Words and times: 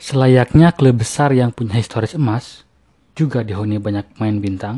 Selayaknya 0.00 0.72
klub 0.72 1.04
besar 1.04 1.28
yang 1.36 1.52
punya 1.52 1.76
historis 1.76 2.16
emas, 2.16 2.64
juga 3.12 3.44
dihuni 3.44 3.76
banyak 3.76 4.16
pemain 4.16 4.32
bintang, 4.40 4.76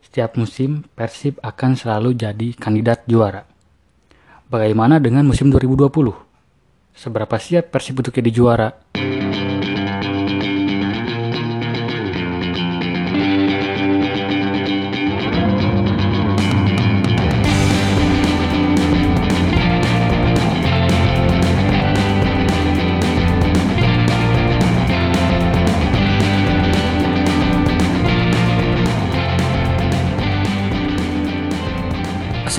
setiap 0.00 0.40
musim 0.40 0.88
Persib 0.96 1.36
akan 1.44 1.76
selalu 1.76 2.16
jadi 2.16 2.56
kandidat 2.56 3.04
juara. 3.04 3.44
Bagaimana 4.48 4.96
dengan 5.04 5.28
musim 5.28 5.52
2020? 5.52 5.92
Seberapa 6.96 7.36
siap 7.36 7.68
Persib 7.68 8.00
untuk 8.00 8.16
jadi 8.16 8.32
juara? 8.32 8.72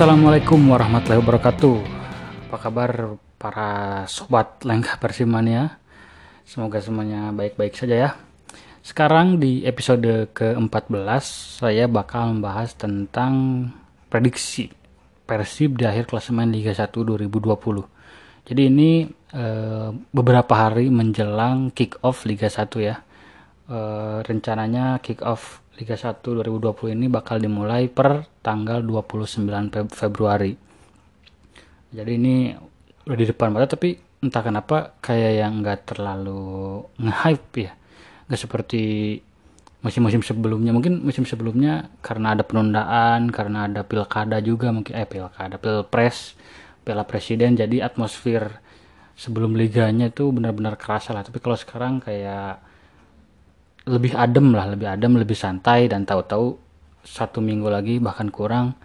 Assalamualaikum 0.00 0.72
warahmatullahi 0.72 1.20
wabarakatuh. 1.20 1.76
Apa 2.48 2.56
kabar 2.56 3.20
para 3.36 3.68
sobat 4.08 4.64
lengkah 4.64 4.96
Persimania? 4.96 5.76
Semoga 6.48 6.80
semuanya 6.80 7.28
baik-baik 7.36 7.76
saja 7.76 8.08
ya. 8.08 8.10
Sekarang 8.80 9.36
di 9.36 9.60
episode 9.68 10.32
ke-14 10.32 11.20
saya 11.60 11.84
bakal 11.84 12.32
membahas 12.32 12.72
tentang 12.80 13.68
prediksi 14.08 14.72
Persib 15.28 15.76
di 15.76 15.84
akhir 15.84 16.08
klasemen 16.08 16.48
Liga 16.48 16.72
1 16.72 16.96
2020. 16.96 18.48
Jadi 18.48 18.62
ini 18.72 19.04
e, 19.36 19.44
beberapa 19.92 20.64
hari 20.64 20.88
menjelang 20.88 21.76
kick 21.76 22.00
off 22.00 22.24
Liga 22.24 22.48
1 22.48 22.72
ya. 22.80 23.04
E, 23.70 23.78
rencananya 24.26 24.98
kick 24.98 25.22
off 25.22 25.62
Liga 25.78 25.94
1 25.94 26.26
2020 26.26 26.90
ini 26.98 27.06
bakal 27.06 27.38
dimulai 27.38 27.86
per 27.86 28.26
tanggal 28.42 28.82
29 28.82 29.46
Februari. 29.94 30.52
Jadi 31.94 32.12
ini 32.18 32.50
udah 33.06 33.18
di 33.18 33.26
depan 33.30 33.54
mata 33.54 33.70
tapi 33.70 33.94
entah 34.20 34.42
kenapa 34.42 34.98
kayak 35.00 35.32
yang 35.38 35.62
nggak 35.62 35.94
terlalu 35.94 36.82
nge-hype 36.98 37.50
ya. 37.62 37.72
Nggak 38.26 38.40
seperti 38.42 38.82
musim-musim 39.80 40.20
sebelumnya. 40.20 40.74
Mungkin 40.76 41.00
musim 41.00 41.24
sebelumnya 41.24 41.88
karena 42.04 42.36
ada 42.36 42.44
penundaan, 42.44 43.32
karena 43.32 43.70
ada 43.70 43.80
pilkada 43.86 44.42
juga 44.44 44.74
mungkin 44.74 44.92
eh 44.98 45.08
pilkada, 45.08 45.56
pilpres, 45.56 46.36
piala 46.84 47.08
presiden 47.08 47.56
jadi 47.56 47.88
atmosfer 47.88 48.60
sebelum 49.16 49.56
liganya 49.56 50.12
itu 50.12 50.28
benar-benar 50.28 50.76
kerasa 50.76 51.16
lah. 51.16 51.24
Tapi 51.24 51.40
kalau 51.40 51.56
sekarang 51.56 52.04
kayak 52.04 52.69
lebih 53.88 54.12
adem 54.12 54.52
lah 54.52 54.68
lebih 54.68 54.92
adem 54.92 55.16
lebih 55.16 55.36
santai 55.36 55.88
dan 55.88 56.04
tahu-tahu 56.04 56.58
satu 57.00 57.40
minggu 57.40 57.68
lagi 57.72 57.96
bahkan 57.96 58.28
kurang 58.28 58.76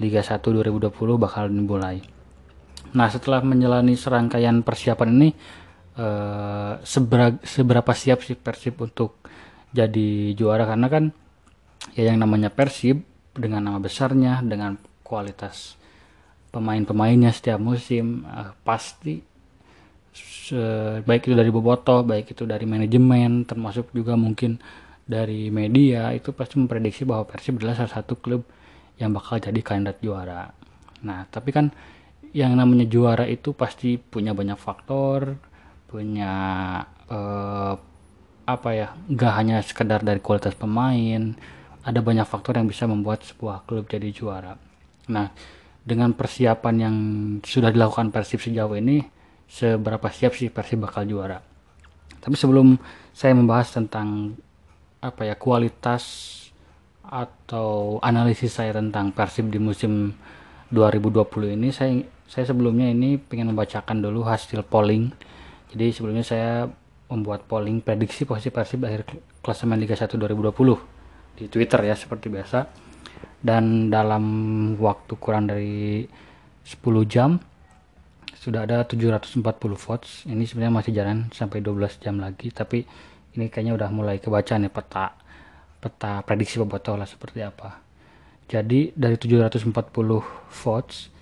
Liga 0.00 0.24
1 0.24 0.40
2020 0.40 0.96
bakal 1.20 1.52
dimulai. 1.52 2.00
Nah 2.96 3.06
setelah 3.12 3.44
menjalani 3.44 3.94
serangkaian 3.94 4.64
persiapan 4.64 5.08
ini 5.12 5.28
eh, 6.00 6.72
seberapa, 7.44 7.92
siap 7.92 8.24
sih 8.24 8.34
Persib 8.34 8.80
untuk 8.80 9.20
jadi 9.70 10.32
juara? 10.32 10.64
Karena 10.64 10.88
kan 10.88 11.12
ya 11.92 12.10
yang 12.10 12.24
namanya 12.24 12.48
Persib 12.48 13.04
dengan 13.36 13.68
nama 13.68 13.78
besarnya 13.78 14.40
dengan 14.40 14.80
kualitas 15.04 15.76
pemain-pemainnya 16.50 17.30
setiap 17.30 17.60
musim 17.60 18.24
eh, 18.24 18.56
pasti 18.64 19.20
baik 21.06 21.30
itu 21.30 21.34
dari 21.38 21.50
boboto 21.54 22.02
baik 22.02 22.34
itu 22.34 22.42
dari 22.42 22.66
manajemen 22.66 23.46
termasuk 23.46 23.94
juga 23.94 24.18
mungkin 24.18 24.58
dari 25.10 25.50
media 25.50 26.14
itu 26.14 26.30
pasti 26.30 26.54
memprediksi 26.62 27.02
bahwa 27.02 27.26
Persib 27.26 27.58
adalah 27.58 27.74
salah 27.82 27.94
satu 27.98 28.14
klub 28.18 28.46
yang 29.02 29.10
bakal 29.10 29.42
jadi 29.42 29.58
kandidat 29.58 29.98
juara. 29.98 30.54
Nah, 31.02 31.26
tapi 31.26 31.50
kan 31.50 31.74
yang 32.30 32.54
namanya 32.54 32.86
juara 32.86 33.26
itu 33.26 33.50
pasti 33.50 33.98
punya 33.98 34.30
banyak 34.30 34.54
faktor, 34.54 35.34
punya 35.90 36.32
eh, 37.10 37.74
apa 38.46 38.70
ya, 38.70 38.94
nggak 39.10 39.32
hanya 39.34 39.56
sekedar 39.66 40.06
dari 40.06 40.22
kualitas 40.22 40.54
pemain, 40.54 41.34
ada 41.82 41.98
banyak 41.98 42.26
faktor 42.28 42.62
yang 42.62 42.70
bisa 42.70 42.86
membuat 42.86 43.26
sebuah 43.26 43.66
klub 43.66 43.90
jadi 43.90 44.14
juara. 44.14 44.54
Nah, 45.10 45.32
dengan 45.82 46.14
persiapan 46.14 46.74
yang 46.78 46.96
sudah 47.42 47.74
dilakukan 47.74 48.14
Persib 48.14 48.38
sejauh 48.38 48.78
ini, 48.78 49.02
seberapa 49.50 50.06
siap 50.14 50.38
sih 50.38 50.48
Persib 50.48 50.86
bakal 50.86 51.10
juara. 51.10 51.42
Tapi 52.22 52.38
sebelum 52.38 52.78
saya 53.10 53.34
membahas 53.34 53.74
tentang 53.74 54.38
apa 55.02 55.26
ya 55.26 55.34
kualitas 55.34 56.04
atau 57.02 57.98
analisis 58.06 58.54
saya 58.54 58.78
tentang 58.78 59.10
Persib 59.10 59.50
di 59.50 59.58
musim 59.58 60.14
2020 60.70 61.58
ini 61.58 61.74
saya 61.74 61.98
saya 62.30 62.46
sebelumnya 62.46 62.86
ini 62.86 63.18
pengen 63.18 63.50
membacakan 63.50 63.98
dulu 63.98 64.22
hasil 64.22 64.62
polling. 64.62 65.10
Jadi 65.74 65.90
sebelumnya 65.90 66.22
saya 66.22 66.70
membuat 67.10 67.50
polling 67.50 67.82
prediksi 67.82 68.22
posisi 68.22 68.54
Persib 68.54 68.86
akhir 68.86 69.02
klasemen 69.42 69.82
Liga 69.82 69.98
1 69.98 70.14
2020 70.14 71.42
di 71.42 71.50
Twitter 71.50 71.80
ya 71.82 71.98
seperti 71.98 72.30
biasa. 72.30 72.70
Dan 73.42 73.90
dalam 73.90 74.22
waktu 74.78 75.12
kurang 75.18 75.50
dari 75.50 76.06
10 76.62 76.78
jam 77.10 77.40
sudah 78.40 78.64
ada 78.64 78.88
740 78.88 79.44
votes. 79.76 80.24
Ini 80.24 80.48
sebenarnya 80.48 80.74
masih 80.80 80.92
jalan 80.96 81.28
sampai 81.28 81.60
12 81.60 82.00
jam 82.00 82.16
lagi 82.16 82.48
tapi 82.48 82.88
ini 83.36 83.52
kayaknya 83.52 83.76
udah 83.76 83.88
mulai 83.92 84.16
kebaca 84.16 84.56
nih 84.56 84.72
peta 84.72 85.12
peta 85.76 86.24
prediksi 86.24 86.56
bobotoh 86.56 86.96
lah 86.96 87.04
seperti 87.04 87.44
apa. 87.44 87.84
Jadi 88.48 88.96
dari 88.96 89.20
740 89.20 89.68
votes 90.48 91.12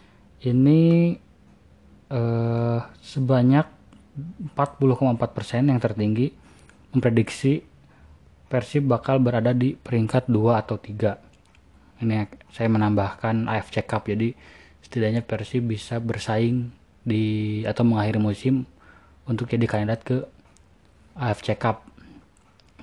ini 0.47 1.13
eh, 2.09 2.79
sebanyak 3.03 3.67
40,4% 4.55 5.71
yang 5.71 5.79
tertinggi 5.83 6.31
memprediksi 6.95 7.63
Persib 8.49 8.89
bakal 8.89 9.21
berada 9.21 9.53
di 9.53 9.77
peringkat 9.77 10.33
2 10.33 10.57
atau 10.57 10.81
3 10.81 12.01
ini 12.01 12.25
saya 12.55 12.69
menambahkan 12.71 13.51
AFC 13.51 13.83
Cup. 13.85 14.07
Jadi 14.07 14.33
setidaknya 14.81 15.21
Persib 15.27 15.67
bisa 15.67 15.99
bersaing 15.99 16.78
di 17.09 17.25
atau 17.65 17.89
mengakhiri 17.89 18.21
musim 18.21 18.69
untuk 19.25 19.49
jadi 19.49 19.65
kandidat 19.65 20.05
ke 20.05 20.21
AFC 21.17 21.57
Cup. 21.57 21.89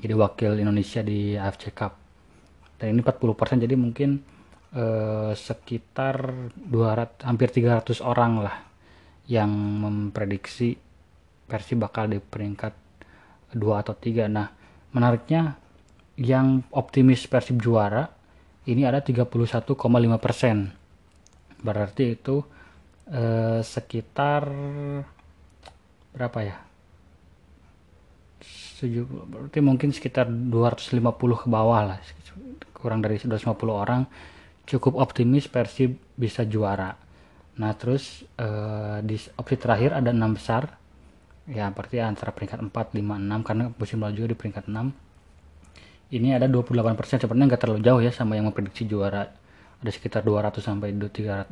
Jadi 0.02 0.14
wakil 0.18 0.58
Indonesia 0.58 1.06
di 1.06 1.38
AFC 1.38 1.70
Cup. 1.72 1.94
Dan 2.82 2.98
ini 2.98 3.02
40% 3.06 3.62
jadi 3.62 3.78
mungkin 3.78 4.20
eh, 4.74 5.32
sekitar 5.38 6.50
200 6.58 7.24
hampir 7.24 7.54
300 7.54 8.02
orang 8.02 8.42
lah 8.42 8.58
yang 9.30 9.50
memprediksi 9.54 10.78
Persib 11.46 11.86
bakal 11.86 12.10
di 12.10 12.18
peringkat 12.18 12.74
2 13.54 13.82
atau 13.82 13.94
3 13.94 14.26
nah 14.26 14.50
menariknya 14.98 15.54
yang 16.18 16.66
optimis 16.74 17.30
Persib 17.30 17.62
juara 17.62 18.10
ini 18.66 18.82
ada 18.82 18.98
31,5 18.98 19.78
persen. 20.18 20.74
Berarti 21.62 22.18
itu 22.18 22.42
eh, 23.10 23.62
sekitar 23.62 24.50
berapa 26.16 26.40
ya? 26.42 26.58
70 28.82 29.08
berarti 29.32 29.60
mungkin 29.64 29.90
sekitar 29.96 30.28
250 30.28 31.02
ke 31.16 31.48
bawah 31.48 31.82
lah. 31.96 31.98
Kurang 32.76 33.00
dari 33.02 33.18
250 33.18 33.56
orang. 33.72 34.06
Cukup 34.66 34.98
optimis 34.98 35.48
Persib 35.48 35.96
bisa 36.18 36.44
juara. 36.44 36.94
Nah 37.62 37.72
terus 37.78 38.26
eh, 38.38 39.00
di 39.06 39.16
opsi 39.38 39.56
terakhir 39.56 39.96
ada 39.96 40.12
enam 40.12 40.36
besar. 40.36 40.76
Ya 41.46 41.70
berarti 41.70 42.02
antara 42.02 42.34
peringkat 42.34 42.58
4, 42.58 42.74
5, 42.74 43.22
6 43.22 43.46
karena 43.46 43.64
musim 43.70 44.02
lalu 44.02 44.14
juga 44.18 44.34
di 44.34 44.38
peringkat 44.38 44.66
6 44.66 45.06
ini 46.14 46.38
ada 46.38 46.46
28% 46.46 47.22
sebenarnya 47.22 47.46
nggak 47.54 47.62
terlalu 47.62 47.82
jauh 47.82 48.02
ya 48.02 48.14
sama 48.14 48.38
yang 48.38 48.50
memprediksi 48.50 48.86
juara. 48.86 49.26
Ada 49.82 49.92
sekitar 49.92 50.22
200 50.22 50.62
sampai 50.62 50.94
250 50.94 51.52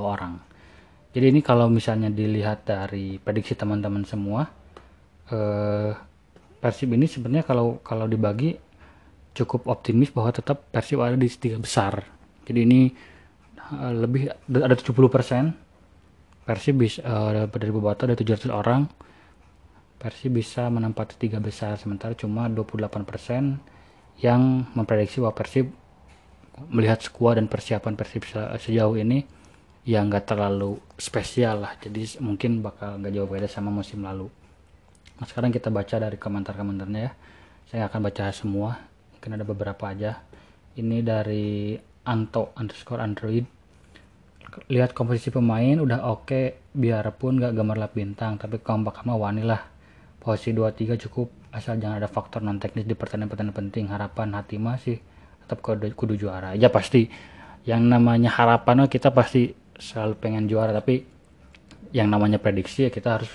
orang 0.00 0.53
jadi 1.14 1.30
ini 1.30 1.46
kalau 1.46 1.70
misalnya 1.70 2.10
dilihat 2.10 2.66
dari 2.66 3.22
prediksi 3.22 3.54
teman-teman 3.54 4.02
semua, 4.02 4.50
eh, 5.30 5.94
Persib 6.58 6.90
ini 6.90 7.06
sebenarnya 7.06 7.46
kalau 7.46 7.78
kalau 7.86 8.10
dibagi 8.10 8.58
cukup 9.30 9.70
optimis 9.70 10.10
bahwa 10.10 10.34
tetap 10.34 10.66
Persib 10.74 10.98
ada 10.98 11.14
di 11.14 11.30
tiga 11.30 11.62
besar. 11.62 12.02
Jadi 12.42 12.58
ini 12.66 12.90
eh, 13.78 13.92
lebih 13.94 14.26
ada 14.58 14.74
70 14.74 15.06
persen. 15.06 15.54
Persib 16.44 16.82
bisa 16.82 17.00
uh, 17.00 17.48
dari 17.48 17.72
beberapa 17.72 18.04
ada 18.04 18.12
700 18.12 18.52
orang. 18.52 18.84
Persib 19.96 20.36
bisa 20.36 20.68
menempati 20.68 21.16
tiga 21.16 21.40
besar 21.40 21.80
sementara 21.80 22.12
cuma 22.12 22.52
28 22.52 22.84
persen 23.08 23.56
yang 24.20 24.68
memprediksi 24.76 25.24
bahwa 25.24 25.32
Persib 25.32 25.72
melihat 26.68 27.00
skuad 27.00 27.40
dan 27.40 27.48
persiapan 27.48 27.96
Persib 27.96 28.28
sejauh 28.60 29.00
ini 29.00 29.24
yang 29.84 30.08
nggak 30.08 30.24
terlalu 30.24 30.80
spesial 30.96 31.60
lah. 31.60 31.76
Jadi 31.76 32.16
mungkin 32.24 32.64
bakal 32.64 32.96
nggak 33.00 33.12
jauh 33.12 33.28
beda 33.28 33.48
sama 33.48 33.68
musim 33.68 34.00
lalu. 34.00 34.32
Nah 35.20 35.26
sekarang 35.28 35.52
kita 35.52 35.68
baca 35.68 36.00
dari 36.00 36.16
komentar-komentarnya 36.16 37.00
ya. 37.00 37.12
Saya 37.68 37.82
akan 37.92 38.00
baca 38.08 38.32
semua. 38.32 38.80
Mungkin 39.16 39.30
ada 39.36 39.44
beberapa 39.44 39.84
aja. 39.92 40.24
Ini 40.74 41.04
dari 41.04 41.76
Anto 42.08 42.56
underscore 42.56 43.04
Android. 43.04 43.44
Lihat 44.72 44.96
komposisi 44.96 45.28
pemain 45.28 45.76
udah 45.76 46.08
oke 46.08 46.30
okay, 46.30 46.44
biarpun 46.72 47.42
gak 47.42 47.58
gemerlap 47.58 47.92
bintang 47.92 48.40
tapi 48.40 48.64
kompak 48.64 49.04
sama 49.04 49.20
wani 49.20 49.44
lah. 49.44 49.60
Posisi 50.16 50.56
23 50.56 50.96
cukup 51.08 51.28
asal 51.52 51.76
jangan 51.76 52.00
ada 52.00 52.08
faktor 52.08 52.40
non 52.40 52.56
teknis 52.56 52.88
di 52.88 52.96
pertandingan-pertandingan 52.96 53.52
penting. 53.52 53.84
Harapan 53.92 54.32
hati 54.32 54.56
masih 54.56 54.96
tetap 55.44 55.60
kudu, 55.60 55.92
kudu 55.92 56.16
juara. 56.16 56.56
Ya 56.56 56.72
pasti. 56.72 57.12
Yang 57.64 57.82
namanya 57.84 58.28
harapan 58.28 58.84
kita 58.88 59.08
pasti 59.12 59.63
selalu 59.78 60.14
pengen 60.18 60.46
juara 60.46 60.70
tapi 60.70 61.06
yang 61.94 62.10
namanya 62.10 62.42
prediksi 62.42 62.86
ya 62.86 62.90
kita 62.90 63.20
harus 63.20 63.30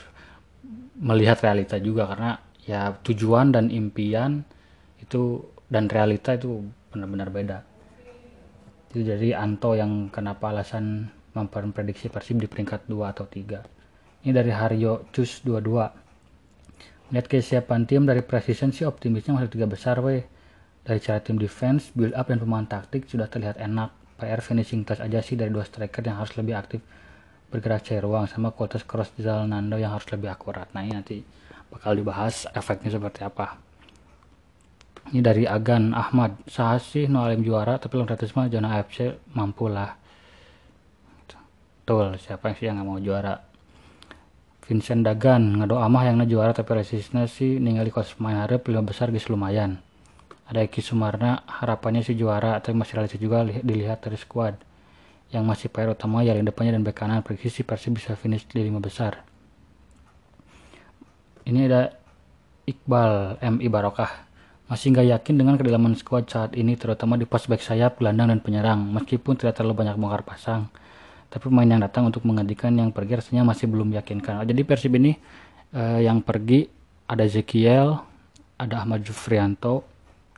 melihat 1.00 1.40
realita 1.40 1.80
juga 1.80 2.12
karena 2.12 2.32
ya 2.68 2.92
tujuan 3.04 3.56
dan 3.56 3.72
impian 3.72 4.44
itu 5.00 5.48
dan 5.72 5.88
realita 5.88 6.36
itu 6.36 6.68
benar-benar 6.92 7.30
beda. 7.32 7.60
Itu 8.92 9.06
jadi 9.06 9.38
Anto 9.38 9.78
yang 9.78 10.12
kenapa 10.12 10.52
alasan 10.52 11.08
memprediksi 11.38 12.10
Persib 12.10 12.42
di 12.42 12.50
peringkat 12.50 12.90
2 12.90 13.00
atau 13.06 13.24
3 13.30 13.80
ini 14.28 14.36
dari 14.36 14.52
Haryo 14.52 15.08
Cus 15.16 15.48
22 15.48 17.16
lihat 17.16 17.26
kesiapan 17.26 17.88
tim 17.88 18.04
dari 18.06 18.22
precision 18.22 18.70
sih 18.70 18.86
optimisnya 18.86 19.34
masih 19.34 19.50
tiga 19.50 19.66
besar 19.66 19.98
weh. 20.04 20.22
Dari 20.86 21.00
cara 21.02 21.22
tim 21.22 21.38
defense 21.38 21.90
build 21.94 22.14
up 22.14 22.30
dan 22.30 22.38
pemain 22.42 22.66
taktik 22.66 23.06
sudah 23.10 23.30
terlihat 23.30 23.58
enak 23.62 23.94
PR 24.20 24.44
finishing 24.44 24.84
touch 24.84 25.00
aja 25.00 25.24
sih 25.24 25.40
dari 25.40 25.48
dua 25.48 25.64
striker 25.64 26.04
yang 26.04 26.20
harus 26.20 26.36
lebih 26.36 26.60
aktif 26.60 26.84
bergerak 27.50 27.88
cari 27.88 28.04
ruang 28.04 28.28
sama 28.28 28.52
kualitas 28.52 28.86
cross 28.86 29.10
di 29.16 29.26
Nando 29.26 29.80
yang 29.80 29.96
harus 29.96 30.06
lebih 30.12 30.30
akurat. 30.30 30.70
Nah 30.76 30.86
ini 30.86 30.94
nanti 30.94 31.18
bakal 31.72 31.98
dibahas 31.98 32.46
efeknya 32.52 32.94
seperti 32.94 33.26
apa. 33.26 33.58
Ini 35.10 35.24
dari 35.26 35.50
Agan 35.50 35.96
Ahmad. 35.96 36.46
Sih 36.84 37.10
no 37.10 37.26
alim 37.26 37.42
juara 37.42 37.82
tapi 37.82 37.98
long 37.98 38.06
mah 38.06 38.46
zona 38.52 38.78
AFC 38.78 39.18
mampu 39.34 39.66
lah 39.72 39.98
betul 41.90 42.22
siapa 42.22 42.54
sih 42.54 42.70
yang 42.70 42.78
nggak 42.78 42.86
mau 42.86 43.02
juara? 43.02 43.34
Vincent 44.62 45.02
Dagan 45.02 45.58
ngado 45.58 45.82
amah 45.82 46.06
yang 46.06 46.22
juara 46.30 46.54
tapi 46.54 46.78
resistnya 46.78 47.26
sih 47.26 47.58
kos 47.90 48.22
main 48.22 48.38
harap 48.38 48.62
lima 48.70 48.86
besar 48.86 49.10
guys 49.10 49.26
lumayan 49.26 49.82
ada 50.50 50.66
Eki 50.66 50.82
Sumarna 50.82 51.46
harapannya 51.46 52.02
sih 52.02 52.18
juara 52.18 52.58
tapi 52.58 52.74
masih 52.74 52.98
realistis 52.98 53.22
juga 53.22 53.46
dilihat 53.46 54.02
dari 54.02 54.18
squad. 54.18 54.58
Yang 55.30 55.44
masih 55.46 55.68
PR 55.70 55.94
utama 55.94 56.26
yang 56.26 56.42
depannya 56.42 56.74
dan 56.74 56.82
bek 56.82 56.98
kanan 56.98 57.22
prediksi 57.22 57.62
Persib 57.62 57.94
bisa 57.94 58.18
finish 58.18 58.50
di 58.50 58.66
lima 58.66 58.82
besar. 58.82 59.22
Ini 61.46 61.70
ada 61.70 61.94
Iqbal 62.66 63.38
MI 63.38 63.70
Barokah 63.70 64.26
masih 64.66 64.94
nggak 64.94 65.08
yakin 65.18 65.36
dengan 65.38 65.58
kedalaman 65.58 65.94
skuad 65.98 66.30
saat 66.30 66.54
ini 66.58 66.78
terutama 66.78 67.18
di 67.18 67.26
pos 67.30 67.46
back 67.46 67.62
sayap, 67.62 68.02
gelandang 68.02 68.34
dan 68.34 68.42
penyerang. 68.42 68.90
Meskipun 68.90 69.38
tidak 69.38 69.62
terlalu 69.62 69.86
banyak 69.86 70.02
bongkar 70.02 70.26
pasang 70.26 70.66
tapi 71.30 71.46
pemain 71.46 71.70
yang 71.70 71.82
datang 71.86 72.10
untuk 72.10 72.26
menggantikan 72.26 72.74
yang 72.74 72.90
pergi 72.90 73.22
rasanya 73.22 73.46
masih 73.46 73.70
belum 73.70 73.94
meyakinkan. 73.94 74.50
Jadi 74.50 74.62
Persib 74.66 74.98
ini 74.98 75.14
eh, 75.78 76.00
yang 76.02 76.26
pergi 76.26 76.66
ada 77.06 77.22
Ezekiel 77.22 78.02
ada 78.58 78.76
Ahmad 78.82 79.06
Jufrianto 79.06 79.86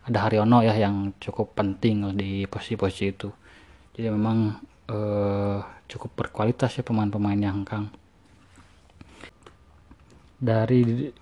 ada 0.08 0.18
Haryono 0.26 0.66
ya 0.66 0.74
yang 0.74 1.14
cukup 1.22 1.54
penting 1.54 2.18
di 2.18 2.50
posisi-posisi 2.50 3.06
itu. 3.14 3.30
Jadi 3.94 4.08
memang 4.10 4.58
eh, 4.90 5.60
cukup 5.92 6.12
berkualitas 6.18 6.80
ya 6.80 6.84
pemain-pemain 6.86 7.38
yang 7.38 7.62
Kang. 7.62 7.94
Dari 10.42 11.14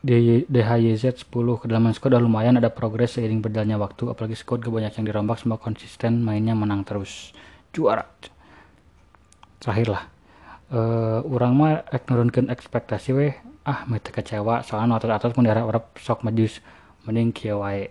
DHYZ 0.48 1.28
10 1.28 1.28
kedalaman 1.60 1.92
squad 1.92 2.16
udah 2.16 2.24
lumayan 2.24 2.56
ada 2.56 2.72
progres 2.72 3.20
seiring 3.20 3.44
berjalannya 3.44 3.76
waktu 3.76 4.08
apalagi 4.08 4.40
squad 4.40 4.64
gak 4.64 4.72
banyak 4.72 4.94
yang 4.96 5.06
dirombak 5.12 5.44
semua 5.44 5.60
konsisten 5.60 6.24
mainnya 6.24 6.56
menang 6.56 6.88
terus. 6.88 7.36
Juara. 7.76 8.08
Terakhir 9.60 9.88
lah. 9.92 10.04
Uh, 10.72 11.20
orang 11.28 11.52
mah 11.58 11.72
ek 11.92 12.08
ekspektasi 12.48 13.10
weh 13.12 13.34
ah 13.66 13.84
mete 13.90 14.14
kecewa 14.14 14.62
soalnya 14.62 15.02
atas 15.02 15.10
atas 15.18 15.31
pun 15.34 15.42
diharap 15.42 15.66
harap 15.66 15.86
sok 15.98 16.22
majus 16.22 16.62
mending 17.10 17.34
kia 17.34 17.58
wae 17.58 17.90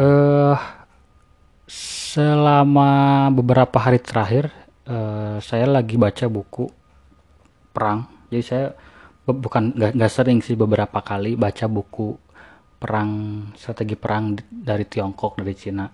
uh, 0.00 0.56
selama 1.68 2.90
beberapa 3.30 3.76
hari 3.76 4.00
terakhir 4.00 4.48
uh, 4.88 5.36
saya 5.44 5.68
lagi 5.68 6.00
baca 6.00 6.26
buku 6.26 6.66
perang. 7.70 8.08
Jadi 8.32 8.42
saya 8.42 8.66
bukan 9.28 9.76
nggak 9.76 10.12
sering 10.12 10.42
sih 10.42 10.58
beberapa 10.58 10.98
kali 11.04 11.38
baca 11.38 11.70
buku 11.70 12.16
perang 12.80 13.10
strategi 13.54 13.94
perang 13.94 14.34
dari 14.48 14.88
Tiongkok 14.88 15.38
dari 15.38 15.54
Cina. 15.54 15.86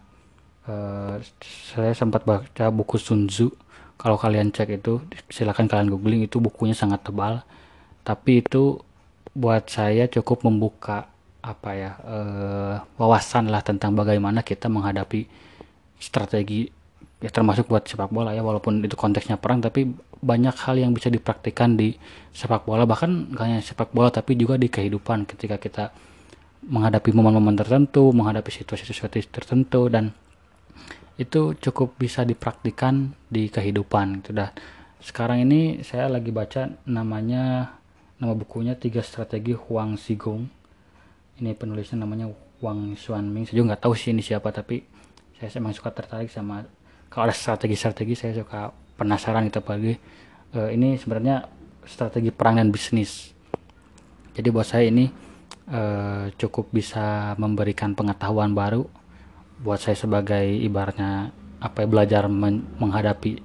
Uh, 0.67 1.19
saya 1.43 1.93
sempat 1.93 2.23
baca 2.23 2.71
buku 2.71 2.97
Sun 2.97 3.27
Tzu. 3.27 3.51
Kalau 3.97 4.21
kalian 4.21 4.53
cek 4.53 4.77
itu 4.77 5.01
silahkan 5.33 5.65
kalian 5.65 5.89
googling 5.89 6.23
itu 6.29 6.37
bukunya 6.37 6.77
sangat 6.77 7.01
tebal. 7.05 7.43
Tapi 8.05 8.45
itu 8.45 8.79
buat 9.33 9.69
saya 9.69 10.09
cukup 10.09 10.45
membuka 10.47 11.09
apa 11.47 11.71
ya 11.79 11.93
uh, 12.03 12.75
wawasan 12.99 13.47
lah 13.55 13.63
tentang 13.63 13.95
bagaimana 13.95 14.43
kita 14.43 14.67
menghadapi 14.67 15.31
strategi 16.03 16.67
ya 17.23 17.31
termasuk 17.31 17.71
buat 17.71 17.87
sepak 17.87 18.11
bola 18.11 18.35
ya 18.35 18.43
walaupun 18.45 18.83
itu 18.83 18.99
konteksnya 18.99 19.39
perang 19.39 19.63
tapi 19.63 19.89
banyak 20.21 20.53
hal 20.53 20.77
yang 20.77 20.93
bisa 20.93 21.09
dipraktikkan 21.09 21.79
di 21.79 21.95
sepak 22.35 22.67
bola 22.67 22.85
bahkan 22.85 23.31
gak 23.33 23.45
hanya 23.47 23.61
sepak 23.63 23.95
bola 23.95 24.11
tapi 24.11 24.37
juga 24.37 24.59
di 24.61 24.69
kehidupan 24.69 25.25
ketika 25.25 25.57
kita 25.57 25.85
menghadapi 26.67 27.15
momen-momen 27.15 27.57
tertentu 27.57 28.11
menghadapi 28.11 28.51
situasi-situasi 28.51 29.31
tertentu 29.31 29.89
dan 29.89 30.13
itu 31.17 31.57
cukup 31.57 31.97
bisa 31.97 32.27
dipraktikkan 32.29 33.17
di 33.33 33.49
kehidupan 33.49 34.21
itu 34.21 34.37
dah 34.37 34.53
sekarang 35.01 35.47
ini 35.49 35.81
saya 35.81 36.13
lagi 36.13 36.29
baca 36.29 36.69
namanya 36.85 37.77
nama 38.21 38.33
bukunya 38.37 38.77
tiga 38.77 39.01
strategi 39.01 39.53
Huang 39.57 39.97
Zigong 39.97 40.49
ini 41.41 41.53
penulisnya 41.53 42.03
namanya 42.03 42.33
Wang 42.65 42.97
Xuanming 42.97 43.45
saya 43.49 43.61
juga 43.61 43.75
nggak 43.75 43.83
tahu 43.85 43.95
sih 43.97 44.13
ini 44.13 44.23
siapa 44.25 44.49
tapi 44.53 44.85
saya 45.37 45.53
memang 45.61 45.77
suka 45.77 45.93
tertarik 45.93 46.33
sama 46.33 46.65
kalau 47.13 47.29
ada 47.29 47.37
strategi-strategi 47.37 48.15
saya 48.17 48.33
suka 48.41 48.73
penasaran 48.97 49.47
gitu 49.49 49.61
apalagi 49.61 50.01
uh, 50.57 50.73
ini 50.73 50.97
sebenarnya 50.97 51.45
strategi 51.85 52.33
perang 52.33 52.57
dan 52.57 52.73
bisnis 52.73 53.37
jadi 54.33 54.49
buat 54.53 54.69
saya 54.69 54.89
ini 54.89 55.09
uh, 55.73 56.33
cukup 56.37 56.73
bisa 56.73 57.37
memberikan 57.37 57.93
pengetahuan 57.93 58.53
baru 58.57 58.85
buat 59.61 59.81
saya 59.81 59.97
sebagai 59.97 60.45
ibaratnya 60.45 61.33
apa 61.57 61.85
ya 61.85 61.87
belajar 61.89 62.29
men 62.29 62.65
menghadapi 62.77 63.41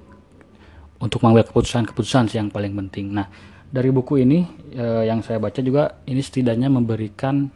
untuk 0.99 1.23
mengambil 1.23 1.47
keputusan-keputusan 1.49 2.29
sih 2.29 2.37
yang 2.37 2.51
paling 2.51 2.75
penting. 2.75 3.15
Nah 3.15 3.31
dari 3.71 3.89
buku 3.89 4.21
ini 4.21 4.43
uh, 4.75 5.07
yang 5.07 5.23
saya 5.23 5.39
baca 5.39 5.63
juga 5.63 6.03
ini 6.05 6.19
setidaknya 6.19 6.67
memberikan 6.67 7.47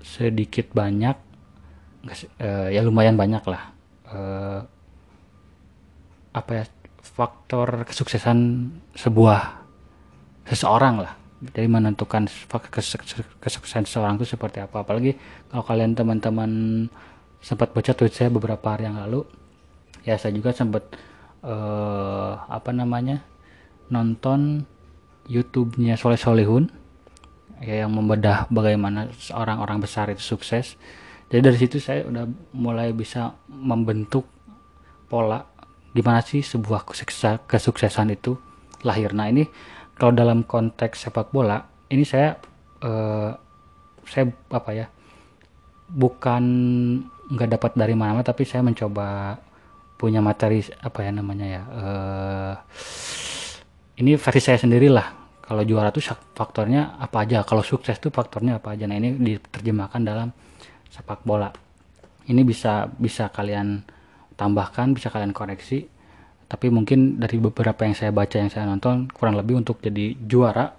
sedikit 0.00 0.72
banyak 0.72 1.16
uh, 2.40 2.68
ya 2.72 2.80
lumayan 2.84 3.16
banyak 3.16 3.44
lah. 3.46 3.62
Uh, 4.10 4.60
apa 6.30 6.50
ya 6.62 6.64
faktor 7.02 7.84
kesuksesan 7.86 8.70
sebuah 8.96 9.60
seseorang 10.48 11.04
lah. 11.04 11.14
Jadi 11.40 11.68
menentukan 11.72 12.28
kesuksesan 13.40 13.88
seseorang 13.88 14.20
itu 14.20 14.36
seperti 14.36 14.60
apa. 14.60 14.84
Apalagi 14.84 15.16
kalau 15.48 15.64
kalian 15.64 15.96
teman-teman 15.96 16.50
sempat 17.40 17.72
baca 17.72 17.96
tweet 17.96 18.12
saya 18.12 18.28
beberapa 18.28 18.62
hari 18.68 18.84
yang 18.84 19.00
lalu 19.00 19.24
ya 20.04 20.20
saya 20.20 20.36
juga 20.36 20.52
sempat 20.52 20.84
uh, 21.40 22.44
apa 22.48 22.70
namanya 22.72 23.24
nonton 23.88 24.68
YouTube-nya 25.28 25.96
Soleh 25.96 26.20
Solihun 26.20 26.68
ya, 27.60 27.84
yang 27.86 27.92
membedah 27.92 28.48
bagaimana 28.48 29.12
seorang 29.16 29.60
orang 29.60 29.78
besar 29.80 30.08
itu 30.10 30.20
sukses. 30.20 30.74
Jadi 31.30 31.40
dari 31.40 31.58
situ 31.60 31.78
saya 31.78 32.08
udah 32.08 32.26
mulai 32.56 32.90
bisa 32.90 33.38
membentuk 33.46 34.26
pola 35.06 35.46
gimana 35.94 36.22
sih 36.22 36.42
sebuah 36.42 36.86
kesuksesan 37.46 38.08
itu 38.10 38.34
lahir. 38.82 39.14
Nah 39.14 39.30
ini 39.30 39.46
kalau 39.94 40.16
dalam 40.16 40.42
konteks 40.48 41.06
sepak 41.06 41.30
bola 41.30 41.60
ini 41.92 42.02
saya 42.08 42.34
uh, 42.82 43.30
saya 44.08 44.24
apa 44.50 44.70
ya 44.72 44.86
bukan 45.90 46.42
nggak 47.30 47.50
dapat 47.58 47.72
dari 47.78 47.94
mana 47.94 48.24
tapi 48.24 48.42
saya 48.48 48.64
mencoba 48.64 49.38
punya 50.00 50.24
materi 50.24 50.64
apa 50.80 50.98
ya 51.04 51.10
namanya 51.12 51.46
ya 51.46 51.62
uh, 51.68 52.54
ini 54.00 54.16
versi 54.16 54.40
saya 54.40 54.56
sendiri 54.56 54.88
lah 54.88 55.19
kalau 55.50 55.66
juara 55.66 55.90
tuh 55.90 55.98
faktornya 56.38 56.94
apa 57.02 57.26
aja? 57.26 57.42
Kalau 57.42 57.66
sukses 57.66 57.98
tuh 57.98 58.14
faktornya 58.14 58.62
apa 58.62 58.78
aja? 58.78 58.86
Nah 58.86 58.94
ini 59.02 59.18
diterjemahkan 59.18 59.98
dalam 60.06 60.30
sepak 60.86 61.26
bola. 61.26 61.50
Ini 62.30 62.46
bisa 62.46 62.86
bisa 62.86 63.34
kalian 63.34 63.82
tambahkan 64.38 64.94
bisa 64.94 65.10
kalian 65.10 65.34
koreksi. 65.34 65.90
Tapi 66.46 66.70
mungkin 66.70 67.18
dari 67.18 67.42
beberapa 67.42 67.82
yang 67.82 67.98
saya 67.98 68.14
baca 68.14 68.38
yang 68.38 68.46
saya 68.46 68.62
nonton 68.70 69.10
kurang 69.10 69.34
lebih 69.34 69.58
untuk 69.58 69.82
jadi 69.82 70.14
juara 70.22 70.70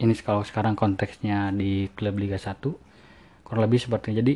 ini 0.00 0.16
kalau 0.24 0.40
sekarang 0.40 0.72
konteksnya 0.72 1.52
di 1.52 1.92
klub 1.92 2.16
Liga 2.16 2.40
1 2.40 3.44
kurang 3.44 3.62
lebih 3.68 3.76
seperti 3.76 4.16
jadi 4.16 4.34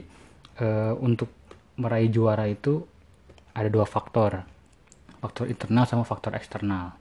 uh, 0.61 0.95
untuk 1.01 1.33
meraih 1.81 2.13
juara 2.13 2.45
itu 2.45 2.85
ada 3.57 3.73
dua 3.73 3.89
faktor. 3.89 4.45
Faktor 5.17 5.49
internal 5.49 5.89
sama 5.89 6.05
faktor 6.05 6.37
eksternal. 6.37 6.93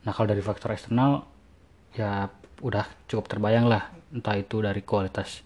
Nah 0.00 0.12
kalau 0.16 0.32
dari 0.32 0.40
faktor 0.40 0.72
eksternal 0.72 1.28
ya 1.92 2.32
udah 2.62 2.86
cukup 3.10 3.26
terbayang 3.28 3.66
lah 3.68 3.90
entah 4.12 4.36
itu 4.36 4.60
dari 4.60 4.84
kualitas. 4.84 5.42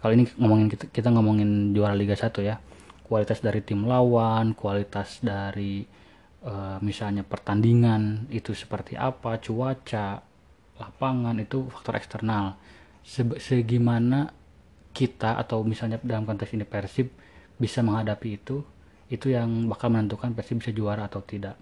Kalau 0.00 0.12
ini 0.14 0.28
ngomongin 0.36 0.68
kita, 0.68 0.84
kita 0.92 1.08
ngomongin 1.12 1.72
juara 1.72 1.96
Liga 1.96 2.14
1 2.16 2.30
ya. 2.44 2.60
Kualitas 3.04 3.44
dari 3.44 3.60
tim 3.60 3.84
lawan 3.84 4.56
kualitas 4.56 5.20
dari 5.20 5.84
uh, 6.44 6.80
misalnya 6.80 7.20
pertandingan 7.24 8.28
itu 8.32 8.56
seperti 8.56 8.96
apa 8.96 9.36
cuaca 9.40 10.24
lapangan 10.80 11.36
itu 11.40 11.68
faktor 11.68 12.00
eksternal. 12.00 12.56
Se 13.04 13.20
segimana 13.36 14.32
kita 14.94 15.36
atau 15.36 15.60
misalnya 15.66 16.00
dalam 16.00 16.24
konteks 16.24 16.54
ini 16.56 16.64
Persib 16.64 17.12
bisa 17.60 17.84
menghadapi 17.84 18.28
itu 18.30 18.64
itu 19.12 19.28
yang 19.28 19.68
bakal 19.68 19.92
menentukan 19.92 20.32
Persib 20.32 20.64
bisa 20.64 20.72
juara 20.72 21.08
atau 21.08 21.20
tidak. 21.20 21.60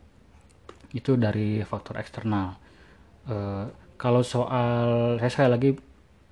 Itu 0.95 1.19
dari 1.19 1.59
faktor 1.67 1.99
eksternal. 1.99 2.55
Uh, 3.27 3.67
kalau 4.03 4.27
soal 4.27 5.15
saya 5.23 5.31
sekali 5.31 5.51
lagi 5.55 5.71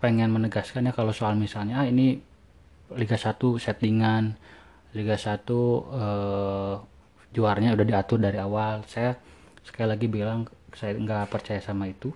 pengen 0.03 0.35
menegaskan 0.35 0.91
ya 0.91 0.93
kalau 0.97 1.15
soal 1.15 1.39
misalnya 1.39 1.85
ah, 1.85 1.87
ini 1.87 2.19
Liga 2.99 3.15
1 3.15 3.39
settingan 3.63 4.35
Liga 4.91 5.15
1 5.15 5.47
eh, 5.47 6.75
juaranya 7.31 7.79
udah 7.79 7.87
diatur 7.87 8.19
dari 8.19 8.43
awal. 8.43 8.83
Saya 8.91 9.15
sekali 9.63 9.87
lagi 9.87 10.11
bilang 10.11 10.51
saya 10.75 10.99
nggak 10.99 11.31
percaya 11.31 11.63
sama 11.63 11.87
itu. 11.87 12.11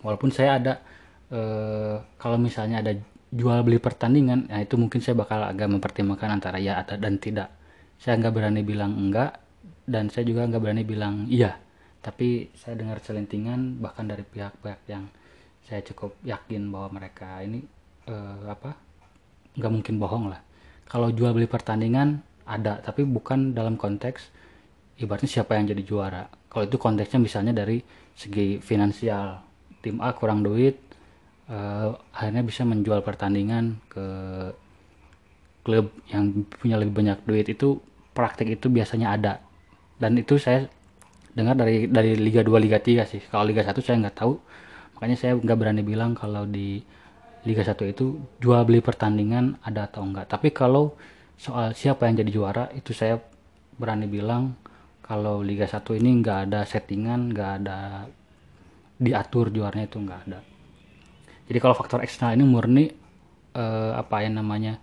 Walaupun 0.00 0.32
saya 0.32 0.56
ada 0.56 0.80
eh, 1.28 2.00
kalau 2.16 2.40
misalnya 2.40 2.80
ada 2.80 2.96
jual 3.32 3.60
beli 3.64 3.80
pertandingan 3.80 4.48
nah 4.52 4.60
itu 4.60 4.76
mungkin 4.76 5.00
saya 5.00 5.16
bakal 5.16 5.40
agak 5.40 5.68
mempertimbangkan 5.68 6.40
antara 6.40 6.56
ya 6.56 6.80
atau 6.80 6.96
dan 6.96 7.20
tidak. 7.20 7.52
Saya 8.00 8.16
nggak 8.16 8.32
berani 8.32 8.64
bilang 8.64 8.96
enggak 8.96 9.36
dan 9.84 10.08
saya 10.08 10.24
juga 10.24 10.48
nggak 10.48 10.62
berani 10.64 10.84
bilang 10.88 11.28
iya 11.28 11.60
tapi 12.02 12.50
saya 12.58 12.74
dengar 12.74 12.98
celentingan 12.98 13.78
bahkan 13.78 14.10
dari 14.10 14.26
pihak-pihak 14.26 14.82
yang 14.90 15.06
saya 15.62 15.80
cukup 15.86 16.18
yakin 16.26 16.66
bahwa 16.68 16.98
mereka 16.98 17.38
ini 17.40 17.62
uh, 18.10 18.50
apa 18.50 18.74
nggak 19.54 19.72
mungkin 19.72 19.94
bohong 20.02 20.26
lah. 20.34 20.42
Kalau 20.90 21.14
jual 21.14 21.30
beli 21.30 21.46
pertandingan 21.46 22.20
ada 22.42 22.82
tapi 22.82 23.06
bukan 23.06 23.54
dalam 23.54 23.78
konteks 23.78 24.34
ibaratnya 24.98 25.30
siapa 25.30 25.54
yang 25.54 25.70
jadi 25.70 25.82
juara. 25.86 26.26
Kalau 26.50 26.66
itu 26.66 26.76
konteksnya 26.76 27.22
misalnya 27.22 27.54
dari 27.54 27.80
segi 28.18 28.58
finansial. 28.58 29.40
Tim 29.82 29.98
A 29.98 30.14
kurang 30.14 30.46
duit 30.46 30.78
uh, 31.50 31.94
akhirnya 32.14 32.42
bisa 32.42 32.62
menjual 32.66 33.02
pertandingan 33.02 33.78
ke 33.90 34.06
klub 35.62 35.94
yang 36.10 36.46
punya 36.58 36.78
lebih 36.78 36.98
banyak 36.98 37.18
duit. 37.22 37.46
Itu 37.46 37.78
praktek 38.14 38.58
itu 38.58 38.66
biasanya 38.66 39.14
ada. 39.14 39.34
Dan 39.98 40.18
itu 40.18 40.38
saya 40.38 40.66
dengar 41.32 41.56
dari 41.56 41.88
dari 41.88 42.16
Liga 42.16 42.44
2 42.44 42.52
Liga 42.60 42.78
3 42.78 43.08
sih. 43.08 43.22
Kalau 43.28 43.44
Liga 43.48 43.64
1 43.64 43.76
saya 43.80 43.96
nggak 44.02 44.16
tahu. 44.16 44.34
Makanya 44.96 45.16
saya 45.18 45.32
nggak 45.34 45.58
berani 45.58 45.82
bilang 45.82 46.12
kalau 46.14 46.46
di 46.46 46.82
Liga 47.42 47.66
1 47.66 47.74
itu 47.90 48.22
jual 48.38 48.62
beli 48.62 48.78
pertandingan 48.78 49.58
ada 49.66 49.90
atau 49.90 50.06
enggak 50.06 50.30
tapi 50.30 50.54
kalau 50.54 50.94
soal 51.34 51.74
siapa 51.74 52.06
yang 52.06 52.22
jadi 52.22 52.30
juara 52.30 52.64
itu 52.70 52.94
saya 52.94 53.18
berani 53.74 54.06
bilang 54.06 54.54
kalau 55.02 55.42
Liga 55.42 55.66
1 55.66 55.82
ini 55.98 56.22
nggak 56.22 56.38
ada 56.46 56.60
settingan 56.62 57.34
nggak 57.34 57.50
ada 57.62 58.06
diatur 59.02 59.50
juaranya 59.50 59.90
itu 59.90 59.98
nggak 59.98 60.20
ada. 60.30 60.38
Jadi 61.50 61.58
kalau 61.58 61.74
faktor 61.74 62.06
eksternal 62.06 62.38
ini 62.38 62.44
murni 62.46 62.86
eh, 63.58 63.92
apa 63.98 64.22
ya 64.22 64.30
namanya 64.30 64.78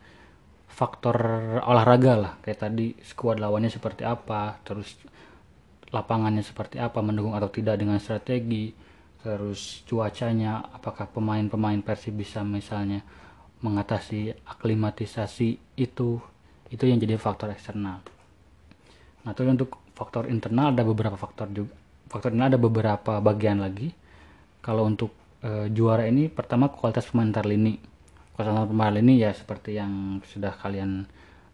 faktor 0.68 1.16
olahraga 1.64 2.14
lah. 2.20 2.34
Kayak 2.44 2.60
tadi 2.68 2.92
skuad 3.00 3.40
lawannya 3.40 3.72
seperti 3.72 4.04
apa 4.04 4.60
terus 4.68 5.00
lapangannya 5.90 6.46
seperti 6.46 6.78
apa 6.78 7.02
mendukung 7.02 7.34
atau 7.34 7.50
tidak 7.50 7.82
dengan 7.82 7.98
strategi 7.98 8.72
terus 9.20 9.84
cuacanya 9.84 10.64
apakah 10.72 11.12
pemain-pemain 11.12 11.84
Persib 11.84 12.24
bisa 12.24 12.40
misalnya 12.46 13.04
mengatasi 13.60 14.32
aklimatisasi 14.48 15.76
itu 15.76 16.24
itu 16.70 16.84
yang 16.86 17.02
jadi 17.02 17.20
faktor 17.20 17.52
eksternal. 17.52 18.00
Nah 19.26 19.32
terus 19.36 19.52
untuk 19.52 19.76
faktor 19.92 20.32
internal 20.32 20.72
ada 20.72 20.88
beberapa 20.88 21.20
faktor 21.20 21.52
juga 21.52 21.76
faktor 22.08 22.32
ini 22.34 22.48
ada 22.48 22.58
beberapa 22.58 23.20
bagian 23.20 23.60
lagi. 23.60 23.92
Kalau 24.64 24.88
untuk 24.88 25.12
e, 25.44 25.68
juara 25.72 26.08
ini 26.08 26.28
pertama 26.28 26.68
kualitas 26.72 27.08
pemain 27.12 27.32
lini 27.44 27.80
kualitas 28.34 28.72
pemain 28.72 28.92
lini 28.96 29.20
ya 29.20 29.36
seperti 29.36 29.76
yang 29.76 30.24
sudah 30.24 30.56
kalian 30.56 31.04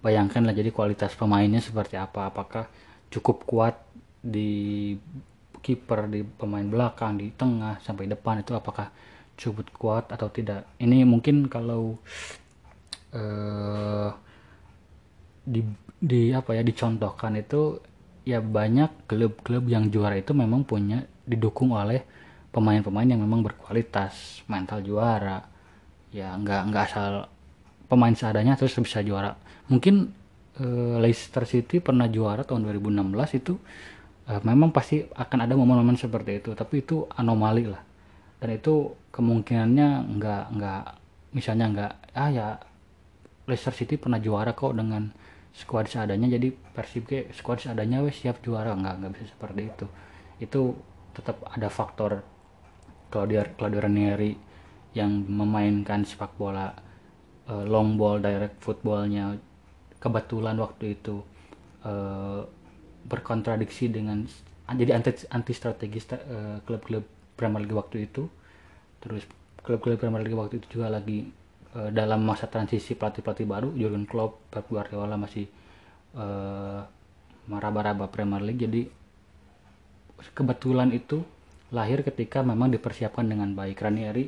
bayangkan 0.05 0.45
lah 0.45 0.53
jadi 0.53 0.69
kualitas 0.69 1.17
pemainnya 1.17 1.61
seperti 1.61 1.97
apa? 1.97 2.29
Apakah 2.29 2.69
cukup 3.09 3.41
kuat 3.49 3.75
di 4.25 4.93
kiper 5.61 6.09
di 6.09 6.25
pemain 6.25 6.65
belakang 6.65 7.21
di 7.21 7.29
tengah 7.33 7.77
sampai 7.81 8.09
depan 8.09 8.41
itu 8.41 8.57
apakah 8.57 8.89
cukup 9.37 9.69
kuat 9.77 10.05
atau 10.09 10.29
tidak. 10.33 10.65
Ini 10.81 11.05
mungkin 11.05 11.45
kalau 11.45 12.01
uh, 13.13 14.09
di 15.45 15.61
di 16.01 16.33
apa 16.33 16.57
ya 16.57 16.65
dicontohkan 16.65 17.37
itu 17.37 17.77
ya 18.25 18.41
banyak 18.41 19.05
klub-klub 19.05 19.69
yang 19.69 19.93
juara 19.93 20.17
itu 20.17 20.33
memang 20.33 20.65
punya 20.65 21.05
didukung 21.25 21.77
oleh 21.77 22.01
pemain-pemain 22.49 23.05
yang 23.05 23.21
memang 23.21 23.45
berkualitas 23.45 24.41
mental 24.49 24.81
juara. 24.81 25.45
Ya 26.09 26.33
nggak 26.33 26.61
nggak 26.71 26.83
asal 26.89 27.29
pemain 27.85 28.15
seadanya 28.15 28.57
terus 28.57 28.73
bisa 28.81 29.05
juara. 29.05 29.37
Mungkin 29.69 30.09
uh, 30.61 30.95
Leicester 31.01 31.43
City 31.45 31.81
pernah 31.83 32.09
juara 32.09 32.41
tahun 32.47 32.65
2016 32.69 33.41
itu 33.41 33.59
uh, 34.29 34.41
memang 34.41 34.73
pasti 34.73 35.05
akan 35.05 35.39
ada 35.45 35.53
momen-momen 35.53 35.97
seperti 35.97 36.41
itu 36.43 36.51
tapi 36.57 36.81
itu 36.81 37.05
anomali 37.17 37.69
lah. 37.69 37.81
Dan 38.41 38.59
itu 38.59 38.93
kemungkinannya 39.09 40.19
nggak 40.19 40.43
nggak 40.59 40.83
misalnya 41.33 41.65
nggak 41.71 41.91
ah 42.13 42.29
ya 42.29 42.47
Leicester 43.45 43.73
City 43.73 43.95
pernah 43.95 44.17
juara 44.17 44.57
kok 44.57 44.73
dengan 44.73 45.09
skuad 45.55 45.87
seadanya 45.87 46.27
jadi 46.35 46.51
Persib 46.51 47.07
ke 47.07 47.31
skuad 47.31 47.63
seadanya 47.63 48.03
wes 48.03 48.19
siap 48.19 48.41
juara. 48.41 48.75
Nggak 48.75 48.93
nggak 49.01 49.11
bisa 49.15 49.25
seperti 49.31 49.61
itu. 49.69 49.85
Itu 50.41 50.61
tetap 51.15 51.45
ada 51.47 51.71
faktor 51.71 52.25
Claudio 53.07 53.45
Claudio 53.55 53.79
Ranieri 53.79 54.35
yang 54.95 55.11
memainkan 55.27 56.03
sepak 56.03 56.35
bola 56.35 56.71
uh, 57.47 57.63
long 57.63 57.95
ball 57.95 58.19
direct 58.19 58.59
footballnya. 58.59 59.37
Kebetulan 60.01 60.59
waktu 60.59 60.99
itu 60.99 61.23
uh, 61.87 62.43
berkontradiksi 63.05 63.87
dengan 63.93 64.25
jadi 64.65 64.97
anti 64.97 65.13
anti 65.29 65.53
strategi 65.53 66.01
uh, 66.09 66.57
klub-klub 66.65 67.05
Premier 67.37 67.61
League 67.61 67.77
waktu 67.77 68.09
itu. 68.09 68.25
Terus 68.97 69.21
klub-klub 69.61 70.01
Premier 70.01 70.25
League 70.25 70.37
waktu 70.37 70.57
itu 70.57 70.79
juga 70.81 70.89
lagi 70.89 71.29
uh, 71.77 71.93
dalam 71.93 72.25
masa 72.25 72.49
transisi 72.49 72.97
pelatih-pelatih 72.97 73.45
baru 73.45 73.69
Jurgen 73.77 74.09
Klopp 74.09 74.49
Pep 74.49 74.65
Guardiola 74.65 75.21
masih 75.21 75.45
uh, 76.17 76.81
meraba-raba 77.45 78.09
Premier 78.09 78.41
League. 78.41 78.65
Jadi 78.65 78.81
kebetulan 80.33 80.89
itu 80.89 81.21
lahir 81.69 82.01
ketika 82.01 82.41
memang 82.41 82.73
dipersiapkan 82.73 83.25
dengan 83.25 83.53
baik. 83.53 83.77
Ranieri 83.77 84.25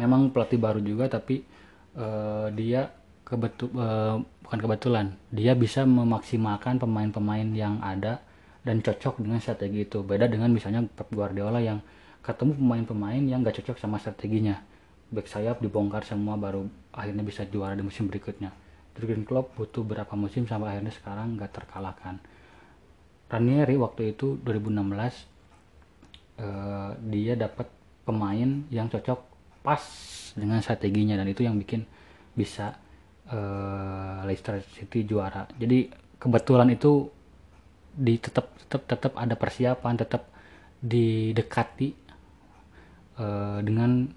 memang 0.00 0.32
pelatih 0.32 0.56
baru 0.56 0.80
juga 0.80 1.12
tapi 1.12 1.44
uh, 2.00 2.48
dia 2.56 2.88
kebetul 3.24 3.70
uh, 3.78 4.20
bukan 4.44 4.58
kebetulan. 4.60 5.06
Dia 5.32 5.56
bisa 5.56 5.86
memaksimalkan 5.88 6.76
pemain-pemain 6.82 7.48
yang 7.56 7.80
ada 7.80 8.20
dan 8.62 8.78
cocok 8.84 9.22
dengan 9.22 9.40
strategi 9.42 9.86
itu. 9.86 10.04
Beda 10.04 10.28
dengan 10.30 10.52
misalnya 10.52 10.86
Pep 10.86 11.10
Guardiola 11.10 11.58
yang 11.58 11.82
ketemu 12.22 12.54
pemain-pemain 12.54 13.22
yang 13.22 13.42
gak 13.42 13.62
cocok 13.62 13.76
sama 13.82 13.98
strateginya. 13.98 14.62
Back 15.12 15.28
sayap 15.28 15.58
dibongkar 15.60 16.06
semua 16.06 16.38
baru 16.38 16.70
akhirnya 16.94 17.26
bisa 17.26 17.42
juara 17.48 17.74
di 17.74 17.82
musim 17.82 18.06
berikutnya. 18.06 18.54
Jurgen 18.92 19.24
Klopp 19.24 19.56
butuh 19.56 19.82
berapa 19.82 20.12
musim 20.14 20.44
sampai 20.44 20.76
akhirnya 20.78 20.94
sekarang 20.94 21.40
gak 21.40 21.52
terkalahkan. 21.52 22.20
Ranieri 23.32 23.80
waktu 23.80 24.12
itu 24.12 24.36
2016 24.44 24.92
uh, 24.92 25.08
eh, 26.36 26.90
dia 27.08 27.34
dapat 27.34 27.64
pemain 28.04 28.68
yang 28.68 28.92
cocok 28.92 29.18
pas 29.64 29.80
dengan 30.36 30.60
strateginya 30.60 31.16
dan 31.16 31.30
itu 31.30 31.46
yang 31.46 31.56
bikin 31.56 31.88
bisa 32.36 32.76
uh, 33.32 34.22
Leicester 34.28 34.60
City 34.62 35.08
juara 35.08 35.48
jadi 35.56 35.88
kebetulan 36.20 36.68
itu 36.70 37.08
di 37.92 38.16
tetap 38.16 38.52
tetap 38.56 38.82
tetap 38.88 39.12
ada 39.16 39.34
persiapan 39.36 39.94
tetap 39.96 40.28
didekati 40.80 41.88
uh, 43.20 43.58
dengan 43.64 44.08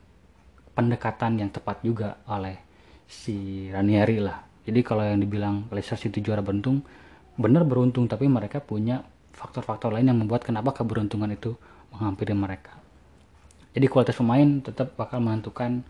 pendekatan 0.76 1.40
yang 1.40 1.50
tepat 1.50 1.82
juga 1.82 2.20
oleh 2.28 2.60
si 3.08 3.68
Ranieri 3.72 4.20
lah 4.20 4.44
jadi 4.68 4.80
kalau 4.84 5.04
yang 5.08 5.24
dibilang 5.24 5.72
Leicester 5.72 5.98
City 5.98 6.20
juara 6.20 6.44
beruntung 6.44 6.84
benar 7.36 7.68
beruntung 7.68 8.08
tapi 8.08 8.32
mereka 8.32 8.64
punya 8.64 9.04
faktor-faktor 9.36 9.92
lain 9.92 10.08
yang 10.08 10.20
membuat 10.24 10.48
kenapa 10.48 10.72
keberuntungan 10.72 11.28
itu 11.36 11.60
menghampiri 11.92 12.32
mereka. 12.32 12.72
Jadi 13.76 13.86
kualitas 13.92 14.16
pemain 14.16 14.64
tetap 14.64 14.96
bakal 14.96 15.20
menentukan 15.20 15.84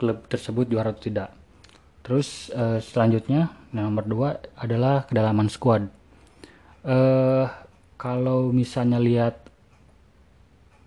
klub 0.00 0.24
tersebut 0.32 0.64
juara 0.64 0.96
atau 0.96 1.04
tidak. 1.04 1.28
Terus 2.02 2.50
uh, 2.50 2.82
selanjutnya 2.82 3.54
nomor 3.70 4.04
dua 4.04 4.28
adalah 4.58 5.06
kedalaman 5.06 5.46
squad. 5.46 5.86
Uh, 6.82 7.46
kalau 7.94 8.50
misalnya 8.50 8.98
lihat 8.98 9.38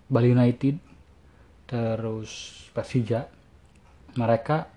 Bali 0.06 0.30
United 0.30 0.78
terus 1.66 2.62
Persija 2.70 3.26
mereka 4.14 4.70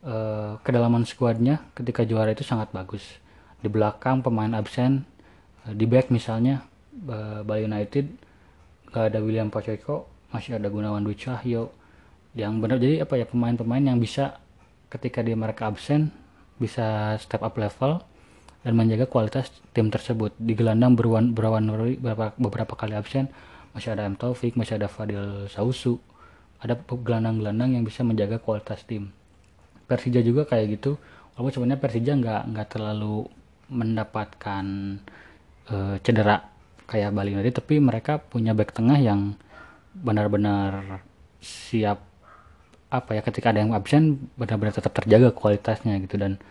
uh, 0.00 0.56
kedalaman 0.64 1.04
skuadnya 1.04 1.68
ketika 1.76 2.02
juara 2.08 2.32
itu 2.32 2.42
sangat 2.42 2.72
bagus 2.72 3.04
di 3.60 3.68
belakang 3.68 4.24
pemain 4.24 4.56
absen 4.56 5.04
uh, 5.68 5.74
di 5.76 5.84
back 5.84 6.08
misalnya 6.08 6.64
uh, 7.04 7.44
Bali 7.44 7.68
United 7.68 8.08
gak 8.88 9.12
ada 9.12 9.20
William 9.20 9.52
Pacheco 9.52 10.08
masih 10.32 10.56
ada 10.56 10.72
Gunawan 10.72 11.04
Dwi 11.04 11.18
Cahyo 11.20 11.68
yang 12.32 12.56
benar 12.62 12.80
jadi 12.80 13.04
apa 13.04 13.20
ya 13.20 13.26
pemain-pemain 13.28 13.84
yang 13.84 14.00
bisa 14.00 14.39
ketika 14.90 15.22
dia 15.22 15.38
mereka 15.38 15.70
absen 15.70 16.10
bisa 16.60 17.16
step 17.22 17.40
up 17.40 17.56
level 17.56 18.02
dan 18.60 18.72
menjaga 18.76 19.08
kualitas 19.08 19.48
tim 19.72 19.88
tersebut. 19.88 20.36
Di 20.36 20.52
gelandang 20.52 20.98
berawan 20.98 21.32
berawan 21.32 21.64
beberapa, 21.70 22.36
beberapa 22.36 22.74
kali 22.76 22.98
absen 22.98 23.30
masih 23.72 23.94
ada 23.94 24.04
M. 24.04 24.18
Taufik 24.18 24.58
masih 24.58 24.76
ada 24.76 24.90
Fadil 24.90 25.48
Sausu. 25.48 25.96
Ada 26.60 26.76
gelandang-gelandang 26.76 27.72
yang 27.72 27.88
bisa 27.88 28.04
menjaga 28.04 28.36
kualitas 28.36 28.84
tim. 28.84 29.08
Persija 29.88 30.20
juga 30.20 30.44
kayak 30.44 30.76
gitu. 30.76 31.00
Walaupun 31.32 31.52
sebenarnya 31.56 31.80
Persija 31.80 32.12
nggak 32.20 32.42
nggak 32.52 32.68
terlalu 32.68 33.24
mendapatkan 33.72 34.64
uh, 35.72 35.96
cedera 36.04 36.50
kayak 36.90 37.14
Bali 37.14 37.38
United 37.38 37.62
tapi 37.62 37.78
mereka 37.78 38.18
punya 38.18 38.50
back 38.50 38.74
tengah 38.74 38.98
yang 38.98 39.38
benar-benar 39.94 41.00
siap 41.38 42.09
apa 42.90 43.14
ya 43.14 43.22
ketika 43.22 43.54
ada 43.54 43.62
yang 43.62 43.70
absen 43.72 44.18
benar-benar 44.34 44.74
tetap 44.74 44.92
terjaga 44.92 45.30
kualitasnya 45.30 45.94
gitu. 46.02 46.18
Dan 46.18 46.42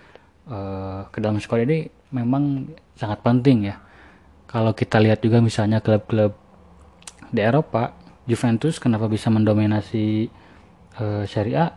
uh, 0.48 1.05
ke 1.12 1.19
dalam 1.19 1.38
skor 1.43 1.62
ini 1.62 1.91
memang 2.15 2.72
sangat 2.96 3.19
penting 3.22 3.69
ya. 3.69 3.75
Kalau 4.50 4.74
kita 4.74 4.98
lihat 4.98 5.22
juga 5.22 5.43
misalnya 5.43 5.77
klub-klub 5.84 6.34
di 7.29 7.41
Eropa 7.46 7.93
Juventus 8.25 8.81
kenapa 8.81 9.05
bisa 9.05 9.29
mendominasi 9.29 10.29
uh, 10.98 11.24
Serie 11.29 11.58
A? 11.58 11.67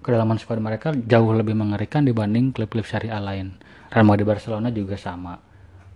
Kedalaman 0.00 0.40
squad 0.40 0.60
mereka 0.60 0.96
jauh 0.96 1.32
lebih 1.32 1.52
mengerikan 1.52 2.04
dibanding 2.04 2.52
klub-klub 2.52 2.84
Serie 2.84 3.12
A 3.12 3.20
lain. 3.20 3.56
Real 3.92 4.04
Madrid 4.04 4.24
Barcelona 4.24 4.68
juga 4.72 4.96
sama. 4.96 5.36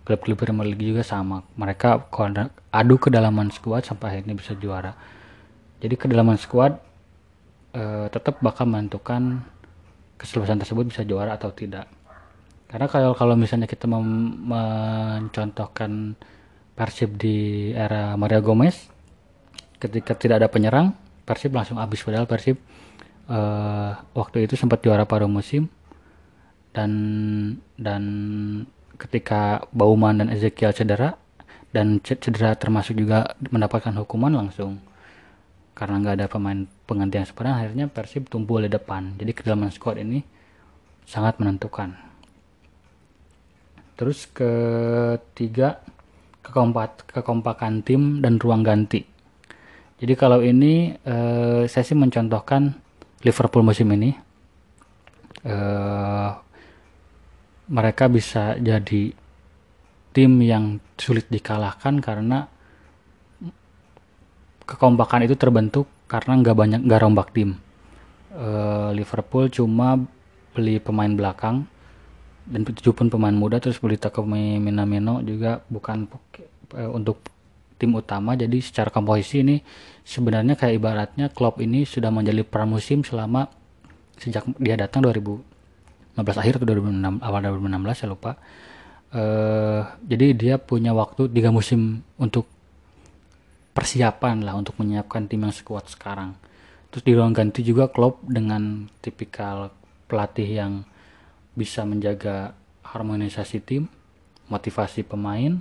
Klub-klub 0.05 0.37
Premier 0.37 0.69
League 0.69 0.85
juga 0.93 1.01
sama. 1.01 1.41
Mereka 1.57 2.13
adu 2.69 2.95
kedalaman 3.01 3.49
squad 3.49 3.81
sampai 3.85 4.17
akhirnya 4.17 4.37
bisa 4.37 4.53
juara. 4.53 4.93
Jadi 5.81 5.97
kedalaman 5.97 6.37
squad 6.37 6.77
uh, 7.75 8.07
tetap 8.09 8.39
bakal 8.39 8.65
menentukan 8.65 9.43
kesuksesan 10.15 10.63
tersebut 10.63 10.87
bisa 10.87 11.03
juara 11.03 11.35
atau 11.35 11.51
tidak. 11.51 11.91
Karena 12.65 12.87
kalau 12.89 13.11
kalau 13.13 13.35
misalnya 13.37 13.69
kita 13.69 13.85
mem 13.85 14.41
mencontohkan 14.47 16.15
Persib 16.75 17.15
di 17.15 17.71
era 17.71 18.19
Mario 18.19 18.43
Gomez 18.43 18.91
ketika 19.79 20.11
tidak 20.11 20.43
ada 20.43 20.49
penyerang 20.51 20.91
Persib 21.23 21.55
langsung 21.55 21.79
habis. 21.79 22.03
Padahal 22.03 22.27
Persib 22.27 22.59
uh, 23.31 23.95
waktu 24.11 24.47
itu 24.47 24.59
sempat 24.59 24.83
juara 24.83 25.07
paruh 25.07 25.29
musim. 25.29 25.67
Dan 26.75 26.91
dan 27.79 28.03
ketika 28.99 29.63
Bauman 29.71 30.19
dan 30.19 30.27
Ezekiel 30.27 30.75
cedera 30.75 31.15
dan 31.71 32.03
cedera 32.03 32.55
termasuk 32.55 32.95
juga 32.95 33.35
mendapatkan 33.51 33.95
hukuman 33.95 34.31
langsung 34.31 34.79
karena 35.75 35.99
nggak 35.99 36.15
ada 36.23 36.27
pemain 36.31 36.63
pengganti 36.87 37.19
yang 37.19 37.27
sebenarnya 37.27 37.55
akhirnya 37.59 37.85
Persib 37.91 38.31
tumbuh 38.31 38.63
di 38.63 38.71
depan. 38.71 39.19
Jadi 39.19 39.31
kedalaman 39.35 39.69
squad 39.75 39.99
ini 39.99 40.23
sangat 41.03 41.37
menentukan. 41.37 41.91
Terus 43.99 44.31
ketiga 44.31 45.83
kekompak 46.39 47.11
kekompakan 47.11 47.83
tim 47.83 48.23
dan 48.23 48.39
ruang 48.39 48.63
ganti. 48.63 49.03
Jadi 49.99 50.13
kalau 50.15 50.39
ini 50.39 50.95
uh, 50.95 51.67
saya 51.67 51.83
sih 51.83 51.95
mencontohkan 51.95 52.71
Liverpool 53.27 53.67
musim 53.67 53.91
ini. 53.91 54.15
Uh, 55.45 56.31
mereka 57.69 58.09
bisa 58.09 58.57
jadi 58.61 59.13
tim 60.15 60.31
yang 60.39 60.79
sulit 60.95 61.27
dikalahkan 61.27 61.99
karena 61.99 62.47
kekompakan 64.65 65.25
itu 65.25 65.37
terbentuk 65.37 65.85
karena 66.09 66.37
nggak 66.41 66.55
banyak 66.57 66.81
nggak 66.85 67.01
rombak 67.01 67.29
tim. 67.31 67.57
Uh, 68.35 68.91
Liverpool 68.91 69.47
cuma 69.47 69.95
beli 70.51 70.81
pemain 70.83 71.09
belakang 71.09 71.63
dan 72.45 72.61
itu 72.61 72.93
pun 72.93 73.09
pemain 73.09 73.33
muda 73.33 73.57
terus 73.57 73.81
beli 73.81 73.97
Takumi 73.97 74.61
Minamino 74.61 75.23
juga 75.25 75.65
bukan 75.65 76.05
uh, 76.75 76.91
untuk 76.93 77.19
tim 77.75 77.91
utama 77.91 78.37
jadi 78.39 78.55
secara 78.63 78.87
komposisi 78.87 79.43
ini 79.43 79.59
sebenarnya 80.07 80.55
kayak 80.55 80.73
ibaratnya 80.79 81.27
Klopp 81.33 81.59
ini 81.59 81.83
sudah 81.83 82.13
menjadi 82.13 82.47
pramusim 82.47 83.03
selama 83.03 83.51
sejak 84.15 84.47
dia 84.61 84.79
datang 84.79 85.03
2015 85.03 86.23
akhir 86.23 86.63
atau 86.63 86.67
2006 86.71 87.19
awal 87.19 87.39
2016 87.43 87.99
saya 87.99 88.09
lupa 88.15 88.31
uh, 89.11 89.81
jadi 90.07 90.25
dia 90.31 90.55
punya 90.55 90.95
waktu 90.95 91.27
tiga 91.27 91.51
musim 91.51 91.99
untuk 92.15 92.47
persiapan 93.75 94.47
lah 94.47 94.55
untuk 94.55 94.79
menyiapkan 94.79 95.27
tim 95.27 95.43
yang 95.43 95.51
sekuat 95.51 95.91
sekarang. 95.91 96.39
Terus 96.89 97.03
di 97.03 97.11
ruang 97.11 97.35
ganti 97.35 97.59
juga 97.59 97.91
Klopp 97.91 98.23
dengan 98.23 98.87
tipikal 99.03 99.75
pelatih 100.07 100.47
yang 100.47 100.87
bisa 101.59 101.83
menjaga 101.83 102.55
harmonisasi 102.87 103.59
tim 103.59 103.91
motivasi 104.47 105.03
pemain 105.03 105.59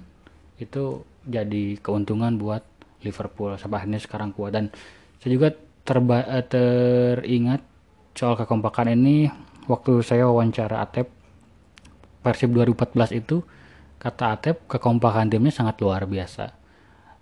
itu 0.62 1.02
jadi 1.26 1.74
keuntungan 1.82 2.38
buat 2.38 2.62
Liverpool. 3.02 3.58
Sampai 3.58 3.82
akhirnya 3.82 3.98
sekarang 3.98 4.30
kuat. 4.30 4.54
Dan 4.54 4.70
saya 5.18 5.34
juga 5.34 5.50
terba 5.82 6.22
eh, 6.22 6.46
teringat 6.46 7.66
soal 8.14 8.38
kekompakan 8.38 8.94
ini 8.94 9.26
waktu 9.66 10.06
saya 10.06 10.30
wawancara 10.30 10.86
Atep 10.86 11.10
Persib 12.22 12.54
2014 12.54 13.20
itu 13.20 13.42
kata 13.98 14.38
Atep 14.38 14.56
kekompakan 14.70 15.28
timnya 15.28 15.50
sangat 15.50 15.82
luar 15.82 16.06
biasa 16.06 16.63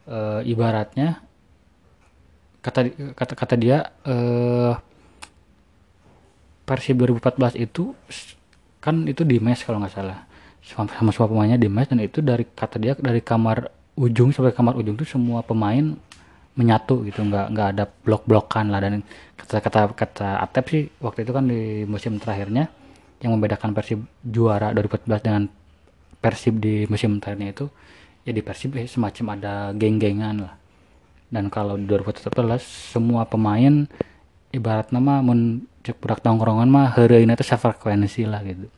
e, 0.07 0.19
ibaratnya 0.49 1.23
kata 2.63 2.81
kata 3.15 3.35
kata 3.35 3.55
dia 3.59 3.91
e, 4.07 4.17
Persib 6.63 7.03
2014 7.03 7.59
itu 7.59 7.91
kan 8.79 9.07
itu 9.07 9.27
di 9.27 9.43
mes 9.43 9.59
kalau 9.63 9.83
nggak 9.83 9.95
salah. 9.95 10.25
Sama, 10.63 10.87
sama 10.95 11.11
semua 11.11 11.29
pemainnya 11.29 11.59
di 11.59 11.67
mes 11.67 11.91
dan 11.91 11.99
itu 11.99 12.23
dari 12.23 12.47
kata 12.47 12.79
dia 12.79 12.95
dari 12.95 13.19
kamar 13.19 13.67
ujung 13.99 14.31
sampai 14.31 14.55
kamar 14.55 14.79
ujung 14.79 14.95
tuh 14.95 15.07
semua 15.07 15.43
pemain 15.43 15.99
menyatu 16.55 17.03
gitu. 17.03 17.27
Nggak 17.27 17.47
nggak 17.51 17.69
ada 17.77 17.85
blok-blokan 18.07 18.71
lah. 18.71 18.79
Dan 18.79 19.03
kata 19.35 19.59
kata 19.59 19.81
kata 19.93 20.29
Atep 20.39 20.65
sih 20.71 20.83
waktu 21.03 21.27
itu 21.27 21.33
kan 21.35 21.45
di 21.51 21.83
musim 21.85 22.23
terakhirnya 22.23 22.71
yang 23.23 23.35
membedakan 23.35 23.75
Persib 23.75 24.03
juara 24.23 24.71
2014 24.71 25.19
dengan 25.23 25.43
Persib 26.23 26.63
di 26.63 26.87
musim 26.87 27.19
terakhirnya 27.19 27.51
itu 27.51 27.67
ya 28.23 28.33
di 28.35 28.43
Persib 28.43 28.79
eh, 28.79 28.87
semacam 28.87 29.39
ada 29.39 29.55
geng-gengan 29.75 30.37
lah. 30.43 30.55
Dan 31.33 31.49
kalau 31.49 31.81
di 31.81 31.89
2014 31.89 32.61
semua 32.93 33.25
pemain 33.25 33.89
ibarat 34.53 34.93
nama 34.93 35.25
mun 35.25 35.65
cek 35.83 35.99
budak 35.99 36.21
tongkrongan 36.23 36.69
mah 36.69 36.95
ini 36.95 37.33
tuh 37.35 37.47
sefrekuensi 37.47 38.23
lah 38.29 38.45
gitu. 38.45 38.69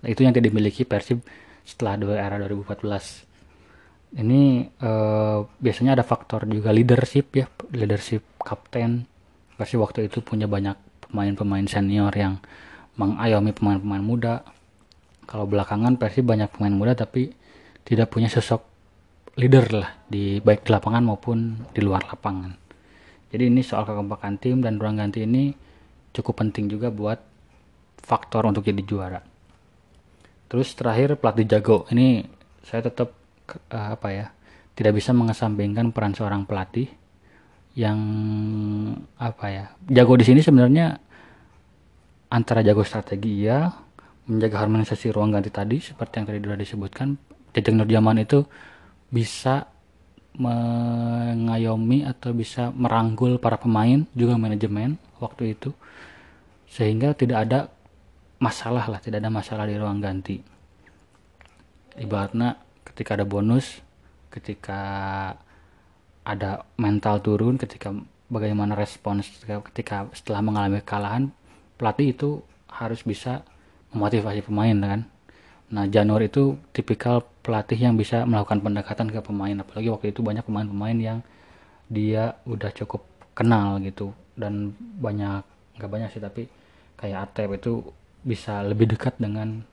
Nah, 0.00 0.08
itu 0.08 0.20
yang 0.22 0.32
tidak 0.32 0.52
dimiliki 0.52 0.84
Persib 0.84 1.24
setelah 1.64 1.96
dua 1.96 2.14
era 2.20 2.36
2014 2.40 3.30
ini 4.18 4.66
uh, 4.82 5.46
biasanya 5.62 5.94
ada 5.94 6.02
faktor 6.02 6.42
juga 6.50 6.74
leadership 6.74 7.30
ya 7.34 7.46
leadership 7.70 8.26
kapten. 8.42 9.06
Pasti 9.54 9.76
waktu 9.78 10.08
itu 10.10 10.24
punya 10.24 10.50
banyak 10.50 10.74
pemain-pemain 11.06 11.66
senior 11.68 12.10
yang 12.16 12.40
mengayomi 12.98 13.54
pemain-pemain 13.54 14.02
muda. 14.02 14.34
Kalau 15.30 15.46
belakangan 15.46 15.94
pasti 15.94 16.26
banyak 16.26 16.50
pemain 16.58 16.74
muda 16.74 16.92
tapi 16.98 17.30
tidak 17.84 18.12
punya 18.12 18.30
sosok 18.30 18.62
leader 19.38 19.66
lah 19.72 19.90
di 20.06 20.42
baik 20.42 20.66
di 20.66 20.70
lapangan 20.70 21.02
maupun 21.06 21.68
di 21.70 21.80
luar 21.80 22.04
lapangan. 22.06 22.52
Jadi 23.30 23.46
ini 23.46 23.62
soal 23.62 23.86
kekompakan 23.86 24.36
tim 24.42 24.58
dan 24.58 24.76
ruang 24.76 24.98
ganti 24.98 25.22
ini 25.22 25.54
cukup 26.10 26.42
penting 26.42 26.66
juga 26.66 26.90
buat 26.90 27.18
faktor 28.02 28.50
untuk 28.50 28.66
jadi 28.66 28.82
juara. 28.82 29.22
Terus 30.50 30.74
terakhir 30.74 31.14
pelatih 31.14 31.46
jago. 31.46 31.86
Ini 31.94 32.26
saya 32.66 32.90
tetap 32.90 33.14
uh, 33.70 33.88
apa 33.94 34.08
ya 34.10 34.26
tidak 34.74 34.98
bisa 34.98 35.14
mengesampingkan 35.14 35.94
peran 35.94 36.14
seorang 36.14 36.42
pelatih 36.42 36.90
yang 37.78 37.98
apa 39.14 39.46
ya 39.46 39.64
jago 39.86 40.18
di 40.18 40.26
sini 40.26 40.42
sebenarnya 40.42 40.98
antara 42.34 42.66
jago 42.66 42.82
strategi 42.82 43.46
ya 43.46 43.70
menjaga 44.26 44.66
harmonisasi 44.66 45.14
ruang 45.14 45.30
ganti 45.30 45.54
tadi 45.54 45.78
seperti 45.78 46.18
yang 46.18 46.26
tadi 46.26 46.38
sudah 46.42 46.58
disebutkan 46.58 47.08
Jajang 47.56 47.82
Nurjaman 47.82 48.22
itu 48.22 48.46
bisa 49.10 49.66
mengayomi 50.38 52.06
atau 52.06 52.30
bisa 52.30 52.70
merangkul 52.70 53.36
para 53.42 53.58
pemain 53.58 54.06
juga 54.14 54.38
manajemen 54.38 54.96
waktu 55.18 55.58
itu. 55.58 55.74
Sehingga 56.70 57.12
tidak 57.18 57.38
ada 57.50 57.60
masalah 58.40 58.88
lah 58.88 58.98
tidak 59.02 59.20
ada 59.20 59.30
masalah 59.30 59.68
di 59.68 59.76
ruang 59.76 60.00
ganti. 60.00 60.40
Ibaratnya 61.98 62.56
ketika 62.86 63.18
ada 63.18 63.26
bonus 63.28 63.82
ketika 64.30 64.80
ada 66.22 66.62
mental 66.78 67.18
turun 67.18 67.58
ketika 67.58 67.90
bagaimana 68.30 68.78
respons 68.78 69.26
ketika, 69.42 70.06
setelah 70.14 70.40
mengalami 70.40 70.78
kekalahan 70.80 71.34
pelatih 71.74 72.14
itu 72.14 72.30
harus 72.70 73.02
bisa 73.02 73.42
memotivasi 73.90 74.46
pemain 74.46 74.78
kan? 74.78 75.00
Nah 75.74 75.84
Janur 75.90 76.22
itu 76.22 76.54
tipikal 76.70 77.26
pelatih 77.50 77.82
yang 77.82 77.98
bisa 77.98 78.22
melakukan 78.22 78.62
pendekatan 78.62 79.10
ke 79.10 79.18
pemain 79.26 79.58
apalagi 79.58 79.90
waktu 79.90 80.14
itu 80.14 80.22
banyak 80.22 80.46
pemain-pemain 80.46 80.94
yang 80.94 81.18
dia 81.90 82.38
udah 82.46 82.70
cukup 82.70 83.02
kenal 83.34 83.82
gitu. 83.82 84.14
Dan 84.38 84.70
banyak 84.78 85.42
nggak 85.74 85.90
banyak 85.90 86.08
sih 86.14 86.22
tapi 86.22 86.46
kayak 86.94 87.34
Atep 87.34 87.58
itu 87.58 87.90
bisa 88.22 88.62
lebih 88.62 88.94
dekat 88.94 89.18
dengan 89.18 89.66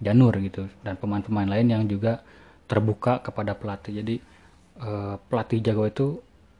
Janur 0.00 0.32
gitu. 0.40 0.72
Dan 0.80 0.96
pemain-pemain 0.96 1.44
lain 1.44 1.68
yang 1.68 1.84
juga 1.84 2.24
terbuka 2.64 3.20
kepada 3.20 3.52
pelatih. 3.52 4.00
Jadi 4.00 4.16
uh, 4.80 5.20
pelatih 5.28 5.60
jago 5.60 5.84
itu 5.84 6.06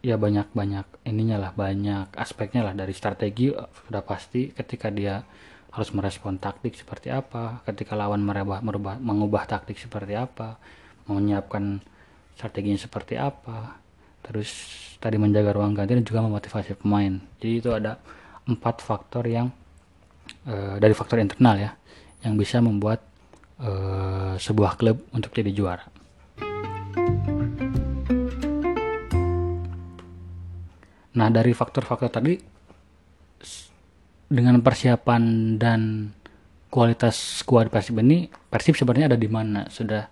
ya 0.04 0.20
banyak-banyak 0.20 1.08
ininya 1.08 1.48
lah 1.48 1.52
banyak 1.56 2.12
aspeknya 2.12 2.68
lah. 2.68 2.76
Dari 2.76 2.92
strategi 2.92 3.48
uh, 3.48 3.72
sudah 3.88 4.04
pasti 4.04 4.52
ketika 4.52 4.92
dia 4.92 5.24
harus 5.70 5.90
merespon 5.94 6.36
taktik 6.36 6.74
seperti 6.74 7.14
apa 7.14 7.62
ketika 7.62 7.94
lawan 7.94 8.22
merubah, 8.22 8.58
merubah 8.58 8.98
mengubah 8.98 9.46
taktik 9.46 9.78
seperti 9.78 10.18
apa 10.18 10.58
menyiapkan 11.06 11.78
strateginya 12.34 12.78
seperti 12.78 13.14
apa 13.18 13.78
terus 14.20 14.50
tadi 14.98 15.16
menjaga 15.16 15.54
ruang 15.54 15.72
ganti 15.72 15.94
dan 15.94 16.04
juga 16.04 16.26
memotivasi 16.26 16.74
pemain 16.78 17.22
jadi 17.38 17.52
itu 17.62 17.70
ada 17.70 18.02
empat 18.50 18.82
faktor 18.82 19.24
yang 19.30 19.48
uh, 20.46 20.76
dari 20.82 20.94
faktor 20.94 21.22
internal 21.22 21.56
ya 21.56 21.70
yang 22.26 22.36
bisa 22.36 22.60
membuat 22.60 23.00
uh, 23.62 24.36
sebuah 24.36 24.76
klub 24.76 25.08
untuk 25.12 25.32
jadi 25.32 25.52
juara. 25.52 25.86
Nah 31.10 31.28
dari 31.28 31.50
faktor-faktor 31.50 32.08
tadi 32.12 32.38
dengan 34.30 34.62
persiapan 34.62 35.22
dan 35.58 36.14
kualitas 36.70 37.42
skuad 37.42 37.66
Persib 37.66 37.98
ini 37.98 38.30
Persib 38.30 38.78
sebenarnya 38.78 39.12
ada 39.12 39.18
di 39.18 39.26
mana 39.26 39.66
sudah 39.66 40.06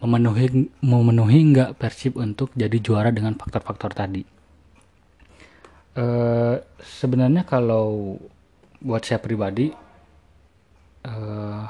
memenuhi 0.00 0.72
memenuhi 0.80 1.38
nggak 1.52 1.76
Persib 1.76 2.16
untuk 2.16 2.50
jadi 2.56 2.80
juara 2.80 3.12
dengan 3.12 3.36
faktor-faktor 3.36 3.92
tadi. 3.92 4.24
Uh, 5.96 6.60
sebenarnya 6.80 7.44
kalau 7.44 8.16
buat 8.80 9.04
saya 9.04 9.20
pribadi 9.20 9.72
uh, 11.04 11.64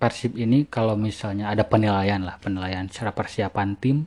Persib 0.00 0.36
ini 0.36 0.68
kalau 0.68 0.96
misalnya 0.96 1.48
ada 1.48 1.64
penilaian 1.64 2.20
lah 2.20 2.36
penilaian 2.36 2.84
secara 2.92 3.16
persiapan 3.16 3.72
tim 3.80 4.04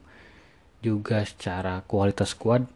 juga 0.86 1.25
secara 1.25 1.81
kualitas 1.89 2.38
squad 2.38 2.69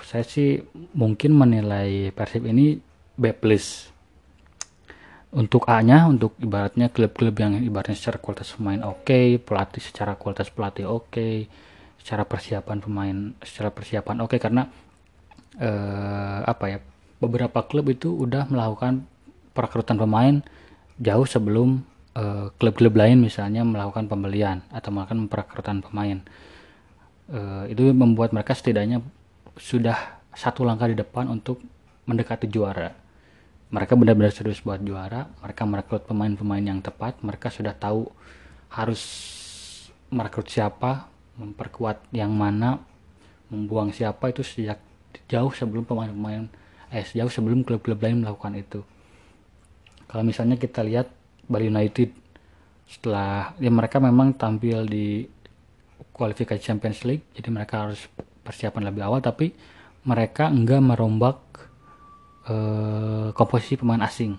saya 0.00 0.24
sih 0.24 0.64
mungkin 0.96 1.36
menilai 1.36 2.08
Persib 2.16 2.48
ini 2.48 2.87
B 3.18 3.34
plus. 3.34 3.90
Untuk 5.28 5.68
A 5.68 5.84
nya 5.84 6.08
untuk 6.08 6.38
ibaratnya 6.40 6.88
klub-klub 6.88 7.36
yang 7.36 7.60
ibaratnya 7.60 7.92
secara 7.92 8.16
kualitas 8.16 8.56
pemain 8.56 8.80
oke 8.80 9.04
okay, 9.04 9.36
pelatih 9.36 9.84
secara 9.84 10.16
kualitas 10.16 10.48
pelatih 10.48 10.88
oke 10.88 11.12
okay, 11.12 11.44
secara 12.00 12.24
persiapan 12.24 12.80
pemain 12.80 13.16
secara 13.44 13.68
persiapan 13.68 14.24
oke 14.24 14.32
okay, 14.32 14.40
karena 14.40 14.72
uh, 15.60 16.48
apa 16.48 16.64
ya 16.72 16.78
beberapa 17.20 17.60
klub 17.68 17.92
itu 17.92 18.08
udah 18.08 18.48
melakukan 18.48 19.04
perekrutan 19.52 20.00
pemain 20.00 20.40
jauh 20.96 21.28
sebelum 21.28 21.84
Eh, 22.18 22.46
klub-klub 22.58 22.98
lain 22.98 23.22
misalnya 23.22 23.62
melakukan 23.62 24.10
pembelian 24.10 24.58
atau 24.74 24.90
melakukan 24.90 25.30
perekrutan 25.30 25.78
pemain. 25.78 26.18
Uh, 27.28 27.68
itu 27.68 27.92
membuat 27.92 28.32
mereka 28.32 28.56
setidaknya 28.56 29.04
sudah 29.60 30.16
satu 30.32 30.64
langkah 30.64 30.88
di 30.88 30.96
depan 30.96 31.28
untuk 31.28 31.60
mendekati 32.08 32.48
juara 32.48 32.96
mereka 33.68 33.92
benar-benar 33.96 34.32
serius 34.32 34.64
buat 34.64 34.80
juara. 34.80 35.28
Mereka 35.44 35.62
merekrut 35.68 36.02
pemain-pemain 36.08 36.64
yang 36.64 36.80
tepat. 36.80 37.20
Mereka 37.20 37.52
sudah 37.52 37.76
tahu 37.76 38.08
harus 38.72 39.02
merekrut 40.08 40.48
siapa 40.48 41.08
memperkuat 41.36 42.08
yang 42.16 42.32
mana 42.32 42.80
membuang 43.52 43.92
siapa 43.92 44.32
itu 44.32 44.40
sejak 44.44 44.80
jauh 45.28 45.52
sebelum 45.52 45.84
pemain-pemain 45.84 46.48
eh 46.88 47.04
jauh 47.04 47.28
sebelum 47.28 47.64
klub-klub 47.64 48.00
lain 48.00 48.24
melakukan 48.24 48.56
itu. 48.56 48.80
Kalau 50.08 50.24
misalnya 50.24 50.56
kita 50.56 50.80
lihat 50.80 51.12
Bali 51.44 51.68
United 51.68 52.12
setelah 52.88 53.52
ya 53.60 53.68
mereka 53.68 54.00
memang 54.00 54.32
tampil 54.32 54.88
di 54.88 55.28
kualifikasi 56.16 56.56
Champions 56.56 57.04
League 57.04 57.28
jadi 57.36 57.52
mereka 57.52 57.84
harus 57.84 58.08
persiapan 58.40 58.88
lebih 58.88 59.04
awal 59.04 59.20
tapi 59.20 59.52
mereka 60.08 60.48
enggak 60.48 60.80
merombak 60.80 61.36
uh, 62.48 63.28
komposisi 63.36 63.78
pemain 63.78 64.02
asing 64.02 64.36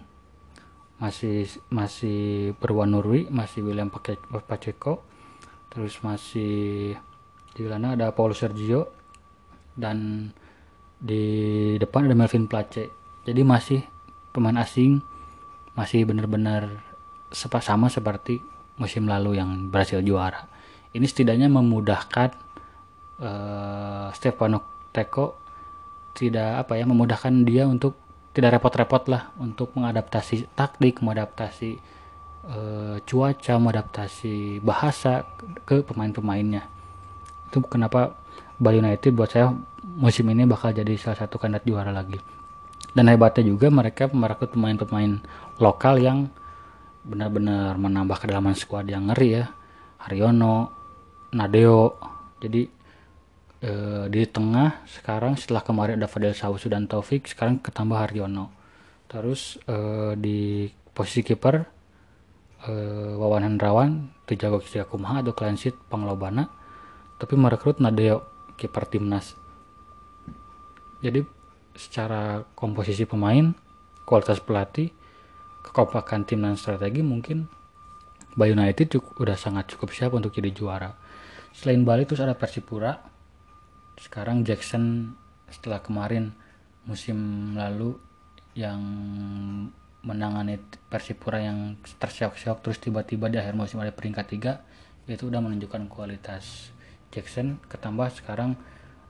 masih 1.00 1.48
masih 1.72 2.52
berwanurwi 2.60 3.32
masih 3.32 3.64
William 3.64 3.88
Pacheco 3.88 5.06
terus 5.72 5.96
masih 6.04 6.98
di 7.56 7.62
sana 7.64 7.96
ada 7.96 8.12
Paulo 8.12 8.36
Sergio 8.36 8.92
dan 9.80 10.30
di 11.00 11.24
depan 11.80 12.10
ada 12.12 12.18
Melvin 12.20 12.52
Place 12.52 12.92
jadi 13.24 13.42
masih 13.48 13.80
pemain 14.36 14.60
asing 14.60 15.00
masih 15.80 16.04
benar-benar 16.04 16.68
sama 17.32 17.88
seperti 17.88 18.44
musim 18.80 19.06
lalu 19.06 19.38
yang 19.38 19.70
berhasil 19.70 20.02
juara. 20.02 20.48
Ini 20.96 21.06
setidaknya 21.06 21.52
memudahkan 21.52 22.30
uh, 23.22 24.10
Stefano 24.16 24.90
Teko 24.90 25.49
tidak 26.20 26.68
apa 26.68 26.76
ya 26.76 26.84
memudahkan 26.84 27.32
dia 27.48 27.64
untuk 27.64 27.96
tidak 28.36 28.60
repot-repot 28.60 29.08
lah 29.08 29.32
untuk 29.40 29.72
mengadaptasi 29.74 30.52
taktik, 30.54 31.00
mengadaptasi 31.00 31.80
uh, 32.46 33.00
cuaca, 33.08 33.54
mengadaptasi 33.56 34.60
bahasa 34.60 35.24
ke 35.64 35.82
pemain-pemainnya. 35.82 36.68
Itu 37.48 37.64
kenapa 37.66 38.20
Bali 38.60 38.84
United 38.84 39.16
buat 39.16 39.32
saya 39.32 39.56
musim 39.82 40.28
ini 40.30 40.44
bakal 40.44 40.76
jadi 40.76 40.94
salah 41.00 41.24
satu 41.26 41.40
kandidat 41.40 41.64
juara 41.64 41.96
lagi. 41.96 42.20
Dan 42.92 43.08
hebatnya 43.08 43.48
juga 43.48 43.72
mereka 43.72 44.12
merekrut 44.12 44.54
pemain-pemain 44.54 45.24
lokal 45.58 45.96
yang 46.04 46.28
benar-benar 47.06 47.80
menambah 47.80 48.18
kedalaman 48.20 48.54
skuad 48.54 48.86
yang 48.92 49.08
ngeri 49.10 49.40
ya 49.40 49.46
Haryono 50.04 50.70
Nadeo 51.32 51.96
jadi 52.44 52.68
eh, 53.64 54.06
di 54.12 54.24
tengah 54.28 54.84
sekarang 54.88 55.36
setelah 55.40 55.64
kemarin 55.64 56.00
ada 56.00 56.08
Fadel 56.10 56.36
Sausu 56.36 56.68
dan 56.72 56.86
Taufik 56.86 57.28
sekarang 57.28 57.60
ketambah 57.60 58.00
Haryono 58.00 58.52
terus 59.10 59.58
eh, 59.66 60.14
di 60.20 60.70
posisi 60.94 61.24
kiper 61.26 61.56
eh, 62.68 63.14
Wawan 63.16 63.46
Hendrawan 63.46 64.12
Tujago 64.28 64.62
Kumaha 64.62 65.26
atau 65.26 65.34
Clansit 65.34 65.76
Panglobana 65.88 66.48
tapi 67.20 67.36
merekrut 67.36 67.84
Nadeo 67.84 68.26
kiper 68.56 68.86
timnas 68.88 69.36
jadi 71.00 71.24
secara 71.76 72.44
komposisi 72.56 73.08
pemain 73.08 73.56
kualitas 74.04 74.44
pelatih 74.44 74.92
kekompakan 75.64 76.28
tim 76.28 76.44
dan 76.44 76.60
strategi 76.60 77.00
mungkin 77.00 77.60
Bali 78.40 78.54
United 78.54 78.88
cukup, 78.94 79.14
udah 79.26 79.38
sangat 79.38 79.74
cukup 79.74 79.90
siap 79.92 80.12
untuk 80.14 80.32
jadi 80.32 80.54
juara. 80.54 80.94
Selain 81.52 81.82
Bali 81.82 82.06
terus 82.06 82.22
ada 82.22 82.38
Persipura. 82.38 83.09
Sekarang 84.00 84.48
Jackson 84.48 85.14
setelah 85.52 85.84
kemarin 85.84 86.32
musim 86.88 87.52
lalu 87.54 88.00
yang 88.56 88.80
menangani 90.00 90.56
Persipura 90.88 91.44
yang 91.44 91.76
terseok-seok 92.00 92.64
terus 92.64 92.80
tiba-tiba 92.80 93.28
di 93.28 93.36
akhir 93.36 93.54
musim 93.60 93.84
ada 93.84 93.92
peringkat 93.92 94.26
tiga 94.32 94.64
itu 95.10 95.28
udah 95.28 95.42
menunjukkan 95.44 95.90
kualitas 95.92 96.72
Jackson. 97.12 97.60
Ketambah 97.68 98.14
sekarang 98.14 98.56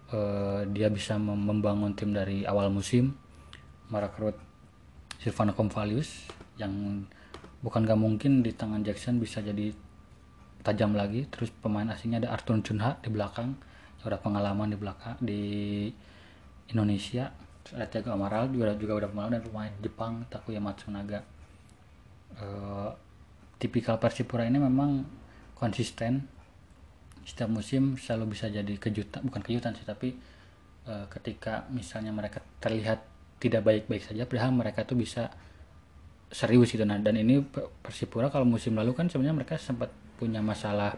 uh, 0.09 0.63
dia 0.71 0.87
bisa 0.89 1.19
membangun 1.19 1.93
tim 1.93 2.15
dari 2.15 2.47
awal 2.47 2.71
musim. 2.71 3.13
Merekrut 3.91 4.37
Silvano 5.19 5.51
Convalius 5.53 6.29
yang 6.55 7.03
bukan 7.59 7.83
gak 7.83 7.99
mungkin 7.99 8.39
di 8.39 8.55
tangan 8.55 8.81
Jackson 8.81 9.19
bisa 9.19 9.43
jadi 9.43 9.75
tajam 10.63 10.95
lagi. 10.95 11.27
Terus 11.27 11.51
pemain 11.59 11.85
asingnya 11.91 12.23
ada 12.25 12.33
Arthur 12.33 12.63
Chunha 12.63 12.95
di 13.03 13.11
belakang 13.11 13.68
ada 14.07 14.17
pengalaman 14.19 14.71
di 14.71 14.77
belakang 14.79 15.17
di 15.19 15.41
Indonesia. 16.71 17.33
Ada 17.69 17.85
Thiago 17.85 18.15
Amaral 18.15 18.49
juga 18.49 18.73
juga 18.73 19.05
udah 19.05 19.09
pengalaman 19.11 19.33
dan 19.37 19.43
pemain 19.45 19.73
Jepang 19.83 20.13
Takuya 20.31 20.61
Matsunaga. 20.63 21.21
Uh, 22.39 22.89
tipikal 23.59 23.99
Persipura 23.99 24.47
ini 24.47 24.57
memang 24.57 25.03
konsisten. 25.53 26.25
Setiap 27.27 27.51
musim 27.51 27.99
selalu 27.99 28.33
bisa 28.33 28.49
jadi 28.49 28.73
kejutan 28.79 29.21
bukan 29.27 29.43
kejutan 29.43 29.75
sih 29.77 29.85
tapi 29.85 30.17
uh, 30.87 31.05
ketika 31.11 31.67
misalnya 31.69 32.09
mereka 32.09 32.41
terlihat 32.57 33.05
tidak 33.37 33.61
baik-baik 33.61 34.01
saja 34.01 34.25
padahal 34.25 34.55
mereka 34.55 34.87
tuh 34.87 34.97
bisa 34.97 35.29
serius 36.31 36.73
gitu. 36.73 36.87
Nah 36.87 36.97
dan 36.97 37.19
ini 37.19 37.43
Persipura 37.83 38.33
kalau 38.33 38.47
musim 38.47 38.73
lalu 38.73 38.97
kan 38.97 39.11
sebenarnya 39.11 39.45
mereka 39.45 39.61
sempat 39.61 39.93
punya 40.17 40.41
masalah 40.41 40.95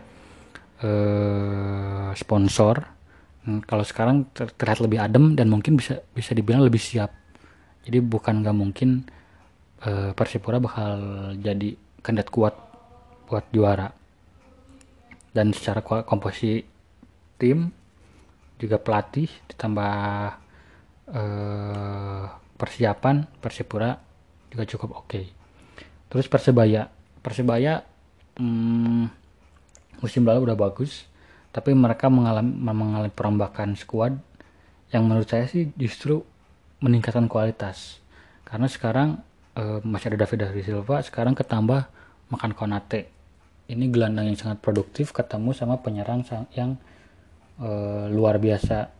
uh, 0.81 2.09
sponsor. 2.17 2.85
Hmm, 3.41 3.65
kalau 3.65 3.81
sekarang 3.81 4.29
ter 4.33 4.53
terlihat 4.53 4.85
lebih 4.85 4.99
adem 5.01 5.33
dan 5.33 5.49
mungkin 5.49 5.73
bisa 5.77 6.01
bisa 6.13 6.37
dibilang 6.37 6.61
lebih 6.61 6.81
siap. 6.81 7.09
Jadi 7.81 7.97
bukan 8.01 8.45
nggak 8.45 8.57
mungkin 8.57 9.05
uh, 9.85 10.13
Persipura 10.13 10.61
bakal 10.61 10.93
jadi 11.41 11.73
kandidat 12.05 12.29
kuat 12.29 12.53
buat 13.25 13.45
juara. 13.49 13.89
Dan 15.31 15.55
secara 15.55 15.79
komposisi 16.03 16.59
tim 17.39 17.71
juga 18.59 18.77
pelatih 18.77 19.31
ditambah 19.47 19.95
uh, 21.15 22.23
persiapan 22.59 23.25
Persipura 23.39 23.95
juga 24.51 24.63
cukup 24.67 24.89
oke. 25.01 25.07
Okay. 25.07 25.25
terus 26.11 26.27
Persebaya. 26.27 26.91
Persebaya 27.23 27.79
hmm, 28.37 29.20
musim 30.01 30.25
lalu 30.25 30.49
udah 30.49 30.57
bagus 30.57 31.05
tapi 31.51 31.75
mereka 31.75 32.07
mengalami 32.07 32.51
mengalami 32.55 33.11
perombakan 33.11 33.75
skuad 33.75 34.15
yang 34.91 35.07
menurut 35.07 35.27
saya 35.27 35.47
sih 35.47 35.71
justru 35.75 36.23
meningkatkan 36.83 37.27
kualitas. 37.27 37.99
Karena 38.47 38.67
sekarang 38.67 39.23
uh, 39.55 39.79
masih 39.83 40.11
ada 40.11 40.27
David 40.27 40.47
Dari 40.47 40.63
Silva 40.63 40.99
sekarang 41.03 41.35
ketambah 41.35 41.87
makan 42.31 42.51
Konate. 42.55 43.07
Ini 43.71 43.87
gelandang 43.87 44.27
yang 44.27 44.35
sangat 44.39 44.59
produktif 44.59 45.15
ketemu 45.15 45.55
sama 45.55 45.79
penyerang 45.79 46.27
yang 46.55 46.75
uh, 47.59 48.11
luar 48.11 48.39
biasa. 48.39 48.91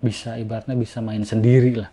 Bisa 0.00 0.40
ibaratnya 0.40 0.76
bisa 0.76 1.04
main 1.04 1.20
sendiri 1.24 1.76
lah. 1.84 1.90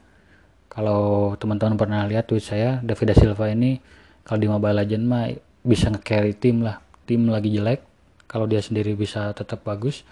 Kalau 0.71 1.33
teman-teman 1.35 1.75
pernah 1.75 2.03
lihat 2.07 2.27
tweet 2.27 2.43
saya 2.43 2.79
David 2.79 3.15
Silva 3.15 3.51
ini 3.51 3.79
kalau 4.23 4.39
di 4.39 4.47
Mobile 4.47 4.83
Legend 4.83 5.03
mah 5.03 5.27
bisa 5.63 5.91
nge-carry 5.91 6.35
tim 6.35 6.63
lah. 6.63 6.79
Tim 7.07 7.27
lagi 7.27 7.51
jelek 7.51 7.96
kalau 8.27 8.45
dia 8.45 8.59
sendiri 8.59 8.93
bisa 8.93 9.31
tetap 9.31 9.63
bagus 9.63 10.03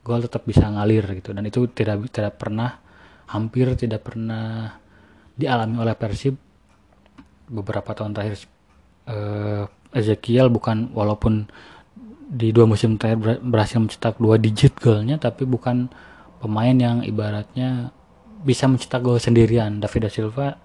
gol 0.00 0.24
tetap 0.24 0.48
bisa 0.48 0.64
ngalir 0.64 1.04
gitu. 1.20 1.36
Dan 1.36 1.44
itu 1.46 1.68
tidak 1.70 2.08
tidak 2.12 2.40
pernah 2.40 2.80
hampir 3.30 3.70
tidak 3.78 4.02
pernah 4.02 4.74
dialami 5.36 5.76
oleh 5.80 5.94
Persib 5.94 6.34
beberapa 7.46 7.92
tahun 7.94 8.16
terakhir. 8.16 8.48
Uh, 9.10 9.64
Ezekiel 9.90 10.46
bukan 10.54 10.94
walaupun 10.94 11.50
di 12.30 12.54
dua 12.54 12.62
musim 12.62 12.94
terakhir 12.94 13.42
berhasil 13.42 13.82
mencetak 13.82 14.22
dua 14.22 14.38
digit 14.38 14.78
golnya 14.78 15.18
tapi 15.18 15.42
bukan 15.42 15.90
pemain 16.38 16.76
yang 16.78 17.02
ibaratnya 17.02 17.90
bisa 18.46 18.70
mencetak 18.70 19.02
gol 19.02 19.18
sendirian. 19.18 19.82
David 19.82 20.08
Silva 20.08 20.56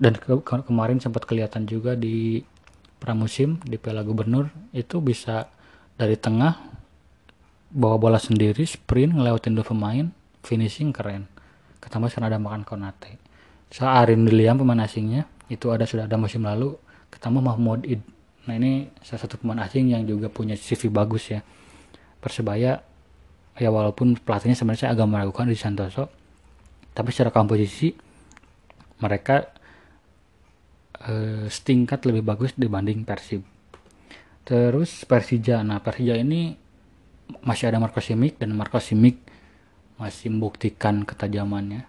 dan 0.00 0.16
ke 0.18 0.42
kemarin 0.42 0.98
sempat 0.98 1.28
kelihatan 1.28 1.68
juga 1.70 1.94
di 1.94 2.42
pramusim 2.98 3.60
di 3.62 3.76
Piala 3.76 4.00
Gubernur 4.00 4.48
itu 4.72 4.98
bisa 5.04 5.53
dari 5.94 6.18
tengah 6.18 6.58
bawa 7.74 7.96
bola 7.98 8.18
sendiri 8.18 8.62
sprint 8.66 9.14
ngelewatin 9.14 9.54
dua 9.54 9.66
pemain 9.66 10.06
finishing 10.42 10.94
keren 10.94 11.26
ketambah 11.82 12.10
sekarang 12.10 12.34
ada 12.34 12.40
makan 12.42 12.62
Konate 12.62 13.18
so 13.70 13.86
Arin 13.86 14.26
William 14.26 14.58
pemain 14.58 14.82
asingnya 14.82 15.26
itu 15.50 15.70
ada 15.70 15.86
sudah 15.86 16.06
ada 16.06 16.18
musim 16.18 16.42
lalu 16.46 16.74
ketambah 17.10 17.42
Mahmud 17.42 17.86
Id 17.86 18.14
Nah 18.44 18.54
ini 18.60 18.92
salah 19.00 19.24
satu 19.24 19.40
pemain 19.40 19.60
asing 19.64 19.92
yang 19.92 20.04
juga 20.04 20.28
punya 20.28 20.56
CV 20.56 20.92
bagus 20.92 21.32
ya. 21.32 21.40
Persebaya 22.20 22.80
ya 23.56 23.68
walaupun 23.70 24.18
pelatihnya 24.20 24.56
sebenarnya 24.56 24.88
saya 24.88 24.92
agak 24.96 25.08
meragukan 25.08 25.48
di 25.48 25.56
Santoso, 25.56 26.10
tapi 26.92 27.08
secara 27.12 27.32
komposisi 27.32 27.92
mereka 29.00 29.48
eh, 31.08 31.46
setingkat 31.48 32.04
lebih 32.04 32.24
bagus 32.24 32.52
dibanding 32.56 33.04
Persib. 33.08 33.40
Terus 34.44 35.08
Persija, 35.08 35.64
nah 35.64 35.80
Persija 35.80 36.20
ini 36.20 36.52
masih 37.40 37.72
ada 37.72 37.80
Marco 37.80 37.96
Simic 38.04 38.36
dan 38.36 38.52
Marco 38.52 38.76
Simic 38.76 39.16
masih 39.96 40.28
membuktikan 40.28 41.00
ketajamannya. 41.08 41.88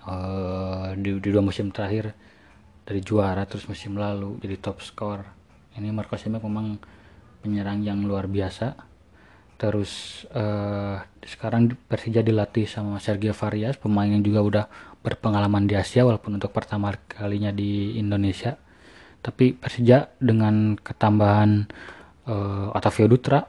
Uh, 0.00 0.96
di, 0.96 1.18
di 1.18 1.28
dua 1.28 1.44
musim 1.44 1.68
terakhir 1.68 2.16
dari 2.88 3.04
juara 3.04 3.44
terus 3.44 3.68
musim 3.68 4.00
lalu 4.00 4.40
jadi 4.40 4.56
top 4.56 4.80
skor 4.80 5.20
ini 5.76 5.92
Marco 5.92 6.16
Simic 6.16 6.40
memang 6.40 6.78
penyerang 7.42 7.82
yang 7.82 8.06
luar 8.06 8.30
biasa. 8.30 8.86
Terus 9.60 10.24
uh, 10.32 11.02
sekarang 11.20 11.74
Persija 11.74 12.24
dilatih 12.24 12.64
sama 12.64 12.96
Sergio 13.02 13.34
Varias 13.34 13.76
pemain 13.76 14.08
yang 14.08 14.22
juga 14.22 14.40
udah 14.40 14.64
berpengalaman 15.02 15.66
di 15.66 15.74
Asia 15.76 16.06
walaupun 16.06 16.38
untuk 16.38 16.54
pertama 16.54 16.94
kalinya 17.10 17.52
di 17.52 17.98
Indonesia 17.98 18.56
tapi 19.20 19.52
Persija 19.52 20.12
dengan 20.16 20.76
ketambahan 20.80 21.68
uh, 22.28 22.76
Otavio 22.76 23.08
Dutra 23.08 23.44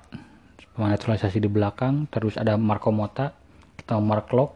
pemain 0.72 0.92
naturalisasi 0.96 1.44
di 1.44 1.50
belakang 1.52 2.08
terus 2.08 2.40
ada 2.40 2.56
Marco 2.56 2.92
Mota 2.96 3.36
kita 3.80 4.00
Mark 4.00 4.32
Lok 4.32 4.52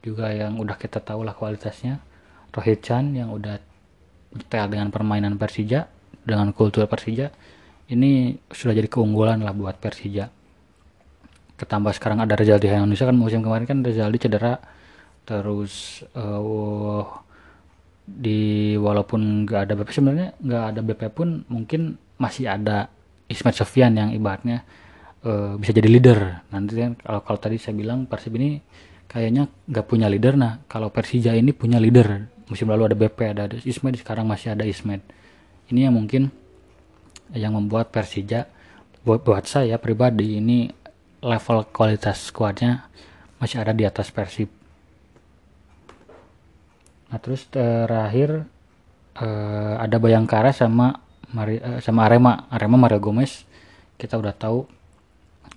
juga 0.00 0.32
yang 0.32 0.56
udah 0.56 0.76
kita 0.80 1.00
tahu 1.00 1.24
lah 1.24 1.36
kualitasnya 1.36 2.00
Rohit 2.50 2.82
Chan 2.82 3.14
yang 3.14 3.30
udah 3.30 3.62
detail 4.34 4.66
dengan 4.70 4.90
permainan 4.90 5.38
Persija 5.38 5.86
dengan 6.22 6.50
kultur 6.54 6.86
Persija. 6.86 7.30
Ini 7.90 8.38
sudah 8.50 8.74
jadi 8.74 8.86
keunggulan 8.86 9.42
lah 9.42 9.54
buat 9.54 9.78
Persija. 9.78 10.30
Ketambah 11.58 11.92
sekarang 11.94 12.22
ada 12.22 12.38
Rezaldi 12.38 12.70
Indonesia 12.70 13.06
kan 13.06 13.18
musim 13.18 13.42
kemarin 13.42 13.66
kan 13.66 13.78
Rezaldi 13.82 14.18
cedera 14.18 14.58
terus 15.28 16.02
uh, 16.16 17.04
di 18.10 18.74
walaupun 18.74 19.46
nggak 19.46 19.60
ada 19.70 19.72
BP 19.78 19.88
sebenarnya 19.94 20.28
nggak 20.42 20.64
ada 20.74 20.80
BP 20.82 21.02
pun 21.14 21.46
mungkin 21.46 21.94
masih 22.18 22.50
ada 22.50 22.90
Ismet 23.30 23.54
Sofian 23.54 23.94
yang 23.94 24.10
ibaratnya 24.10 24.66
uh, 25.22 25.54
bisa 25.56 25.70
jadi 25.70 25.86
leader. 25.86 26.42
Nanti 26.50 26.74
kan 26.74 26.98
kalau 26.98 27.20
kalau 27.22 27.38
tadi 27.38 27.56
saya 27.62 27.78
bilang 27.78 28.10
Persib 28.10 28.34
ini 28.34 28.58
kayaknya 29.06 29.46
nggak 29.46 29.86
punya 29.86 30.10
leader. 30.10 30.34
Nah 30.34 30.60
kalau 30.66 30.90
Persija 30.90 31.32
ini 31.38 31.54
punya 31.54 31.78
leader 31.78 32.26
musim 32.50 32.66
lalu 32.66 32.90
ada 32.90 32.96
BP 32.98 33.18
ada 33.30 33.44
Ismet 33.62 34.02
sekarang 34.02 34.26
masih 34.26 34.58
ada 34.58 34.66
Ismet. 34.66 35.00
Ini 35.70 35.86
yang 35.86 35.94
mungkin 35.94 36.34
yang 37.30 37.54
membuat 37.54 37.94
Persija 37.94 38.50
buat 39.06 39.22
buat 39.22 39.46
saya 39.46 39.78
pribadi 39.78 40.42
ini 40.42 40.66
level 41.22 41.70
kualitas 41.70 42.28
skuadnya 42.28 42.90
masih 43.38 43.62
ada 43.62 43.70
di 43.70 43.86
atas 43.86 44.10
Persib. 44.10 44.59
Nah 47.10 47.18
terus 47.18 47.50
terakhir 47.50 48.46
uh, 49.18 49.74
ada 49.82 49.96
Bayangkara 49.98 50.54
sama 50.54 51.02
Mari, 51.34 51.58
uh, 51.58 51.82
sama 51.82 52.06
Arema. 52.06 52.46
Arema 52.50 52.78
Mario 52.78 53.02
Gomez. 53.02 53.46
Kita 53.98 54.16
udah 54.16 54.32
tahu 54.32 54.64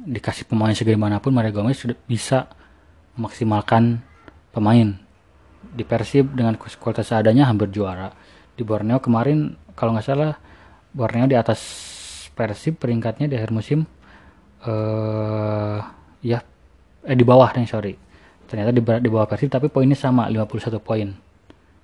dikasih 0.04 0.50
pemain 0.50 0.74
segimana 0.74 1.22
pun 1.22 1.32
Mario 1.32 1.54
Gomez 1.54 1.78
sudah 1.78 1.98
bisa 2.10 2.50
memaksimalkan 3.16 4.02
pemain. 4.50 4.98
Di 5.63 5.86
Persib 5.86 6.34
dengan 6.34 6.58
kualitas 6.58 7.13
seadanya 7.13 7.48
hampir 7.48 7.70
juara. 7.70 8.10
Di 8.54 8.66
Borneo 8.66 8.98
kemarin 9.02 9.54
kalau 9.78 9.94
nggak 9.94 10.06
salah 10.06 10.38
Borneo 10.94 11.30
di 11.30 11.38
atas 11.38 11.62
Persib 12.34 12.82
peringkatnya 12.82 13.30
di 13.30 13.38
akhir 13.38 13.54
musim 13.54 13.86
uh, 14.66 15.80
ya 16.26 16.42
eh 17.06 17.18
di 17.18 17.26
bawah 17.26 17.54
nih 17.54 17.70
sorry. 17.70 17.94
Ternyata 18.50 18.74
di, 18.74 18.82
di 18.82 19.10
bawah 19.10 19.30
Persib 19.30 19.54
tapi 19.54 19.70
poinnya 19.70 19.98
sama 19.98 20.26
51 20.26 20.82
poin 20.82 21.33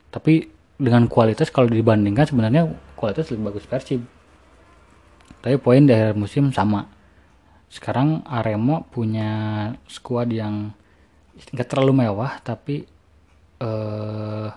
tapi 0.10 0.50
dengan 0.80 1.06
kualitas 1.12 1.52
kalau 1.52 1.68
dibandingkan 1.68 2.26
sebenarnya 2.26 2.72
kualitas 2.96 3.30
lebih 3.30 3.52
bagus 3.52 3.68
Persib. 3.68 4.02
Tapi 5.40 5.56
poin 5.60 5.84
di 5.84 5.92
akhir 5.92 6.16
musim 6.16 6.52
sama. 6.56 6.88
Sekarang 7.70 8.26
Arema 8.26 8.82
punya 8.82 9.32
skuad 9.86 10.32
yang 10.34 10.74
nggak 11.40 11.68
terlalu 11.72 12.04
mewah 12.04 12.42
tapi 12.44 12.84
uh, 13.64 14.52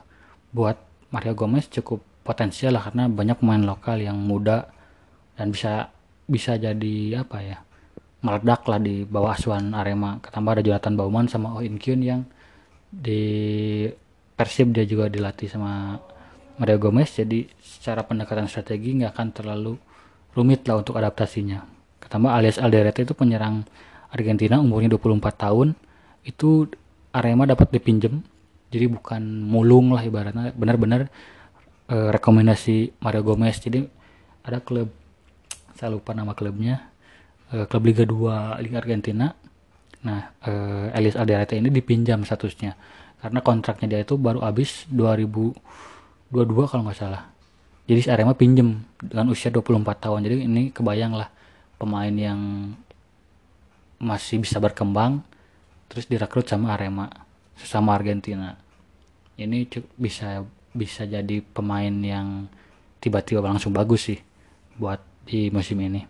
buat 0.50 0.76
Mario 1.14 1.38
Gomez 1.38 1.70
cukup 1.70 2.02
potensial 2.26 2.74
lah 2.74 2.88
karena 2.90 3.06
banyak 3.06 3.38
pemain 3.38 3.62
lokal 3.62 4.02
yang 4.02 4.18
muda 4.18 4.66
dan 5.38 5.54
bisa 5.54 5.90
bisa 6.26 6.58
jadi 6.58 7.22
apa 7.22 7.38
ya 7.42 7.58
meledak 8.22 8.66
lah 8.70 8.78
di 8.78 9.02
bawah 9.02 9.34
asuhan 9.34 9.74
Arema. 9.74 10.22
Ketambah 10.22 10.58
ada 10.58 10.62
Jonathan 10.62 10.94
Bauman 10.94 11.26
sama 11.26 11.58
Oh 11.58 11.62
In 11.62 11.76
Kyun 11.76 12.00
yang 12.00 12.22
di 12.88 13.22
Persib 14.42 14.74
dia 14.74 14.83
juga 14.83 15.07
dilatih 15.07 15.46
sama 15.46 16.02
Mario 16.59 16.83
Gomez 16.83 17.14
jadi 17.14 17.46
secara 17.62 18.02
pendekatan 18.02 18.50
strategi 18.50 18.98
nggak 18.98 19.14
akan 19.14 19.28
terlalu 19.31 19.78
rumit 20.35 20.66
lah 20.66 20.83
untuk 20.83 20.98
adaptasinya. 20.98 21.62
Ketambah 22.02 22.35
alias 22.35 22.59
Alderete 22.59 23.07
itu 23.07 23.14
penyerang 23.14 23.62
Argentina 24.11 24.59
umurnya 24.59 24.90
24 24.98 25.22
tahun. 25.38 25.78
Itu 26.26 26.66
Arema 27.14 27.46
dapat 27.46 27.70
dipinjem 27.70 28.26
jadi 28.74 28.90
bukan 28.90 29.22
mulung 29.46 29.94
lah 29.94 30.02
ibaratnya. 30.02 30.50
Benar-benar 30.59 31.07
uh, 31.87 32.11
rekomendasi 32.11 32.98
Mario 32.98 33.22
Gomez. 33.22 33.62
Jadi 33.62 33.87
ada 34.42 34.59
klub 34.59 34.90
saya 35.78 35.94
lupa 35.94 36.18
nama 36.18 36.35
klubnya 36.35 36.90
uh, 37.55 37.70
klub 37.70 37.87
Liga 37.87 38.02
2 38.02 38.59
Liga 38.59 38.83
Argentina. 38.83 39.38
Nah 40.02 40.35
uh, 40.42 40.90
Elias 40.98 41.14
Alderete 41.14 41.55
ini 41.55 41.70
dipinjam 41.70 42.26
statusnya 42.26 42.74
karena 43.22 43.38
kontraknya 43.38 43.87
dia 43.87 44.00
itu 44.02 44.18
baru 44.18 44.42
habis 44.42 44.82
2022 44.90 45.54
kalau 46.66 46.82
nggak 46.82 46.98
salah. 46.98 47.30
Jadi 47.87 48.11
Arema 48.11 48.35
pinjem 48.35 48.82
dengan 48.98 49.30
usia 49.30 49.54
24 49.54 49.78
tahun. 50.02 50.26
Jadi 50.26 50.37
ini 50.42 50.62
kebayang 50.74 51.14
lah 51.14 51.30
pemain 51.78 52.11
yang 52.11 52.74
masih 54.02 54.42
bisa 54.42 54.58
berkembang 54.58 55.22
terus 55.87 56.11
direkrut 56.11 56.50
sama 56.50 56.74
Arema 56.74 57.06
sesama 57.54 57.94
Argentina. 57.94 58.58
Ini 59.38 59.70
bisa 59.94 60.42
bisa 60.74 61.06
jadi 61.06 61.46
pemain 61.54 61.94
yang 61.94 62.50
tiba-tiba 62.98 63.44
langsung 63.44 63.70
bagus 63.70 64.11
sih 64.11 64.18
buat 64.74 64.98
di 65.22 65.46
musim 65.54 65.78
ini. 65.78 66.02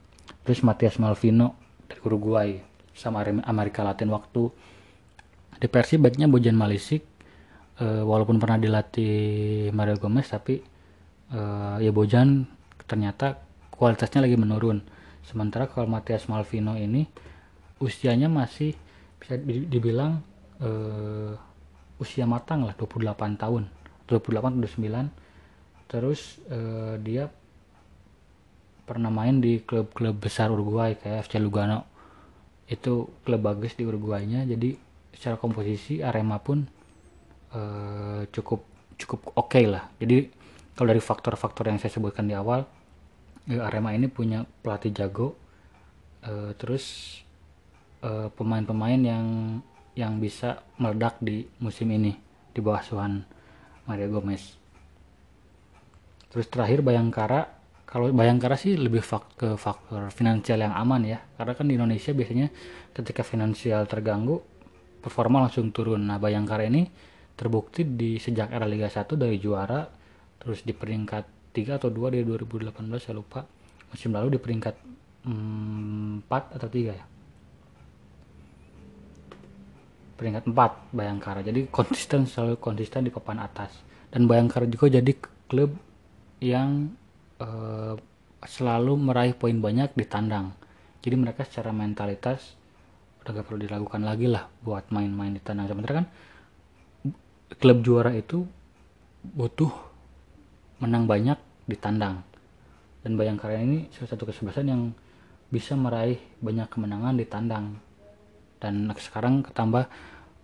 Terus 0.48 0.64
Matias 0.64 0.96
Malvino 0.96 1.60
dari 1.84 2.00
Uruguay 2.08 2.56
sama 2.96 3.20
Amerika 3.44 3.84
Latin 3.84 4.08
waktu 4.12 4.48
di 5.62 5.70
Persib 5.70 6.02
baiknya 6.02 6.26
Bojan 6.26 6.58
Malisik 6.58 7.06
e, 7.78 7.86
walaupun 8.02 8.42
pernah 8.42 8.58
dilatih 8.58 9.70
Mario 9.70 9.94
Gomez 9.94 10.26
tapi 10.26 10.58
e, 11.30 11.40
ya 11.78 11.94
Bojan 11.94 12.50
ternyata 12.90 13.38
kualitasnya 13.70 14.26
lagi 14.26 14.34
menurun. 14.34 14.82
Sementara 15.22 15.70
kalau 15.70 15.86
Matias 15.86 16.26
Malvino 16.26 16.74
ini 16.74 17.06
usianya 17.78 18.26
masih 18.26 18.74
bisa 19.22 19.38
dibilang 19.38 20.18
e, 20.58 20.70
usia 22.02 22.26
matang 22.26 22.66
lah 22.66 22.74
28 22.74 23.38
tahun. 23.38 23.70
28 24.10 24.66
29 24.66 25.86
terus 25.86 26.42
e, 26.50 26.58
dia 27.06 27.30
pernah 28.82 29.14
main 29.14 29.38
di 29.38 29.62
klub-klub 29.62 30.18
besar 30.18 30.50
Uruguay 30.50 30.98
kayak 30.98 31.30
FC 31.30 31.38
Lugano. 31.38 31.86
Itu 32.66 33.14
klub 33.22 33.46
bagus 33.46 33.78
di 33.78 33.86
Uruguaynya 33.86 34.42
jadi 34.42 34.81
secara 35.12 35.36
komposisi 35.38 36.00
Arema 36.00 36.40
pun 36.40 36.64
uh, 37.54 38.24
cukup 38.32 38.60
cukup 38.96 39.20
oke 39.36 39.48
okay 39.52 39.64
lah. 39.68 39.88
Jadi 40.00 40.28
kalau 40.72 40.88
dari 40.88 41.02
faktor-faktor 41.04 41.68
yang 41.68 41.78
saya 41.78 41.92
sebutkan 41.92 42.26
di 42.26 42.34
awal 42.34 42.64
uh, 43.48 43.68
Arema 43.68 43.92
ini 43.92 44.08
punya 44.08 44.42
pelatih 44.44 44.92
jago 44.92 45.36
uh, 46.26 46.52
terus 46.56 47.18
pemain-pemain 48.34 48.98
yang 48.98 49.26
yang 49.94 50.18
bisa 50.18 50.58
meledak 50.74 51.22
di 51.22 51.46
musim 51.62 51.86
ini 51.94 52.10
di 52.50 52.58
bawah 52.58 52.82
suhan 52.82 53.22
Mario 53.86 54.10
Gomez. 54.10 54.58
Terus 56.32 56.48
terakhir 56.48 56.80
Bayangkara. 56.80 57.46
Kalau 57.86 58.08
Bayangkara 58.08 58.56
sih 58.56 58.72
lebih 58.72 59.04
fak 59.04 59.36
ke 59.36 59.48
faktor 59.60 60.08
finansial 60.10 60.64
yang 60.64 60.72
aman 60.72 61.04
ya. 61.04 61.20
Karena 61.36 61.52
kan 61.52 61.68
di 61.68 61.76
Indonesia 61.76 62.10
biasanya 62.16 62.48
ketika 62.96 63.20
finansial 63.20 63.84
terganggu 63.84 64.40
performa 65.02 65.42
langsung 65.42 65.74
turun. 65.74 66.06
Nah 66.06 66.22
Bayangkara 66.22 66.70
ini 66.70 66.86
terbukti 67.34 67.82
di 67.82 68.22
sejak 68.22 68.54
era 68.54 68.64
Liga 68.70 68.86
1 68.86 69.18
dari 69.18 69.42
juara 69.42 69.82
terus 70.38 70.62
di 70.62 70.70
peringkat 70.70 71.54
3 71.54 71.78
atau 71.82 71.90
2 71.90 72.14
dari 72.14 72.24
2018 72.24 72.72
saya 73.02 73.14
lupa 73.18 73.42
musim 73.90 74.14
lalu 74.14 74.34
di 74.34 74.38
peringkat 74.38 74.74
hmm, 75.26 76.30
4 76.30 76.56
atau 76.56 76.68
3 76.70 76.94
ya? 76.94 77.06
Peringkat 80.14 80.44
4 80.46 80.94
Bayangkara. 80.94 81.42
Jadi 81.42 81.66
konsisten 81.66 82.30
selalu 82.30 82.62
konsisten 82.62 83.02
di 83.02 83.10
papan 83.10 83.42
atas. 83.42 83.74
Dan 84.14 84.30
Bayangkara 84.30 84.70
juga 84.70 84.86
jadi 84.86 85.12
klub 85.50 85.74
yang 86.38 86.94
uh, 87.42 87.98
selalu 88.46 88.98
meraih 88.98 89.34
poin 89.34 89.58
banyak 89.58 89.94
di 89.98 90.04
tandang. 90.06 90.54
Jadi 91.02 91.14
mereka 91.18 91.42
secara 91.42 91.74
mentalitas 91.74 92.54
udah 93.22 93.30
gak 93.38 93.46
perlu 93.46 93.60
diragukan 93.62 94.02
lagi 94.02 94.26
lah 94.26 94.50
buat 94.66 94.90
main-main 94.90 95.38
di 95.38 95.42
tandang 95.42 95.70
sementara 95.70 96.02
kan 96.02 96.06
klub 97.56 97.84
juara 97.84 98.10
itu 98.14 98.42
butuh 99.22 99.70
menang 100.82 101.06
banyak 101.06 101.38
di 101.70 101.76
tandang. 101.78 102.26
Dan 103.02 103.18
Bayangkara 103.18 103.58
ini 103.58 103.90
salah 103.94 104.10
satu 104.14 104.26
kesebelasan 104.26 104.66
yang 104.66 104.82
bisa 105.50 105.78
meraih 105.78 106.18
banyak 106.42 106.66
kemenangan 106.70 107.14
di 107.18 107.26
tandang. 107.26 107.78
Dan 108.58 108.90
sekarang 108.94 109.42
ketambah 109.46 109.86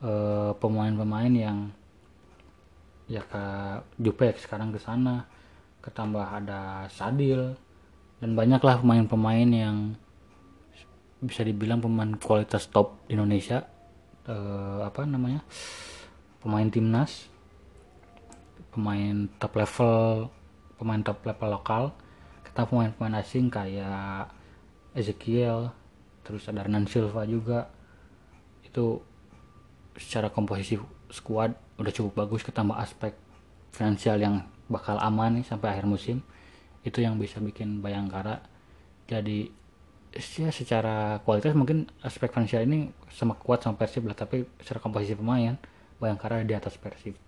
eh, 0.03 0.53
pemain-pemain 0.59 1.33
yang 1.35 1.59
ya 3.09 3.25
ke 3.25 3.45
Jupek 3.99 4.37
sekarang 4.37 4.69
ke 4.69 4.77
sana 4.77 5.25
ketambah 5.81 6.29
ada 6.29 6.85
Sadil 6.93 7.57
dan 8.21 8.37
banyaklah 8.37 8.85
pemain-pemain 8.85 9.49
yang 9.49 9.97
bisa 11.19 11.43
dibilang 11.43 11.83
pemain 11.83 12.15
kualitas 12.19 12.71
top 12.71 13.03
di 13.11 13.19
Indonesia 13.19 13.67
uh, 14.31 14.87
apa 14.87 15.03
namanya 15.03 15.43
pemain 16.39 16.67
timnas 16.71 17.27
pemain 18.71 19.27
top 19.43 19.53
level 19.59 20.31
pemain 20.79 21.03
top 21.03 21.19
level 21.27 21.49
lokal 21.51 21.85
kita 22.59 22.75
pemain-pemain 22.75 23.23
asing 23.23 23.47
kayak 23.51 24.35
Ezekiel 24.91 25.71
terus 26.27 26.45
ada 26.51 26.67
Hernan 26.67 26.91
Silva 26.91 27.23
juga. 27.23 27.71
Itu 28.67 28.99
secara 29.95 30.29
komposisi 30.29 30.75
squad 31.09 31.55
udah 31.79 31.93
cukup 31.95 32.27
bagus 32.27 32.43
ketambah 32.43 32.77
aspek 32.77 33.15
finansial 33.71 34.19
yang 34.19 34.43
bakal 34.67 34.99
aman 34.99 35.39
nih 35.39 35.47
sampai 35.47 35.71
akhir 35.71 35.87
musim. 35.87 36.19
Itu 36.83 36.99
yang 36.99 37.15
bisa 37.15 37.39
bikin 37.39 37.79
Bayangkara 37.79 38.43
jadi 39.07 39.49
ya 40.15 40.51
secara 40.51 41.21
kualitas 41.23 41.53
mungkin 41.53 41.91
aspek 42.01 42.33
finansial 42.33 42.65
ini 42.65 42.89
sama 43.13 43.37
kuat 43.37 43.61
sama 43.65 43.77
Persib 43.77 44.09
lah 44.09 44.17
tapi 44.17 44.49
secara 44.63 44.81
komposisi 44.81 45.13
pemain 45.13 45.59
Bayangkara 45.99 46.47
di 46.47 46.55
atas 46.55 46.79
Persib. 46.79 47.19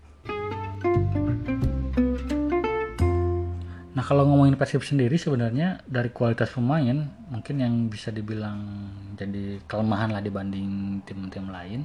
Nah 3.91 4.05
kalau 4.07 4.25
ngomongin 4.25 4.55
Persib 4.55 4.81
sendiri 4.81 5.19
sebenarnya 5.19 5.83
dari 5.85 6.09
kualitas 6.15 6.55
pemain 6.55 7.11
mungkin 7.29 7.57
yang 7.61 7.75
bisa 7.91 8.15
dibilang 8.15 8.89
jadi 9.19 9.61
kelemahan 9.67 10.15
lah 10.15 10.23
dibanding 10.23 11.03
tim-tim 11.05 11.51
lain 11.51 11.85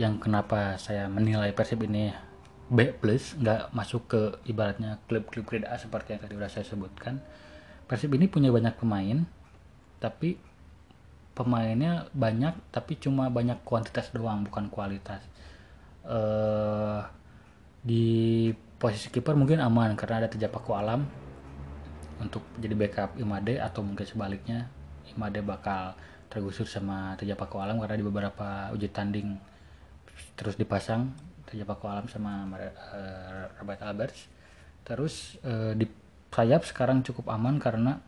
yang 0.00 0.16
kenapa 0.16 0.80
saya 0.80 1.06
menilai 1.06 1.52
Persib 1.52 1.84
ini 1.84 2.10
B 2.72 2.90
plus 2.96 3.36
nggak 3.36 3.70
masuk 3.76 4.02
ke 4.08 4.22
ibaratnya 4.48 4.96
klub-klub 5.06 5.44
grade 5.44 5.68
A 5.68 5.76
seperti 5.76 6.16
yang 6.16 6.20
tadi 6.24 6.34
sudah 6.34 6.50
saya 6.50 6.64
sebutkan 6.64 7.20
Persib 7.84 8.16
ini 8.16 8.26
punya 8.26 8.48
banyak 8.48 8.80
pemain 8.80 9.26
tapi 10.00 10.40
pemainnya 11.36 12.10
banyak 12.10 12.56
tapi 12.74 12.98
cuma 12.98 13.30
banyak 13.30 13.60
kuantitas 13.62 14.10
doang 14.10 14.42
bukan 14.48 14.66
kualitas. 14.72 15.22
Uh, 16.00 17.04
di 17.84 18.48
posisi 18.80 19.12
kiper 19.12 19.36
mungkin 19.36 19.60
aman 19.60 19.92
karena 19.94 20.24
ada 20.24 20.28
Tejapaku 20.32 20.72
Alam 20.72 21.04
untuk 22.20 22.44
jadi 22.56 22.72
backup 22.76 23.16
Imade 23.20 23.60
atau 23.60 23.84
mungkin 23.84 24.04
sebaliknya 24.04 24.68
Imade 25.12 25.40
bakal 25.44 25.96
tergusur 26.32 26.64
sama 26.64 27.14
Tejapaku 27.20 27.60
Alam 27.60 27.80
karena 27.80 27.96
di 28.00 28.04
beberapa 28.04 28.72
uji 28.72 28.88
tanding 28.88 29.36
terus 30.36 30.56
dipasang 30.56 31.12
Raja 31.50 31.66
Paku 31.66 31.84
Alam 31.90 32.06
sama 32.06 32.46
uh, 32.46 33.50
Robert 33.58 33.82
Alberts. 33.82 34.30
Terus 34.86 35.36
uh, 35.42 35.74
di 35.74 35.86
sayap 36.30 36.62
sekarang 36.62 37.02
cukup 37.02 37.26
aman 37.34 37.58
karena 37.58 37.98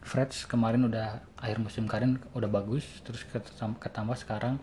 Freds 0.00 0.48
kemarin 0.48 0.88
udah 0.88 1.20
akhir 1.36 1.60
musim 1.60 1.84
kemarin 1.84 2.16
udah 2.32 2.48
bagus 2.48 2.84
terus 3.04 3.20
ketambah 3.80 4.16
sekarang 4.16 4.56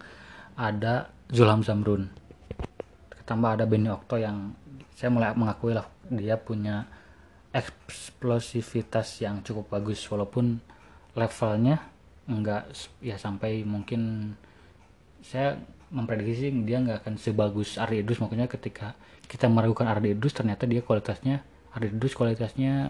ada 0.58 1.14
Zulham 1.30 1.62
Zamrun. 1.62 2.10
Ketambah 3.14 3.62
ada 3.62 3.66
Benny 3.70 3.94
Okto 3.94 4.18
yang 4.18 4.58
saya 4.98 5.14
mulai 5.14 5.38
mengakui 5.38 5.78
lah 5.78 5.86
dia 6.10 6.42
punya 6.42 6.90
eksplosivitas 7.54 9.22
yang 9.22 9.46
cukup 9.46 9.70
bagus 9.70 10.02
walaupun 10.10 10.58
levelnya 11.14 11.86
enggak 12.26 12.74
ya 13.00 13.16
sampai 13.16 13.62
mungkin 13.62 14.34
saya 15.22 15.58
memprediksi 15.94 16.52
dia 16.66 16.82
nggak 16.82 17.06
akan 17.06 17.16
sebagus 17.22 17.78
Ardi 17.78 18.02
Idrus. 18.02 18.20
Makanya 18.20 18.50
ketika 18.50 18.98
kita 19.30 19.46
meragukan 19.48 19.86
Ardi 19.86 20.18
Idrus 20.18 20.34
ternyata 20.34 20.66
dia 20.66 20.82
kualitasnya 20.82 21.46
Ardi 21.78 21.94
Idrus 21.94 22.18
kualitasnya 22.18 22.90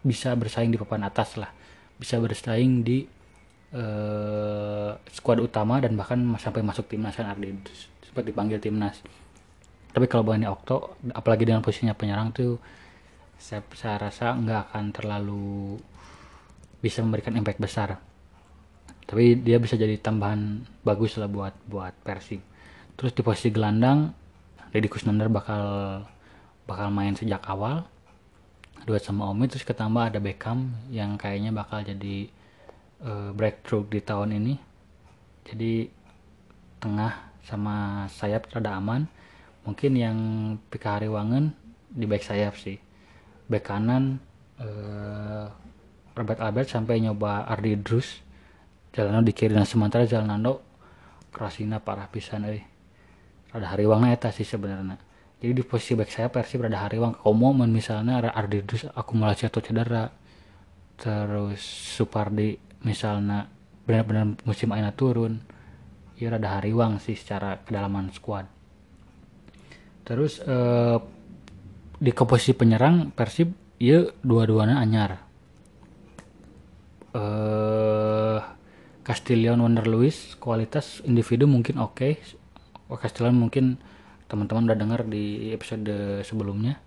bisa 0.00 0.32
bersaing 0.32 0.72
di 0.72 0.80
papan 0.80 1.04
atas 1.04 1.36
lah 1.36 1.50
bisa 2.00 2.16
bersaing 2.16 2.80
di 2.80 3.04
uh, 3.76 4.96
skuad 5.12 5.44
utama 5.44 5.76
dan 5.84 5.92
bahkan 6.00 6.16
sampai 6.40 6.64
masuk 6.64 6.88
timnas 6.88 7.12
kan 7.12 7.28
Ardi. 7.28 7.52
Sempat 8.00 8.24
dipanggil 8.24 8.56
timnas. 8.56 9.04
Tapi 9.92 10.06
kalau 10.08 10.24
Bani 10.24 10.48
Okto 10.48 10.96
apalagi 11.12 11.44
dengan 11.44 11.60
posisinya 11.60 11.92
penyerang 11.92 12.32
tuh 12.32 12.56
saya, 13.36 13.60
saya 13.76 14.00
rasa 14.00 14.32
nggak 14.32 14.72
akan 14.72 14.84
terlalu 14.96 15.76
bisa 16.80 17.04
memberikan 17.04 17.36
impact 17.36 17.60
besar. 17.60 18.00
Tapi 19.04 19.36
dia 19.42 19.60
bisa 19.60 19.76
jadi 19.76 19.98
tambahan 20.00 20.64
bagus 20.86 21.20
lah 21.20 21.28
buat 21.28 21.52
buat 21.68 21.92
Persib. 22.00 22.40
Terus 22.96 23.12
di 23.12 23.20
posisi 23.20 23.52
gelandang 23.52 24.14
Deddy 24.70 24.86
Kusnandar 24.86 25.26
bakal 25.26 25.62
bakal 26.64 26.88
main 26.94 27.18
sejak 27.18 27.42
awal 27.50 27.82
duet 28.84 29.02
sama 29.04 29.28
Omi 29.28 29.46
terus 29.46 29.64
ketambah 29.66 30.12
ada 30.12 30.18
Beckham 30.22 30.72
yang 30.88 31.20
kayaknya 31.20 31.52
bakal 31.52 31.84
jadi 31.84 32.28
uh, 33.04 33.30
breakthrough 33.36 33.84
di 33.88 34.00
tahun 34.00 34.36
ini. 34.36 34.54
Jadi 35.44 35.88
tengah 36.80 37.12
sama 37.44 38.06
sayap 38.08 38.48
rada 38.52 38.76
aman. 38.76 39.08
Mungkin 39.64 39.92
yang 39.96 40.18
Pika 40.72 40.96
Hariwangen 40.96 41.52
di 41.92 42.08
back 42.08 42.24
sayap 42.24 42.56
sih. 42.56 42.80
Back 43.50 43.68
kanan 43.68 44.22
uh, 44.56 45.46
Robert 46.16 46.40
Albert 46.40 46.72
sampai 46.72 47.00
nyoba 47.04 47.44
Ardi 47.44 47.76
Drus. 47.76 48.22
Jalan 48.90 49.22
di 49.22 49.30
kiri 49.30 49.54
dan 49.54 49.68
sementara 49.68 50.02
Nando 50.26 50.66
Krasina 51.30 51.78
parah 51.78 52.10
pisan 52.10 52.42
eh 52.50 52.66
rada 53.50 53.70
hariwangna 53.70 54.14
eta 54.14 54.30
sih 54.30 54.46
sebenarnya 54.46 55.09
jadi 55.40 55.52
di 55.56 55.64
posisi 55.64 55.96
back 55.96 56.10
saya 56.12 56.28
Persib 56.28 56.60
rada 56.60 56.84
hariwang 56.84 57.16
komo 57.16 57.56
misalnya 57.56 58.20
ada 58.20 58.30
Ardidus 58.36 58.84
akumulasi 58.92 59.48
atau 59.48 59.64
cedera 59.64 60.12
terus 61.00 61.64
Supardi 61.96 62.60
misalnya 62.84 63.48
benar-benar 63.88 64.36
musim 64.44 64.68
aina 64.76 64.92
turun 64.92 65.40
ya 66.20 66.36
rada 66.36 66.60
hariwang 66.60 67.00
sih 67.00 67.16
secara 67.16 67.64
kedalaman 67.64 68.12
squad. 68.12 68.44
Terus 70.04 70.44
eh, 70.44 70.98
di 71.96 72.12
komposisi 72.12 72.52
penyerang 72.52 73.08
Persib 73.16 73.56
ya 73.80 74.04
dua-duanya 74.20 74.76
anyar. 74.76 75.10
Eh 77.16 78.40
Castillion 79.00 79.58
Wonder 79.64 79.88
Lewis 79.88 80.36
kualitas 80.36 81.00
individu 81.08 81.48
mungkin 81.48 81.80
oke. 81.80 81.96
Okay. 81.96 83.00
Castillion 83.00 83.38
mungkin 83.40 83.80
teman-teman 84.30 84.70
udah 84.70 84.78
dengar 84.78 85.00
di 85.02 85.50
episode 85.50 86.22
sebelumnya 86.22 86.78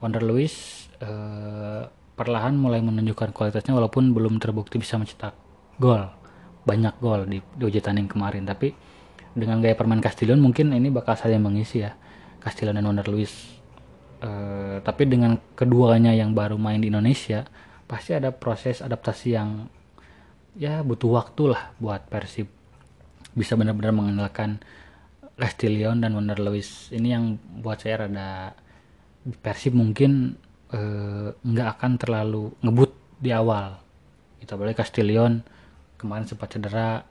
Wonder 0.00 0.24
Lewis 0.24 0.88
eh, 1.00 1.84
perlahan 2.16 2.56
mulai 2.56 2.80
menunjukkan 2.80 3.36
kualitasnya 3.36 3.76
walaupun 3.76 4.16
belum 4.16 4.40
terbukti 4.40 4.80
bisa 4.80 4.96
mencetak 4.96 5.36
gol. 5.76 6.08
Banyak 6.64 6.98
gol 6.98 7.28
di, 7.28 7.38
di 7.38 7.62
uji 7.62 7.84
tanding 7.84 8.08
kemarin 8.08 8.48
tapi 8.48 8.72
dengan 9.36 9.60
gaya 9.60 9.76
permain 9.76 10.00
Castillion 10.00 10.40
mungkin 10.40 10.72
ini 10.72 10.88
bakal 10.88 11.12
saling 11.14 11.44
mengisi 11.44 11.84
ya 11.84 11.92
Castillion 12.40 12.80
dan 12.80 12.88
Wonder 12.88 13.06
Lewis 13.06 13.60
eh, 14.24 14.80
tapi 14.80 15.04
dengan 15.04 15.36
keduanya 15.52 16.16
yang 16.16 16.32
baru 16.32 16.56
main 16.56 16.80
di 16.80 16.88
Indonesia 16.88 17.44
pasti 17.86 18.16
ada 18.16 18.34
proses 18.34 18.82
adaptasi 18.82 19.28
yang 19.36 19.68
ya 20.56 20.80
butuh 20.80 21.20
waktu 21.20 21.52
lah 21.52 21.76
buat 21.78 22.08
Persib 22.08 22.48
bisa 23.36 23.54
benar-benar 23.54 23.92
mengenalkan 23.92 24.64
Castillion 25.36 26.00
dan 26.00 26.16
Wonder 26.16 26.40
Lewis. 26.40 26.88
Ini 26.90 27.08
yang 27.12 27.36
buat 27.60 27.84
saya 27.84 28.08
rada 28.08 28.56
Persib 29.26 29.76
mungkin 29.76 30.32
eh, 30.72 31.28
nggak 31.36 31.68
akan 31.76 31.92
terlalu 32.00 32.56
ngebut 32.64 33.20
di 33.20 33.30
awal. 33.36 33.76
Kita 34.40 34.56
boleh 34.56 34.72
Castillion 34.72 35.44
kemarin 36.00 36.24
sempat 36.24 36.56
cedera 36.56 37.04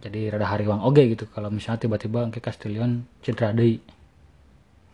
jadi 0.00 0.32
rada 0.32 0.48
hariwang 0.48 0.80
oke 0.80 1.02
gitu. 1.12 1.28
Kalau 1.28 1.52
misalnya 1.52 1.84
tiba-tiba 1.84 2.32
ke 2.32 2.40
Castillion 2.40 3.04
cedera 3.20 3.52
deh 3.52 3.76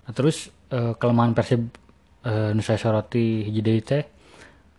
nah, 0.02 0.12
terus 0.12 0.50
eh, 0.74 0.98
kelemahan 0.98 1.38
Persib 1.38 1.62
eh, 2.26 2.50
Nusa 2.58 2.74
Soroti 2.74 3.46
hiji 3.46 3.62
teh 3.86 4.02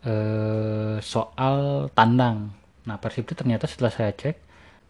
eh, 0.04 0.96
soal 1.00 1.88
tandang. 1.96 2.52
Nah 2.84 2.98
Persib 3.00 3.24
itu 3.24 3.40
ternyata 3.40 3.72
setelah 3.72 3.94
saya 3.94 4.12
cek 4.12 4.36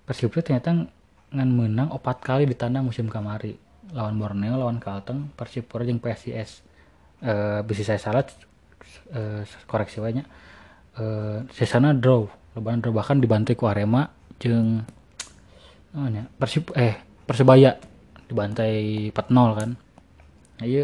Persib 0.10 0.34
itu 0.34 0.42
ternyata 0.42 0.90
ngan 1.30 1.50
menang 1.50 1.90
opat 1.94 2.22
kali 2.22 2.50
di 2.50 2.56
tandang 2.58 2.86
musim 2.86 3.06
kamari. 3.10 3.54
Lawan 3.90 4.22
Borneo 4.22 4.54
lawan 4.54 4.78
Kalteng 4.78 5.34
Persipura 5.34 5.82
yang 5.82 5.98
PSIS 5.98 6.62
uh, 7.26 7.66
bisa 7.66 7.82
saya 7.82 7.98
salah 7.98 8.26
uh, 9.14 9.42
koreksi 9.66 9.98
banyak. 10.02 10.26
Uh, 10.98 11.46
sesana 11.54 11.94
draw. 11.94 12.30
Lebaran 12.54 12.82
draw. 12.82 12.94
Bahkan 12.94 13.22
dibantai 13.22 13.58
ku 13.58 13.66
Arema 13.66 14.10
jeng 14.38 14.86
namanya? 15.94 16.30
Persib 16.38 16.70
eh 16.78 16.98
Persebaya 17.26 17.78
dibantai 18.30 19.10
4-0 19.14 19.58
kan. 19.58 19.70
Ayo 20.60 20.70
iya, 20.70 20.84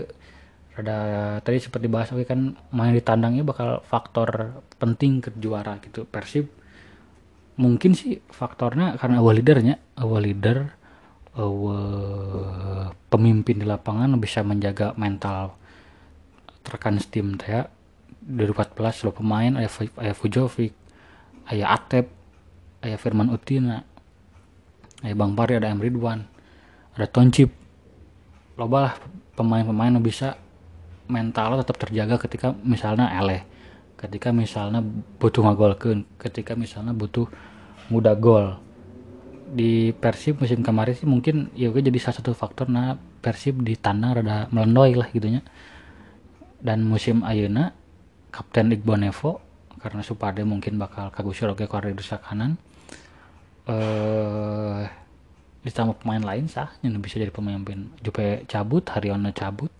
ada 0.75 0.97
tadi 1.41 1.57
seperti 1.57 1.87
bahas 1.89 2.11
oke 2.13 2.27
kan 2.27 2.53
main 2.75 2.93
di 2.93 3.01
tandangnya 3.01 3.47
bakal 3.47 3.81
faktor 3.85 4.61
penting 4.77 5.21
ke 5.25 5.29
juara 5.37 5.77
gitu. 5.81 6.05
Persib 6.05 6.49
mungkin 7.55 7.95
sih 7.95 8.19
faktornya 8.27 8.99
karena 8.99 9.23
awal 9.23 9.39
leadernya 9.39 9.79
awal 9.95 10.27
leader 10.27 10.75
awal 11.35 12.91
pemimpin 13.07 13.63
di 13.63 13.65
lapangan 13.67 14.15
bisa 14.19 14.43
menjaga 14.43 14.95
mental 14.95 15.55
terkan 16.65 16.97
steam 16.99 17.37
ya. 17.39 17.69
2014 18.25 19.05
lo 19.05 19.13
pemain 19.13 19.53
ayah, 19.61 19.69
ayah 20.01 20.15
Fujovic 20.17 20.73
ayah 21.53 21.77
Atep 21.77 22.09
ayah 22.81 22.97
Firman 22.97 23.29
Utina 23.29 23.85
ayah 25.05 25.13
Bang 25.13 25.37
Pari 25.37 25.61
ada 25.61 25.69
Emre 25.69 25.93
Ridwan 25.93 26.25
ada 26.97 27.05
Toncip 27.05 27.53
loba 28.57 28.89
lah 28.89 28.93
pemain-pemain 29.37 29.93
bisa 30.01 30.41
mental 31.05 31.61
tetap 31.61 31.77
terjaga 31.77 32.17
ketika 32.17 32.57
misalnya 32.65 33.13
eleh 33.13 33.45
ketika 33.95 34.29
misalnya 34.35 34.83
butuh 35.19 35.41
ngagolkeun 35.47 36.03
ketika 36.19 36.53
misalnya 36.53 36.91
butuh 36.91 37.27
muda 37.87 38.13
gol. 38.15 38.59
Di 39.45 39.93
Persib 39.95 40.41
musim 40.41 40.65
kemarin 40.65 40.97
sih 40.97 41.07
mungkin 41.07 41.53
ya 41.53 41.69
gue 41.69 41.79
jadi 41.79 41.95
salah 42.01 42.17
satu 42.19 42.33
faktor 42.33 42.67
nah 42.67 42.97
Persib 43.23 43.61
di 43.61 43.77
tanah 43.77 44.09
rada 44.19 44.37
melendoy 44.51 44.97
lah 44.97 45.07
gitunya. 45.13 45.45
Dan 46.59 46.83
musim 46.83 47.21
Ayuna 47.21 47.71
Kapten 48.33 48.73
Iqbal 48.73 49.05
Nevo 49.05 49.39
karena 49.79 50.01
Supade 50.01 50.41
mungkin 50.41 50.81
bakal 50.81 51.13
kagusur 51.13 51.53
oke 51.53 51.69
ke 51.69 51.77
rusak 51.93 52.25
kanan 52.25 52.57
eh 53.69 54.85
ditambah 55.65 55.97
pemain 56.01 56.21
lain 56.21 56.45
sah 56.45 56.69
yang 56.85 57.01
bisa 57.01 57.17
jadi 57.17 57.33
pemimpin. 57.33 57.89
Jupe 58.01 58.45
cabut 58.45 58.85
Haryono 58.85 59.33
cabut 59.33 59.73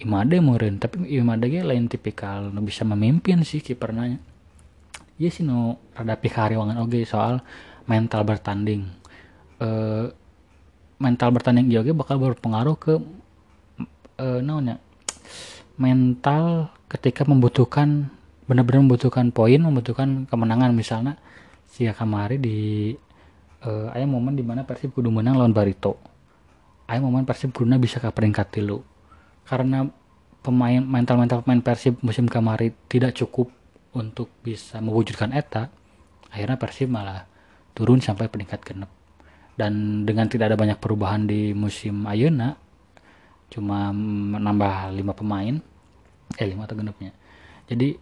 Imade 0.00 0.40
meureun 0.40 0.80
tapi 0.80 1.04
Imade 1.12 1.52
ge 1.52 1.60
lain 1.60 1.84
tipikal 1.84 2.48
nu 2.48 2.64
bisa 2.64 2.88
memimpin 2.88 3.44
sih 3.44 3.60
kipernya. 3.60 4.16
Iya 5.20 5.28
sih 5.28 5.44
nu 5.44 5.76
rada 5.92 6.16
pikari 6.16 6.56
wangan 6.56 6.80
oge 6.80 7.04
soal 7.04 7.44
mental 7.84 8.24
bertanding. 8.24 8.88
E, 9.60 9.68
mental 10.96 11.28
bertanding 11.36 11.68
iya 11.68 11.84
oge 11.84 11.92
bakal 11.92 12.16
berpengaruh 12.16 12.76
ke 12.80 12.96
e, 14.16 14.26
naonnya 14.40 14.80
mental 15.76 16.72
ketika 16.88 17.28
membutuhkan 17.28 18.08
benar-benar 18.48 18.80
membutuhkan 18.84 19.28
poin 19.36 19.60
membutuhkan 19.60 20.24
kemenangan. 20.24 20.72
Misalnya 20.72 21.20
sia 21.68 21.92
kamari 21.92 22.40
di 22.40 22.58
uh, 23.68 23.92
aya 23.92 24.08
momen 24.08 24.32
di 24.32 24.44
mana 24.44 24.64
Persib 24.64 24.96
kudu 24.96 25.12
menang 25.12 25.36
lawan 25.36 25.52
Barito. 25.52 26.00
Aya 26.88 27.04
momen 27.04 27.28
Persib 27.28 27.52
kudu 27.52 27.68
bisa 27.76 28.00
ke 28.00 28.08
peringkat 28.08 28.48
tilu 28.48 28.80
karena 29.50 29.90
pemain 30.46 30.78
mental-mental 30.78 31.42
pemain 31.42 31.58
Persib 31.58 31.98
musim 32.06 32.30
kemarin 32.30 32.70
tidak 32.86 33.18
cukup 33.18 33.50
untuk 33.90 34.30
bisa 34.46 34.78
mewujudkan 34.78 35.34
eta 35.34 35.66
akhirnya 36.30 36.54
Persib 36.54 36.86
malah 36.86 37.26
turun 37.74 37.98
sampai 37.98 38.30
peringkat 38.30 38.62
genep 38.62 38.90
dan 39.58 40.06
dengan 40.06 40.30
tidak 40.30 40.54
ada 40.54 40.56
banyak 40.56 40.78
perubahan 40.78 41.26
di 41.26 41.50
musim 41.50 42.06
Ayuna 42.06 42.54
cuma 43.50 43.90
menambah 43.90 44.94
lima 44.94 45.10
pemain 45.10 45.58
eh 46.38 46.46
lima 46.46 46.70
atau 46.70 46.78
genepnya 46.78 47.10
jadi 47.66 47.98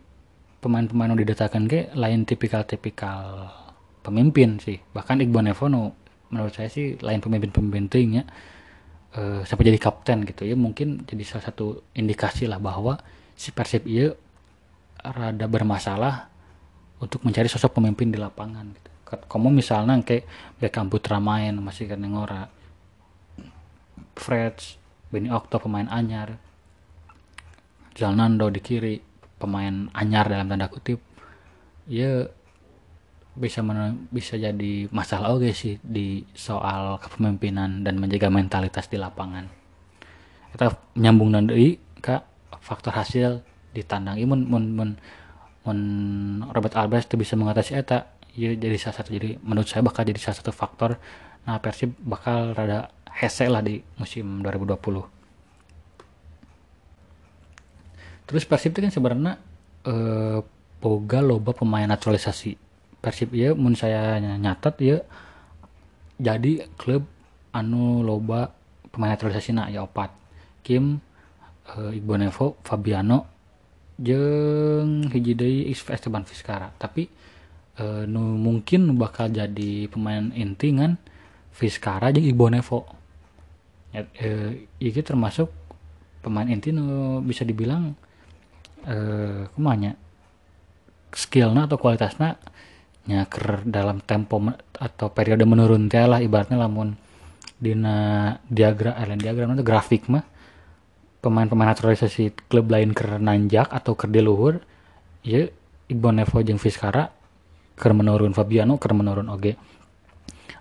pemain-pemain 0.60 1.14
yang 1.14 1.20
didatakan 1.24 1.70
ke 1.70 1.94
lain 1.94 2.26
tipikal-tipikal 2.26 3.50
pemimpin 4.02 4.58
sih. 4.58 4.80
Bahkan 4.80 5.22
Iqbal 5.22 5.50
Nevono 5.50 5.94
menurut 6.28 6.52
saya 6.52 6.68
sih 6.68 6.98
lain 7.00 7.22
pemimpin-pemimpin 7.24 7.88
tingnya 7.88 8.24
uh, 9.16 9.40
sampai 9.46 9.64
jadi 9.72 9.78
kapten 9.80 10.26
gitu 10.28 10.44
ya 10.44 10.58
mungkin 10.58 11.06
jadi 11.08 11.22
salah 11.24 11.48
satu 11.48 11.86
indikasi 11.96 12.44
lah 12.50 12.60
bahwa 12.60 13.00
si 13.38 13.54
Persib 13.54 13.86
iya 13.86 14.12
rada 15.00 15.46
bermasalah 15.46 16.28
untuk 16.98 17.22
mencari 17.22 17.46
sosok 17.46 17.78
pemimpin 17.78 18.10
di 18.10 18.18
lapangan 18.18 18.66
gitu. 18.74 18.90
Kamu 19.08 19.48
misalnya 19.48 19.96
kayak 20.04 20.28
Beckham 20.60 20.90
Putra 20.92 21.16
main 21.22 21.56
masih 21.56 21.88
kan 21.88 22.02
ngora 22.02 22.50
Freds, 24.18 24.76
Benny 25.08 25.30
Okto 25.30 25.62
pemain 25.62 25.86
anyar, 25.88 26.36
Jalnando 27.94 28.50
di 28.50 28.60
kiri 28.60 28.98
pemain 29.38 29.86
anyar 29.94 30.26
dalam 30.26 30.50
tanda 30.50 30.66
kutip, 30.66 30.98
ya 31.86 32.26
bisa 33.38 33.62
men 33.62 34.10
bisa 34.10 34.34
jadi 34.34 34.90
masalah 34.90 35.32
oke 35.38 35.54
sih 35.54 35.78
di 35.80 36.26
soal 36.34 36.98
kepemimpinan 36.98 37.86
dan 37.86 37.96
menjaga 38.02 38.28
mentalitas 38.28 38.90
di 38.90 38.98
lapangan. 38.98 39.46
Kita 40.52 40.98
nyambung 40.98 41.32
nanti 41.32 41.78
ke 42.02 42.16
faktor 42.58 42.92
hasil 42.98 43.40
di 43.70 43.86
tandang 43.86 44.18
imun 44.18 44.40
mun 44.44 44.64
mun 44.74 44.90
mun 45.64 45.78
Robert 46.50 46.74
Alvarez 46.74 47.06
itu 47.06 47.16
bisa 47.16 47.38
mengatasi 47.38 47.78
eta. 47.78 48.18
Ya 48.38 48.54
jadi 48.54 48.78
salah 48.78 49.02
satu 49.02 49.14
jadi 49.14 49.38
menurut 49.42 49.66
saya 49.66 49.82
bakal 49.82 50.06
jadi 50.06 50.18
salah 50.18 50.38
satu 50.42 50.52
faktor. 50.54 50.98
Nah 51.46 51.58
Persib 51.62 51.96
bakal 52.02 52.54
rada 52.54 52.92
hese 53.18 53.50
lah 53.50 53.58
di 53.64 53.82
musim 53.98 54.46
2020 54.46 54.78
terus 58.28 58.44
Persib 58.46 58.70
itu 58.76 58.80
kan 58.86 58.92
sebenarnya 58.94 59.34
eh, 59.88 60.38
boga 60.78 61.18
loba 61.18 61.50
pemain 61.50 61.88
naturalisasi 61.90 62.67
Persib 62.98 63.30
ya 63.34 63.54
mun 63.54 63.78
saya 63.78 64.18
nyatat 64.18 64.74
ya 64.82 64.98
jadi 66.18 66.66
klub 66.74 67.06
anu 67.54 68.02
loba 68.02 68.50
pemain 68.90 69.14
naturalisasi 69.14 69.54
na 69.54 69.70
ya 69.70 69.86
opat. 69.86 70.10
Kim 70.66 70.98
uh, 71.70 71.90
Iqbal 71.94 72.26
Nevo 72.26 72.58
Fabiano 72.66 73.24
jeng 73.98 75.10
hiji 75.10 75.32
deui 75.34 75.70
Esteban 75.70 76.22
Vizcara 76.22 76.70
tapi 76.78 77.10
uh, 77.78 78.06
nu 78.06 78.38
mungkin 78.38 78.94
bakal 78.94 79.30
jadi 79.30 79.86
pemain 79.90 80.30
inti 80.34 80.74
kan 80.74 80.98
Vizcara 81.54 82.10
jeung 82.10 82.26
Iqbal 82.26 82.58
Nevo. 82.58 82.84
Ya, 83.94 84.04
uh, 84.04 84.50
ini 84.82 85.00
termasuk 85.00 85.48
pemain 86.20 86.50
inti 86.50 86.74
nu 86.74 87.22
bisa 87.24 87.46
dibilang 87.46 87.94
uh, 88.84 89.48
kumanya 89.54 89.96
skillnya 91.14 91.64
atau 91.64 91.80
kualitasnya 91.80 92.36
nyaker 93.08 93.64
dalam 93.64 94.04
tempo 94.04 94.36
atau 94.76 95.08
periode 95.08 95.48
menurun 95.48 95.88
teh 95.88 96.04
lah 96.04 96.20
ibaratnya 96.20 96.60
lamun 96.60 96.92
dina 97.56 98.36
diagram 98.46 98.94
eh 99.00 99.16
diagram 99.16 99.56
itu 99.56 99.64
grafik 99.64 100.06
mah 100.12 100.22
pemain-pemain 101.18 101.74
naturalisasi 101.74 102.46
klub 102.46 102.70
lain 102.70 102.94
ke 102.94 103.18
nanjak 103.18 103.66
atau 103.72 103.98
ke 103.98 104.06
di 104.06 104.22
luhur 104.22 104.62
ya 105.26 105.48
Iqbal 105.88 106.20
Nevo 106.20 106.38
jeung 106.44 106.60
Vizcara 106.60 107.10
ke 107.74 107.88
menurun 107.90 108.36
Fabiano 108.36 108.78
ke 108.78 108.86
menurun 108.94 109.32
oge 109.32 109.56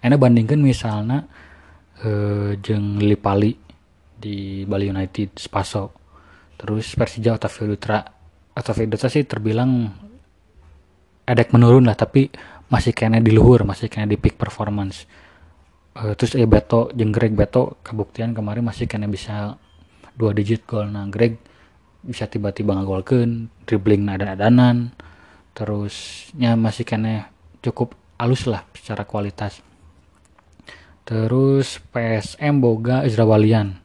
okay. 0.01 0.17
bandingkan 0.17 0.57
misalnya 0.57 1.27
eh, 2.01 2.57
jeng 2.57 2.97
Lipali 2.97 3.53
di 4.17 4.65
Bali 4.65 4.89
United 4.89 5.37
Spaso 5.37 5.93
terus 6.57 6.95
Persija 6.97 7.37
Otavio 7.37 7.77
Dutra 7.77 8.01
Otavio 8.57 8.89
Dutra 8.89 9.13
sih 9.13 9.29
terbilang 9.29 9.93
edek 11.27 11.51
menurun 11.51 11.83
lah 11.83 11.99
tapi 11.99 12.31
masih 12.71 12.95
kena 12.95 13.19
di 13.19 13.35
luhur 13.35 13.67
masih 13.67 13.91
kena 13.91 14.07
di 14.07 14.15
peak 14.15 14.39
performance. 14.39 15.03
Uh, 15.97 16.15
terus 16.15 16.39
ya 16.39 16.47
Beto 16.47 16.87
jeng 16.95 17.11
Greg 17.11 17.35
Beto 17.35 17.75
kebuktian 17.83 18.31
kemarin 18.31 18.63
masih 18.63 18.87
kena 18.87 19.11
bisa 19.11 19.59
dua 20.15 20.31
digit 20.31 20.63
gol. 20.63 20.87
Nah 20.87 21.05
Greg 21.11 21.35
bisa 21.99 22.23
tiba-tiba 22.31 22.71
ngagolkan 22.71 23.51
dribbling 23.67 24.07
nadan-nadanan 24.07 24.95
terusnya 25.51 26.55
masih 26.55 26.87
kena 26.87 27.33
cukup 27.59 27.97
halus 28.15 28.47
lah 28.47 28.63
secara 28.71 29.03
kualitas. 29.03 29.59
Terus 31.03 31.79
PSM 31.91 32.63
Boga 32.63 33.03
Izrawalian 33.03 33.83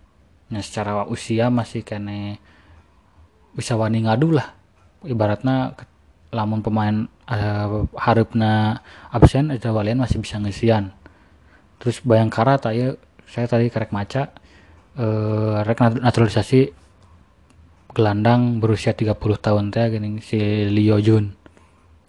nah 0.53 0.61
secara 0.61 1.09
usia 1.09 1.49
masih 1.49 1.81
kena 1.81 2.39
bisa 3.57 3.75
wani 3.75 4.05
ngadu 4.05 4.37
lah. 4.37 4.55
Ibaratnya 5.03 5.75
lamun 6.33 6.65
pemain 6.65 7.07
uh, 7.29 7.85
harapna 7.95 8.81
absen 9.13 9.53
aja 9.53 9.69
walian 9.69 10.01
masih 10.01 10.19
bisa 10.19 10.41
ngesian 10.41 10.97
terus 11.77 12.01
bayangkara 12.01 12.57
tadi 12.57 12.89
saya 13.29 13.47
tadi 13.49 13.69
karek 13.69 13.93
maca 13.93 14.33
uh, 14.97 15.61
rek 15.65 15.79
naturalisasi 15.81 16.73
gelandang 17.93 18.61
berusia 18.61 18.97
30 18.97 19.17
tahun 19.17 19.69
teh 19.69 19.85
gini 19.93 20.21
si 20.25 20.41
Leo 20.69 20.97
Jun. 20.97 21.29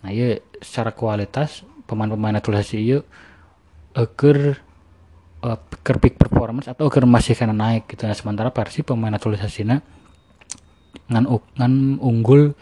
Nah 0.04 0.12
iya 0.12 0.40
secara 0.64 0.96
kualitas 0.96 1.68
pemain-pemain 1.84 2.32
naturalisasi 2.40 2.78
iya 2.80 3.00
eker 3.94 4.58
uh, 5.44 5.60
ker 5.84 5.98
peak 6.00 6.16
performance 6.16 6.72
atau 6.72 6.88
eker 6.88 7.04
masih 7.04 7.36
kena 7.36 7.52
naik 7.52 7.92
gitu. 7.92 8.08
Nah 8.08 8.16
sementara 8.16 8.50
versi 8.56 8.84
pemain 8.84 9.12
naturalisasinya 9.12 9.78
ngan 11.12 11.26
ngan 11.60 11.74
unggul 12.00 12.56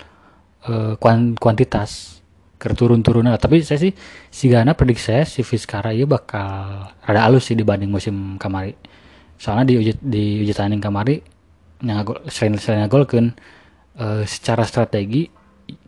uh, 0.68 0.94
kuantitas 1.38 2.22
keturun-turun 2.62 3.26
tapi 3.42 3.66
saya 3.66 3.82
sih 3.82 3.94
si 4.30 4.46
Gana 4.46 4.78
prediksi 4.78 5.10
saya 5.10 5.26
si 5.26 5.42
Vizcara 5.42 5.90
ya 5.98 6.06
bakal 6.06 6.94
rada 7.02 7.22
halus 7.26 7.50
sih 7.50 7.58
dibanding 7.58 7.90
musim 7.90 8.38
kamari. 8.38 8.78
Soalnya 9.42 9.74
di 9.74 9.76
uji 9.82 9.94
di 9.98 10.46
uji 10.46 10.54
tanding 10.54 10.78
kamari 10.78 11.18
yang 11.82 12.06
selain 12.30 12.62
selain 12.62 12.86
gol 12.86 13.10
kan 13.10 13.34
uh, 13.98 14.22
secara 14.30 14.62
strategi 14.70 15.26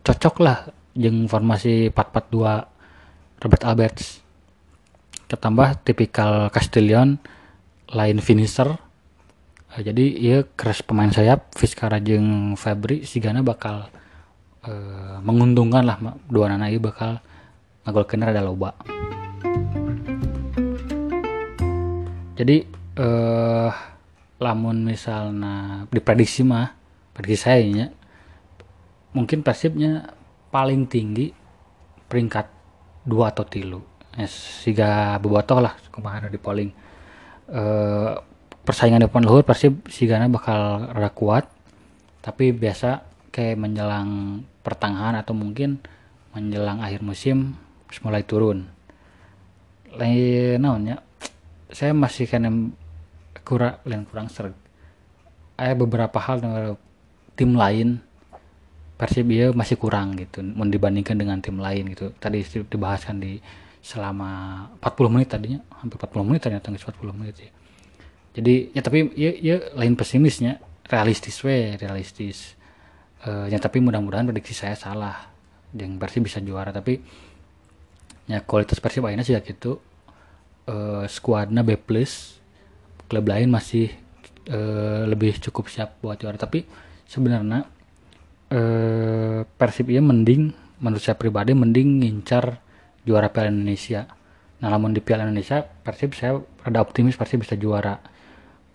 cocok 0.02 0.34
lah 0.42 0.66
yang 0.98 1.30
formasi 1.30 1.94
4-4-2 1.94 3.38
Robert 3.46 3.62
Alberts. 3.62 4.26
Ketambah 5.30 5.86
tipikal 5.86 6.50
Castellion 6.50 7.22
lain 7.94 8.18
finisher. 8.18 8.74
Uh, 9.70 9.82
jadi 9.86 10.04
ya 10.18 10.38
keras 10.58 10.82
pemain 10.82 11.14
sayap 11.14 11.54
Vizcara 11.54 12.02
jeng 12.02 12.58
Fabri 12.58 13.06
si 13.06 13.22
Gana 13.22 13.46
bakal 13.46 13.86
uh, 14.68 15.16
menguntungkan 15.20 15.84
lah 15.84 15.96
dua 16.28 16.52
anak 16.52 16.74
ini 16.74 16.80
bakal 16.80 17.20
ngagol 17.84 18.04
kena 18.08 18.32
ada 18.32 18.40
loba. 18.40 18.72
Jadi 22.34 22.66
uh, 22.98 23.70
lamun 24.42 24.82
misalnya 24.82 25.86
diprediksi 25.88 26.42
mah 26.42 26.74
prediksi 27.14 27.46
saya 27.46 27.62
ya 27.62 27.86
mungkin 29.14 29.46
persibnya 29.46 30.10
paling 30.50 30.90
tinggi 30.90 31.30
peringkat 32.10 32.46
dua 33.06 33.30
atau 33.30 33.46
tilu. 33.46 33.80
Ya, 34.14 34.26
siga 34.30 35.18
bebotoh 35.18 35.62
lah 35.62 35.78
kemarin 35.90 36.30
di 36.30 36.38
polling. 36.38 36.70
Uh, 37.46 38.18
persaingan 38.64 39.04
depan 39.04 39.20
luhur 39.20 39.44
persib 39.44 39.84
sigana 39.92 40.26
bakal 40.32 40.88
rada 40.88 41.12
kuat 41.12 41.44
tapi 42.24 42.56
biasa 42.56 43.04
kayak 43.28 43.60
menjelang 43.60 44.40
pertengahan 44.64 45.20
atau 45.20 45.36
mungkin 45.36 45.78
menjelang 46.32 46.80
akhir 46.80 47.04
musim 47.04 47.54
mulai 48.02 48.24
turun. 48.26 48.66
Lain 49.94 50.58
naonnya 50.58 50.98
saya 51.70 51.94
masih 51.94 52.26
kan 52.26 52.42
kurang 53.44 53.78
lain 53.84 54.02
kurang 54.08 54.26
ser 54.32 54.50
ada 55.54 55.74
beberapa 55.76 56.18
hal 56.18 56.42
dengan 56.42 56.74
tim 57.36 57.54
lain 57.54 58.00
Persib 58.94 59.26
ya 59.26 59.50
masih 59.50 59.74
kurang 59.74 60.14
gitu 60.14 60.38
dibandingkan 60.42 61.18
dengan 61.18 61.38
tim 61.42 61.58
lain 61.58 61.92
gitu. 61.92 62.14
Tadi 62.18 62.42
dibahaskan 62.42 63.18
di 63.20 63.38
selama 63.84 64.64
40 64.80 65.12
menit 65.12 65.28
tadinya 65.28 65.60
hampir 65.76 66.00
40 66.00 66.24
menit 66.24 66.40
ternyata 66.40 66.72
40 66.72 67.04
menit 67.20 67.36
ya 67.36 67.50
jadi 68.32 68.54
ya 68.72 68.80
tapi 68.80 69.12
ya, 69.12 69.30
ya 69.36 69.56
lain 69.76 69.92
pesimisnya 69.92 70.56
realistis 70.88 71.36
we 71.44 71.76
realistis 71.76 72.56
uh, 73.28 73.46
ya 73.48 73.58
tapi 73.60 73.80
mudah-mudahan 73.80 74.28
prediksi 74.28 74.54
saya 74.56 74.76
salah. 74.76 75.32
Yang 75.74 75.98
Persib 75.98 76.22
bisa 76.22 76.38
juara 76.38 76.70
tapi 76.70 77.02
ya 78.30 78.38
kualitas 78.46 78.78
Persib 78.78 79.02
akhirnya 79.02 79.26
sih 79.26 79.34
gitu 79.42 79.82
uh, 80.70 81.02
skuadnya 81.10 81.66
B 81.66 81.74
plus 81.74 82.38
klub 83.10 83.26
lain 83.26 83.50
masih 83.50 83.90
uh, 84.48 85.04
lebih 85.04 85.34
cukup 85.42 85.66
siap 85.66 85.98
buat 85.98 86.22
juara. 86.22 86.38
Tapi 86.38 86.62
sebenarnya 87.10 87.66
uh, 88.54 89.40
Persib 89.44 89.90
ini 89.90 90.00
mending 90.00 90.42
menurut 90.78 91.02
saya 91.02 91.18
pribadi 91.18 91.52
mending 91.56 92.06
ngincar 92.06 92.62
juara 93.02 93.28
Piala 93.34 93.50
Indonesia. 93.50 94.06
Nah 94.62 94.68
namun 94.70 94.94
di 94.94 95.02
Piala 95.02 95.26
Indonesia 95.26 95.60
Persib 95.60 96.14
saya 96.14 96.38
ada 96.62 96.78
optimis 96.80 97.18
Persib 97.18 97.42
bisa 97.42 97.58
juara 97.58 98.13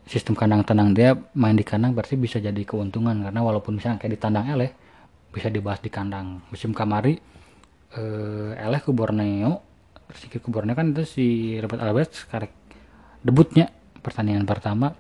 sistem 0.10 0.34
kandang 0.34 0.66
tenang 0.66 0.89
dia 0.97 1.14
main 1.38 1.53
di 1.53 1.62
kandang 1.62 1.93
berarti 1.93 2.18
bisa 2.18 2.41
jadi 2.41 2.57
keuntungan. 2.66 3.14
Karena 3.22 3.45
walaupun 3.45 3.78
misalnya 3.78 4.01
kayak 4.01 4.18
di 4.18 4.20
tandang 4.20 4.49
eleh 4.49 4.74
bisa 5.30 5.53
dibahas 5.53 5.78
di 5.86 5.93
kandang. 5.93 6.41
Musim 6.49 6.74
kamari 6.74 7.14
eh, 7.93 8.51
eleh 8.57 8.82
ke 8.82 8.89
Borneo 8.89 9.62
tersikir 10.10 10.41
ke 10.41 10.49
Borneo 10.49 10.74
kan 10.74 10.89
itu 10.89 11.05
si 11.05 11.26
Robert 11.62 11.86
Albert 11.86 12.12
sekarang 12.26 12.49
debutnya 13.22 13.70
pertandingan 14.01 14.49
pertama. 14.49 14.97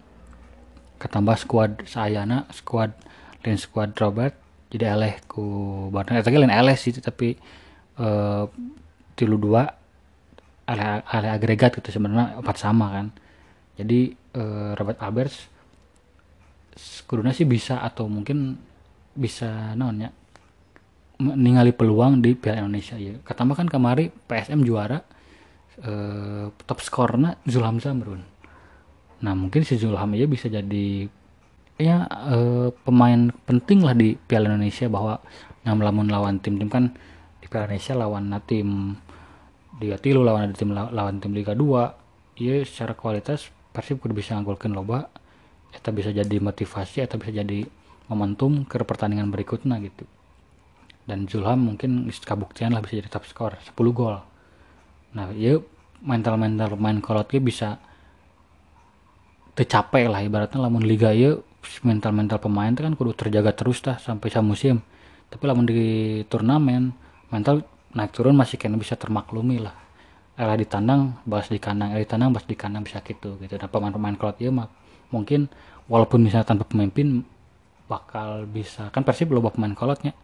Ketambah 1.01 1.37
squad 1.41 1.71
sayana 1.89 2.45
squad 2.53 2.93
lain 3.41 3.57
squad 3.57 3.97
Robert. 3.97 4.37
Jadi 4.69 4.85
eleh 4.85 5.25
ku 5.25 5.89
Borneo. 5.89 6.21
Tapi 6.21 6.37
lain 6.37 6.53
eleh 6.53 6.77
sih 6.77 6.93
tapi 6.93 7.33
eh, 7.97 8.43
tilu 9.17 9.41
dua 9.41 9.65
eleh, 10.69 11.01
eleh 11.01 11.31
agregat 11.33 11.81
gitu 11.81 11.97
sebenarnya 11.97 12.45
empat 12.45 12.57
sama 12.61 12.93
kan 12.93 13.07
jadi 13.79 14.11
uh, 14.35 14.75
Robert 14.75 14.99
Albers 14.99 15.47
kuduna 17.07 17.31
sih 17.31 17.47
bisa 17.47 17.79
atau 17.79 18.11
mungkin 18.11 18.59
bisa 19.15 19.75
nonnya 19.75 20.11
ningali 21.19 21.75
peluang 21.75 22.23
di 22.23 22.35
Piala 22.35 22.63
Indonesia 22.63 22.95
ya 22.95 23.19
kata 23.19 23.43
kan 23.51 23.67
kemari 23.67 24.07
PSM 24.07 24.63
juara 24.63 24.99
uh, 25.83 26.47
top 26.63 26.79
skornya 26.79 27.35
Zulham 27.47 27.79
Zamrun 27.79 28.23
nah 29.19 29.35
mungkin 29.35 29.67
si 29.67 29.75
Zulham 29.75 30.15
ya 30.15 30.23
bisa 30.27 30.47
jadi 30.47 31.11
ya 31.75 32.07
uh, 32.07 32.71
pemain 32.87 33.31
penting 33.43 33.83
lah 33.83 33.95
di 33.95 34.15
Piala 34.15 34.51
Indonesia 34.55 34.87
bahwa 34.87 35.19
yang 35.67 35.79
melamun 35.79 36.07
lawan 36.07 36.39
tim-tim 36.39 36.71
kan 36.71 36.95
di 37.43 37.47
Piala 37.51 37.67
Indonesia 37.67 37.95
lawan 37.99 38.31
tim 38.47 38.95
Liga 39.79 39.99
Tilu 39.99 40.23
lawan 40.23 40.55
tim 40.55 40.71
lawan 40.71 41.19
tim 41.19 41.35
Liga 41.35 41.51
2 41.51 42.39
ya 42.39 42.63
secara 42.63 42.95
kualitas 42.95 43.51
Persib 43.69 44.01
kudu 44.01 44.17
bisa 44.17 44.33
nganggulkan 44.33 44.73
loba 44.73 45.09
eta 45.69 45.93
bisa 45.93 46.09
jadi 46.09 46.41
motivasi 46.41 47.05
atau 47.05 47.21
bisa 47.21 47.29
jadi 47.29 47.65
momentum 48.09 48.65
ke 48.65 48.81
pertandingan 48.81 49.29
berikutnya 49.29 49.77
gitu. 49.85 50.05
Dan 51.05 51.29
Zulham 51.29 51.73
mungkin 51.73 52.09
kabuktian 52.09 52.73
lah 52.73 52.81
bisa 52.81 52.97
jadi 52.97 53.09
top 53.09 53.25
skor 53.29 53.53
10 53.61 53.73
gol. 53.93 54.17
Nah 55.13 55.29
ya 55.37 55.61
mental-mental 56.01 56.73
pemain 56.73 56.97
kolot 57.01 57.29
bisa 57.41 57.77
tercapai 59.53 60.07
lah 60.09 60.23
ibaratnya 60.23 60.57
lamun 60.57 60.85
liga 60.85 61.11
ya 61.11 61.37
mental-mental 61.83 62.39
pemain 62.39 62.71
itu 62.71 62.81
kan 62.81 62.95
kudu 62.95 63.11
terjaga 63.13 63.51
terus 63.53 63.81
tah 63.85 64.01
sampai 64.01 64.29
sa 64.33 64.41
musim. 64.41 64.81
Tapi 65.29 65.43
lamun 65.45 65.69
di 65.69 66.21
turnamen 66.25 66.89
mental 67.29 67.61
naik 67.93 68.13
turun 68.13 68.33
masih 68.33 68.57
kena 68.57 68.77
bisa 68.77 68.97
termaklumi 68.97 69.61
lah 69.61 69.78
elah 70.39 70.55
di 70.55 70.63
tandang 70.63 71.19
bahas 71.27 71.51
di 71.51 71.59
kandang 71.59 71.91
elah 71.91 71.99
di 71.99 72.07
tandang 72.07 72.31
bahas 72.31 72.47
di 72.47 72.55
kandang 72.55 72.87
bisa 72.87 73.03
gitu 73.03 73.35
gitu. 73.43 73.59
Nah 73.59 73.67
pemain-pemain 73.67 74.15
kolot 74.15 74.39
ya 74.39 74.49
mungkin 75.11 75.51
walaupun 75.91 76.23
misalnya 76.23 76.47
tanpa 76.47 76.63
pemimpin 76.63 77.27
bakal 77.91 78.47
bisa. 78.47 78.87
Kan 78.95 79.03
Persib 79.03 79.35
loba 79.35 79.51
pemain 79.51 79.75
kolotnya 79.75 80.15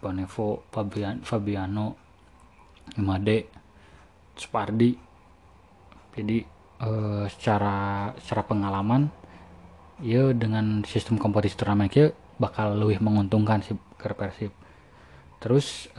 Bonevo 0.00 0.64
Fabian, 0.72 1.20
Fabiano 1.20 1.98
Imade 2.96 3.52
Spardi. 4.32 4.96
Jadi 6.16 6.38
uh, 6.80 7.28
secara 7.28 8.08
secara 8.16 8.42
pengalaman 8.48 9.12
ya 10.00 10.32
dengan 10.32 10.80
sistem 10.88 11.20
kompetisi 11.20 11.60
turnamen 11.60 11.92
ya 11.92 12.08
bakal 12.40 12.72
lebih 12.80 13.04
menguntungkan 13.04 13.60
si 13.60 13.76
ke 14.00 14.08
Persib. 14.16 14.56
Terus 15.36 15.92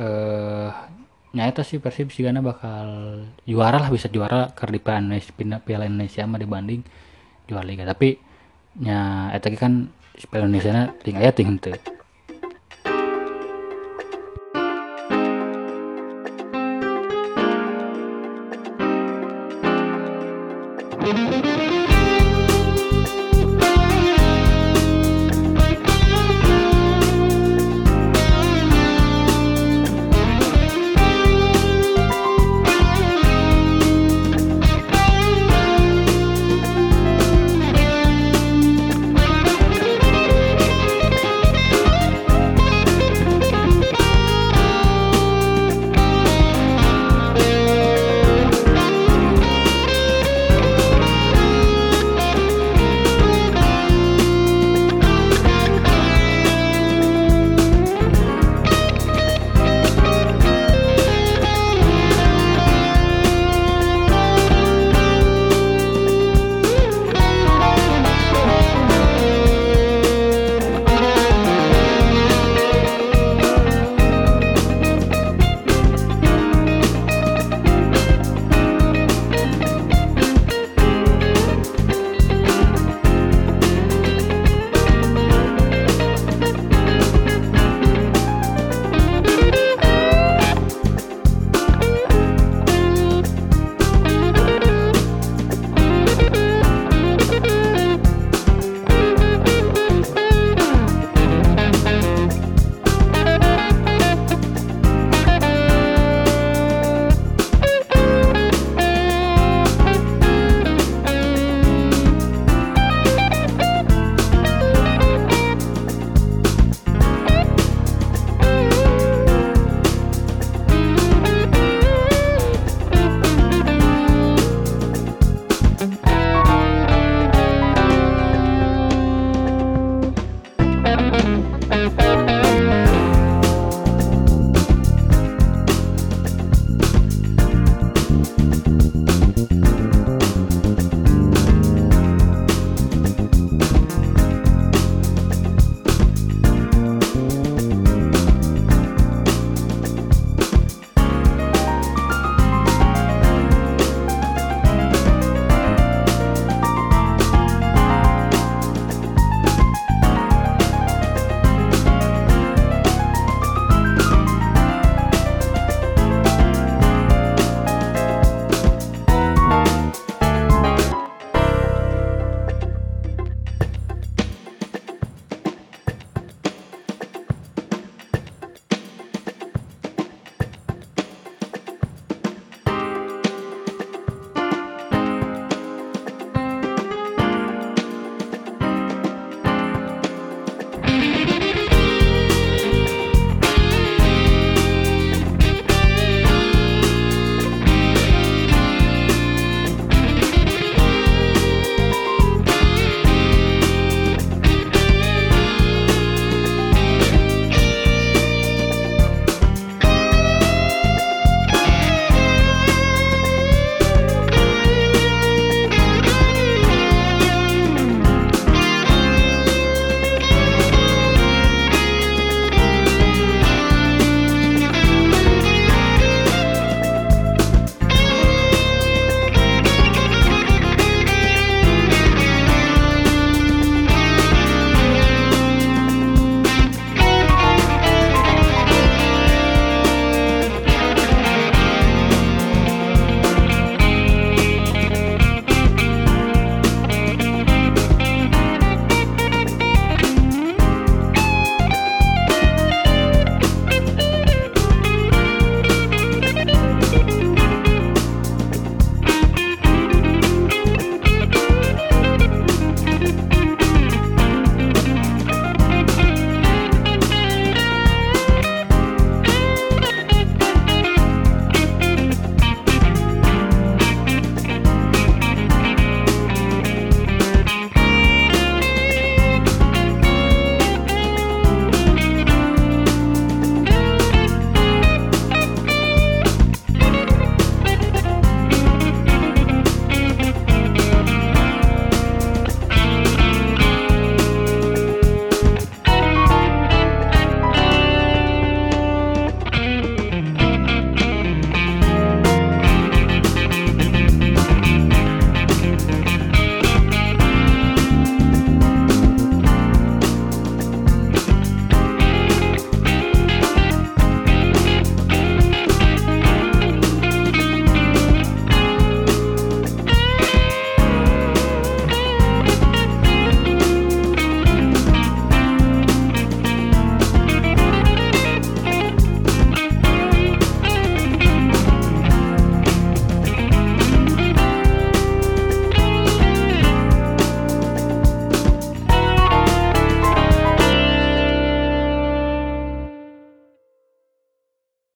uh, 1.32 1.36
nyata 1.38 1.64
sih 1.64 1.80
Persib 1.80 2.12
sih 2.12 2.28
karena 2.28 2.44
bakal 2.44 3.24
juara 3.48 3.80
lah 3.80 3.90
bisa 3.90 4.12
juara 4.12 4.52
karena 4.52 4.76
di 4.76 4.82
Piala 5.64 5.88
Indonesia, 5.88 6.28
mah 6.28 6.40
dibanding 6.40 6.82
juara 7.48 7.64
liga. 7.64 7.88
Tapi 7.88 8.20
nya 8.84 9.32
eta 9.32 9.48
kan 9.56 9.88
Piala 10.28 10.52
Indonesia 10.52 10.92
tinggal 11.00 11.24
ya 11.24 11.32
tinggal 11.32 11.80